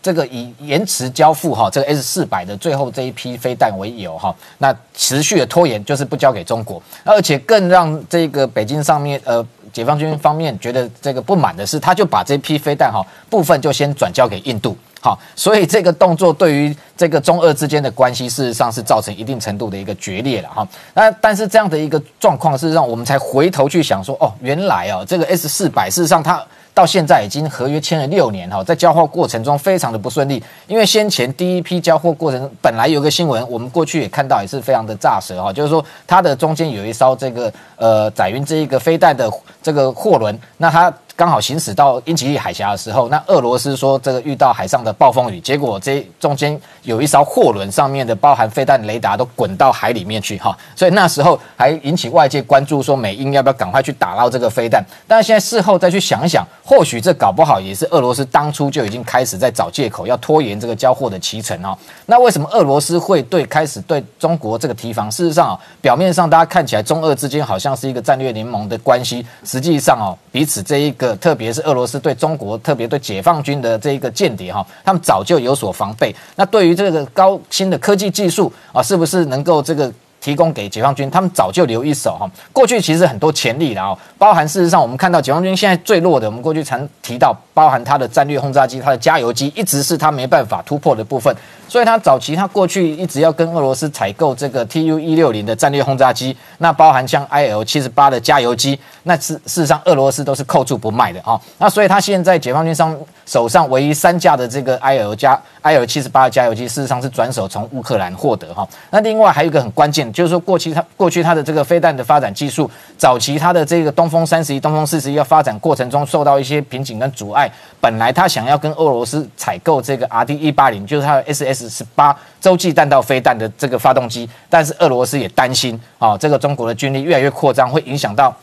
[0.06, 9.44] 这个以延迟交付哈，这个 S 四百的最后这一批飞弹为由哈，那持续的拖延就是不交给中国，而且更让这个北京上面呃
[9.76, 20.66] 解放军方面觉得这个不满的是，他就把这批飞弹哈部分就先转交给印度，好，所以这个动作对于这个中俄之间的关系事实上是造成一定程度的一个决裂了哈。
[20.94, 26.42] 那但是这样的一个状况，事实上我们才回头去想说，哦，原来哦这个 S 四百事实上它。
[26.76, 39.32] 到现在已经合约签了六年哈，在交货过程中非常的不顺利，因为先前第一批交货过程本来有个新闻，我们过去也看到也是非常的炸舌哈，就是说它的中间有一艘这个呃载运这一个飞弹的
[39.64, 40.94] 这个货轮，那它。
[41.18, 54.84] 刚好行驶到英吉利海峡的时候，那俄罗斯说这个遇到海上的暴风雨，结果这中间有一艘货轮上面的包含飞弹雷达都滚到海里面去哈，所以那时候还引起外界关注，说美英要不要赶快去打捞这个飞弹？
[55.08, 61.78] 但是现在事后再去想想，或许这搞不好也是俄罗斯当初就已经开始在找借口，要拖延这个交货的期程哦。
[62.08, 65.10] 那为什么俄罗斯会对开始对中国这个提防？
[65.10, 71.05] 事实上啊，表面上大家看起来中俄之间好像是一个战略联盟的关系，实际上哦，彼此这一个。
[71.18, 76.16] 特别是俄罗斯对中国，特别对解放军的这一个间谍哈，他们早就有所防备。
[76.38, 79.92] 那对于这个高新的科技技术啊，是不是能够这个？
[80.22, 82.28] 提供给解放军，他们早就留一手哈。
[82.52, 91.32] 过去其实很多潜力的哦，包含事实上我们看到解放军现在最弱的，我们过去常提到，包含它的战略轰炸机、它的加油机，一直是它没办法突破的部分。
[91.68, 101.40] 所以他早期他过去一直要跟俄罗斯采购这个 Tu 一六零的战略轰炸机，那包含像 Il 七十八的加油机，那事事实上俄罗斯都是扣住不卖的啊。
[101.58, 108.68] 那所以他现在解放军上手上唯一三架的这个 Il 加 Il 七十八的加油机，事实上是转手从乌克兰获得哈。
[108.92, 110.06] 那另外还有一个很关键。
[110.16, 117.52] 就是说，过去它过去它的这个飞弹的发展技术，早期它的这个东风三十一、东风四十一要发展过程中受到一些瓶颈跟阻碍。
[117.86, 128.36] 本来他想要跟俄罗斯采购这个 R D 一八零，就是他的 S S 十八洲际弹道飞弹的这个发动机，但是俄罗斯也担心啊，这个中国的军力越来越扩张，会影响到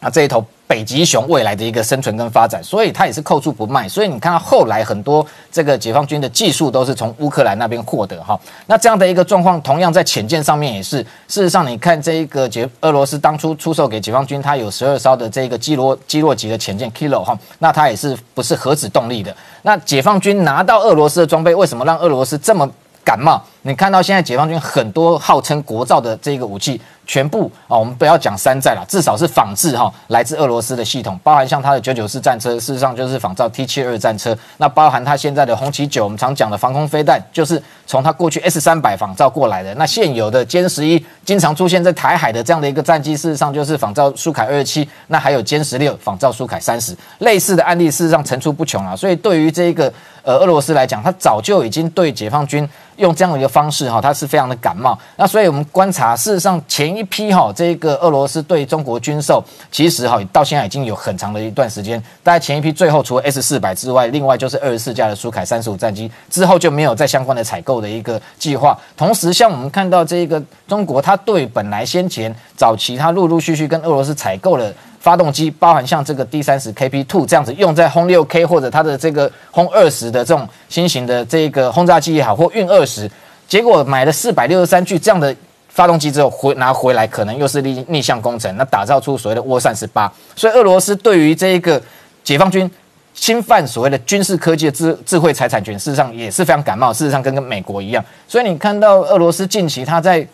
[0.00, 0.44] 啊这一头。
[0.68, 3.88] 北极熊未来的一个生存跟发展，所以它也是扣住不卖。
[3.88, 8.38] 所以你看到后来很多这个解放军的技术都是从乌克兰那边获得哈。
[8.66, 10.98] 那这样的一个状况，同样在潜舰上面也是。
[11.26, 19.34] 事实上，你看这一个解俄罗斯当初出售给解放军，它有十二艘的这个基罗基洛级的潜舰 Kilo 哈，那它也是不是核子动力的。
[19.62, 22.70] 那解放军拿到俄罗斯的装备，为什么让俄罗斯这么
[23.02, 23.42] 感冒？
[23.68, 26.80] 你看到现在解放军很多号称国造的这个武器。
[27.08, 34.36] 全部啊，我们不要讲山寨了，至少是仿制哈，来自俄罗斯的系统，包含像它的九九式战车，事实上就是仿造 T 七二战车。
[34.58, 39.74] 那包含它现在的红旗九，我们常讲的防空飞弹，就是从它过去 S 三百仿造过来的。
[39.76, 44.86] 那现有的歼十一，经常出现在台海的这样的一个战机，事实上就是仿造苏凯二七。
[45.06, 48.94] 那还有歼十六仿造苏凯三十，类似的案例事实上层出不穷啊。
[48.94, 49.90] 所以对于这个
[50.22, 54.98] 呃俄罗斯来讲，它早就已经对解放军用这样的一个方式哈，它是非常的感冒。
[55.16, 56.98] 那所以我们观察，事实上前。
[56.98, 59.40] 一批哈，这个俄罗斯对中国军售，
[59.70, 62.02] 其实哈到现在已经有很长的一段时间。
[62.24, 68.76] 大概前一批最后除了 S 四百之外，另外就是二十四架的苏凯三十五战机，之后就没有再相关的采购的一个计划。
[68.96, 83.08] 同时，像我们看到这个中国，它对本来先前早期它陆陆续续跟俄罗斯采购了发动机，包含像这个 D 三十 KP Two 这样子用在轰六 K 或者它的这个轰二十的这种新型的这个轰炸机也好，或运二十，
[83.48, 85.34] 结果买了四百六十三具这样的。
[85.68, 90.12] 发动机之后回拿回来，可能又是逆逆向工程，那打造出所谓的涡扇十八。
[90.34, 91.80] 所以俄罗斯对于这一个
[92.24, 92.68] 解放军
[93.14, 96.92] 侵犯所谓的军事科技的智智慧财产权，事实上也是非常感冒。
[96.92, 100.26] 事实上跟跟美国一样，所以你看到俄罗斯近期他在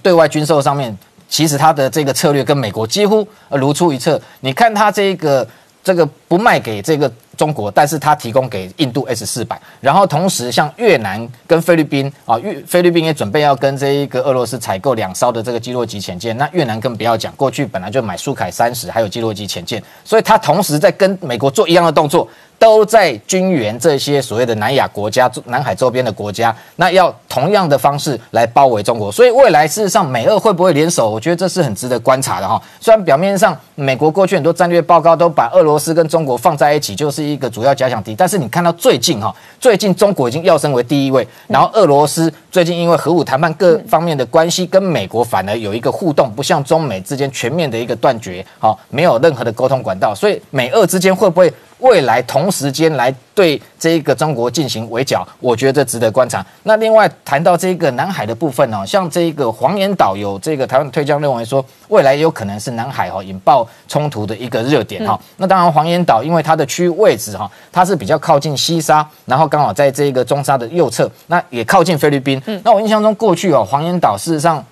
[0.00, 0.96] 对外军售上面，
[1.28, 4.20] 其实他的这个策略跟美国几乎如出一辙。
[4.42, 5.44] 你看他这个
[5.82, 22.28] 这个不卖给这个中国，但是它提供给印度 S 四百，然后同时像越南跟菲律宾啊，越菲律宾也准备要跟这一个俄罗斯采购两艘的这个基洛级潜舰，那越南更不要讲，过去本来就买苏凯三十还有基洛级潜舰，所以它同时在跟美国做一样的动作。
[22.56, 29.10] 都在军援这些所谓的南亚国家、南海周边的国家，那要同样的方式来包围中国。
[29.10, 31.10] 所以未来事实上，美俄会不会联手？
[31.10, 32.62] 我觉得这是很值得观察的哈。
[32.80, 51.52] 虽然表面上美国过去很多战略报告都把俄罗斯跟中国放在一起，就是一个主要假想敌，但是你看到最近哈，最近中国已经要升为第一位，然后俄罗斯最近因为核武谈判各方面的关系，跟美国反而有一个互动，不像中美之间全面的一个断绝，好，没有任何的沟通管道，所以美俄之间会不会？
[51.84, 56.44] 未来同时间来对这个中国进行围剿，我觉得值得观察。
[56.62, 65.20] 那另外谈到这个南海的部分呢，像这个黄岩岛有这个台湾推将认为说，未来有可能是南海哈引爆冲突的一个热点哈。
[65.36, 72.40] 那当然黄岩岛因为它的区域位置哈，它是比较靠近西沙，然后刚好在这个中沙的右侧，那也靠近菲律宾。
[72.62, 74.64] 那我印象中过去哦，黄岩岛事实上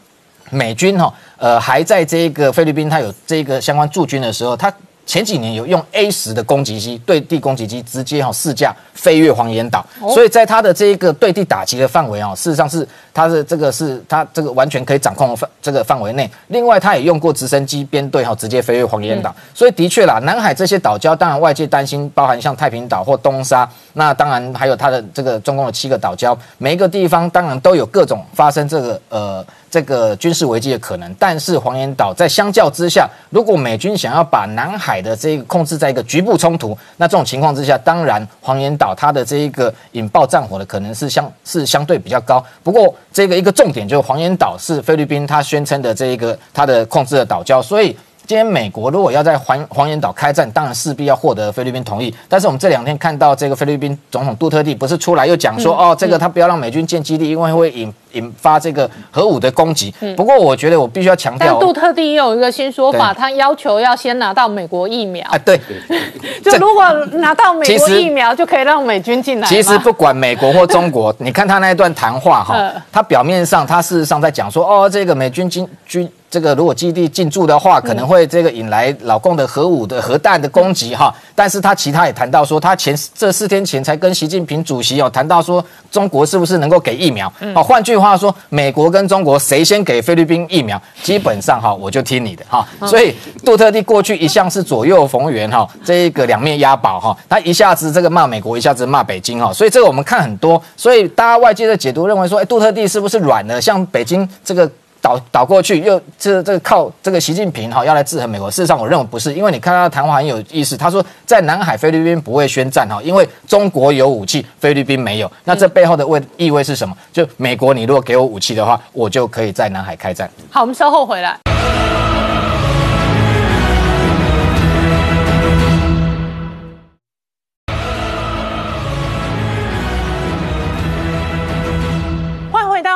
[0.48, 4.72] 美军哈呃还在这个菲律宾，它有这个相关驻军的时候，它。
[5.12, 16.30] 前几年有用 A 十的攻击机对地攻击机直接哈试驾飞越黄岩岛，所以在它的这一个对地打击的范围啊，事实上是它的这个是它这个完全可以掌控的范这个范围内。
[16.48, 29.44] 另外，它也用过直升机编队哈直接飞越黄岩岛，所以的确啦，南海这些岛礁，当然外界担心，包含像太平岛或东沙，那当然还有它的这个中共的七个岛礁，每一个地方当然都有各种发生这个呃。
[29.72, 42.44] 这个军事危机的可能，但是黄岩岛在相较之下，如果美军想要把南海的这个控制在一个局部冲突，那这种情况之下，当然黄岩岛它的这一个引爆战火的可能是相是相对比较高。
[42.62, 47.96] 不过这个一个重点就是黄岩岛是菲律宾它宣称的这一个它的控制的岛礁，所以。
[48.32, 52.14] 今天美国如果要在黄黄岩岛开战，当然势必要获得菲律宾同意。
[52.30, 59.92] 但是我们这两天看到这个菲律宾总统杜特地不是出来又讲说，哦，这个他不要让美军建基地，因为会引引发这个核武的攻击。
[60.16, 65.36] 不过我觉得我必须要强调，但杜特地也有一个新说法，他要求要先拿到美国疫苗啊。
[65.36, 65.60] 对，
[66.42, 69.46] 就如果拿到美国疫苗，就可以让美军进来。
[69.46, 76.10] 其实不管美国或中国， 你看他那一段谈话哈，他表面上他事实上在讲说，哦，这个美军军军。
[76.32, 81.14] 这个如果基地进驻的话，可能会这个引来老共的核武的核弹的攻击哈。
[81.34, 87.30] 但是他其他也谈到说，他前这四天前才跟习近平主席哦谈到说，中国是不是能够给疫苗？
[87.54, 92.66] 哦，换句话说，美国跟中国谁先给菲律宾疫苗，基本上哈我就听你的哈。
[92.86, 93.14] 所以
[93.44, 99.52] 杜特地过去一向是左右逢源哈，这一个两面押宝哈，他一下子这个骂美国，一下子骂北京哈。
[99.52, 103.60] 所以这个我们看很多，所以大家外界的解读认为说，哎，杜特地是不是软了？
[103.60, 104.70] 像北京这个。
[105.02, 108.48] 倒倒过去，又这这靠这个习近平哈要来制衡美国。
[108.48, 110.76] 事实上，我认为不是，因为你看他的谈话很有意思。
[110.76, 115.30] 他说，在南海菲律宾不会宣战哈，因为中国有武器，菲律宾没有。
[115.44, 116.96] 那这背后的味意味是什么？
[117.12, 120.30] 就美国，你如果给我武器的话，我就可以在南海开战。
[120.50, 121.36] 好，我们稍后回来。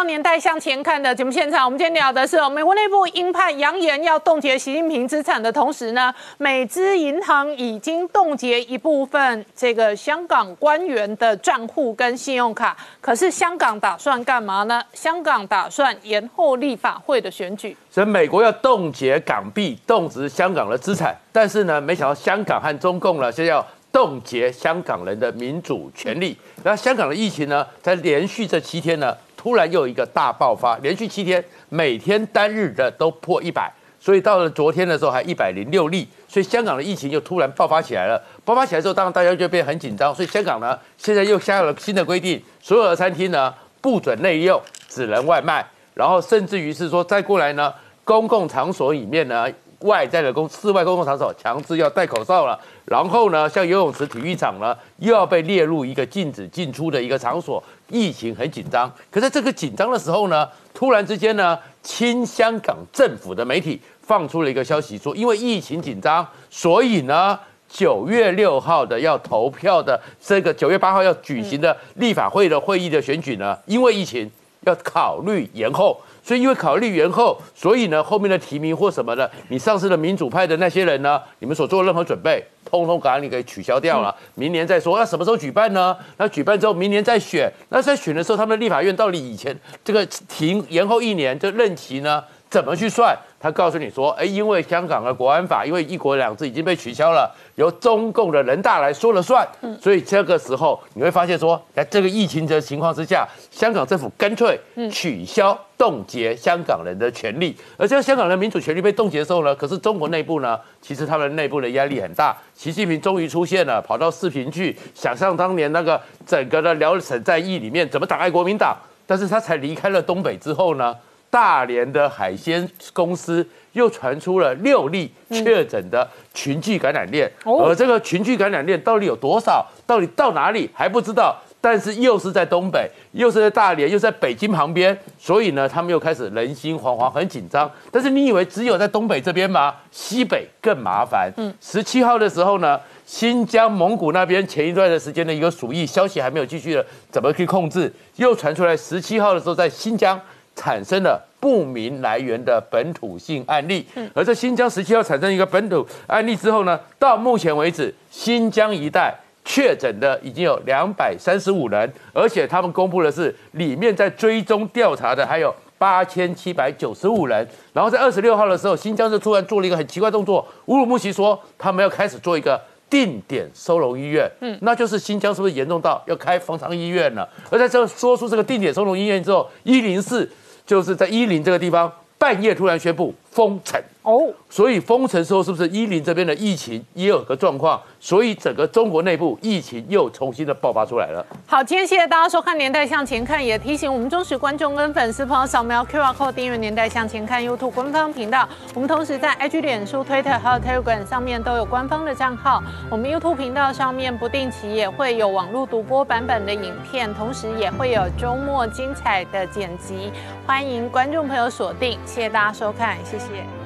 [0.07, 12.77] 年代向前看的节目现场，我们今天聊的是美国内部鹰派扬言要冻结习近平资产的同时呢，美资银行已经冻结一部分这个香港官员的账户跟信用卡。
[13.01, 14.81] 可是香港打算干嘛呢？
[14.93, 17.77] 香港打算延后立法会的选举。
[17.91, 26.37] 所以美国要冻结港币，冻结香港的资产，但是呢，没想到香港和中共呢，现在要冻结香港人的民主权利。
[26.63, 29.17] 那香港的疫情呢，在连续这七天呢？
[29.47, 38.21] 突然又一个大爆发，连续七天每天单日的都破一百，所以到了昨天的时候还一百零六例，所以香港的疫情又突然爆发起来了。
[38.45, 45.65] 爆发起来之后，当然大家就变很紧张，所以香港呢现在又下了新的规定，所有的餐厅呢不准内用，只能外卖，
[45.95, 49.47] 然后甚至于是说再过来呢，公共场所里面呢。
[49.81, 58.91] 外在的公室外公共场所强制要戴口罩了，然后呢，像游泳池、体育场呢，又要被列入一个禁止进出的一个场所，疫情很紧张。
[59.11, 67.37] 可在这个紧张的时候呢，突然之间呢，亲香港政府的媒体放出了一个消息，说因为疫情紧张，所以呢，
[67.69, 74.31] 九月六号的要投票的这个九月八号要举行的立法会的会议的选举呢，因为疫情
[74.61, 76.01] 要考虑延后。
[76.27, 84.13] 所以，因为考虑延后，所以呢，后面的提名或什么的，你上次的民主派的那些人呢，你们所做的任何准备，通通把你给取消掉了。
[84.35, 85.97] 明年再说，那什么时候举办呢？
[86.17, 87.49] 那举办之后，明年再选。
[87.69, 92.21] 那在选的时候，他们的立法院到底以前这个停延后一年，这任期呢，
[92.51, 93.17] 怎么去算？
[93.47, 99.47] 他告诉你说，哎，因为香港的国安法，因为一国两制已经被取消了，由中共的人大来说了算，
[99.81, 104.59] 所以这个时候你会发现说，在这个疫情的情况之下，香港政府干脆
[104.91, 120.97] 取消冻结香港人的权利，而这个香港人民主权利被冻结的时候呢，可是中国内部呢，其实他们内部的压力很大，习近平终于出现了，跑到视频去想象当年那个整个的辽沈战役里面怎么打败国民党，但是他才离开了东北之后呢？
[121.37, 129.63] 大连的海鲜公司又传出了六例确诊的群聚感染链，而这个群聚感染链到底有多少？
[129.87, 131.37] 到底到哪里还不知道。
[131.61, 137.71] 但是又是在东北，又是在大连，又在北京旁边，所以呢，他们又开始人心惶惶，很紧张。
[137.91, 139.75] 但是你以为只有在东北这边吗？
[139.91, 141.31] 西北更麻烦。
[141.37, 147.93] 嗯，十七号的时候呢，新疆、蒙古那边前一段的时间的一个鼠疫消息还没有继续的，怎么去控制？
[148.15, 150.19] 又传出来十七号的时候，在新疆。
[150.57, 159.15] 产生了不明来源的本土性案例，而在新疆十七号产生一个本土案例之后呢，到目前为止，新疆一带
[159.45, 167.47] 确诊的已经有两百三十五人，而且他们公布的是里面在追踪调查的还有八千七百九十五人。
[167.73, 172.61] 然后在二十六号的时候，新疆就突然做了一个很奇怪动作，乌鲁木齐说他们要开始做一个
[172.91, 177.29] 定点收容医院，嗯，那就是新疆是不是严重到要开方舱医院了？
[177.51, 180.29] 而在这说出这个定点收容医院之后，一零四。
[180.67, 183.81] 就是在伊林这个地方，半夜突然宣布封城。
[184.07, 187.83] 哦，所以封城之后，是不是伊林这边的疫情也有个状况？
[187.99, 191.27] 所以整个中国内部疫情又重新的爆发出来了。
[191.45, 198.49] 好，今天谢谢大家收看《年代向前看》，也提醒我们忠实观众跟粉丝朋友扫描 QR Code 订阅《年代向前看》YouTube 官方频道。
[198.75, 202.63] 我们同时在 IG、脸书、Twitter 还有 Telegram 上面都有官方的账号。
[202.89, 210.13] 我们 YouTube 频道上面不定期也会有网络独播版本的影片，同时也会有周末精彩的剪辑，
[210.47, 211.99] 欢迎观众朋友锁定。
[212.07, 213.66] 谢谢大家收看，谢谢。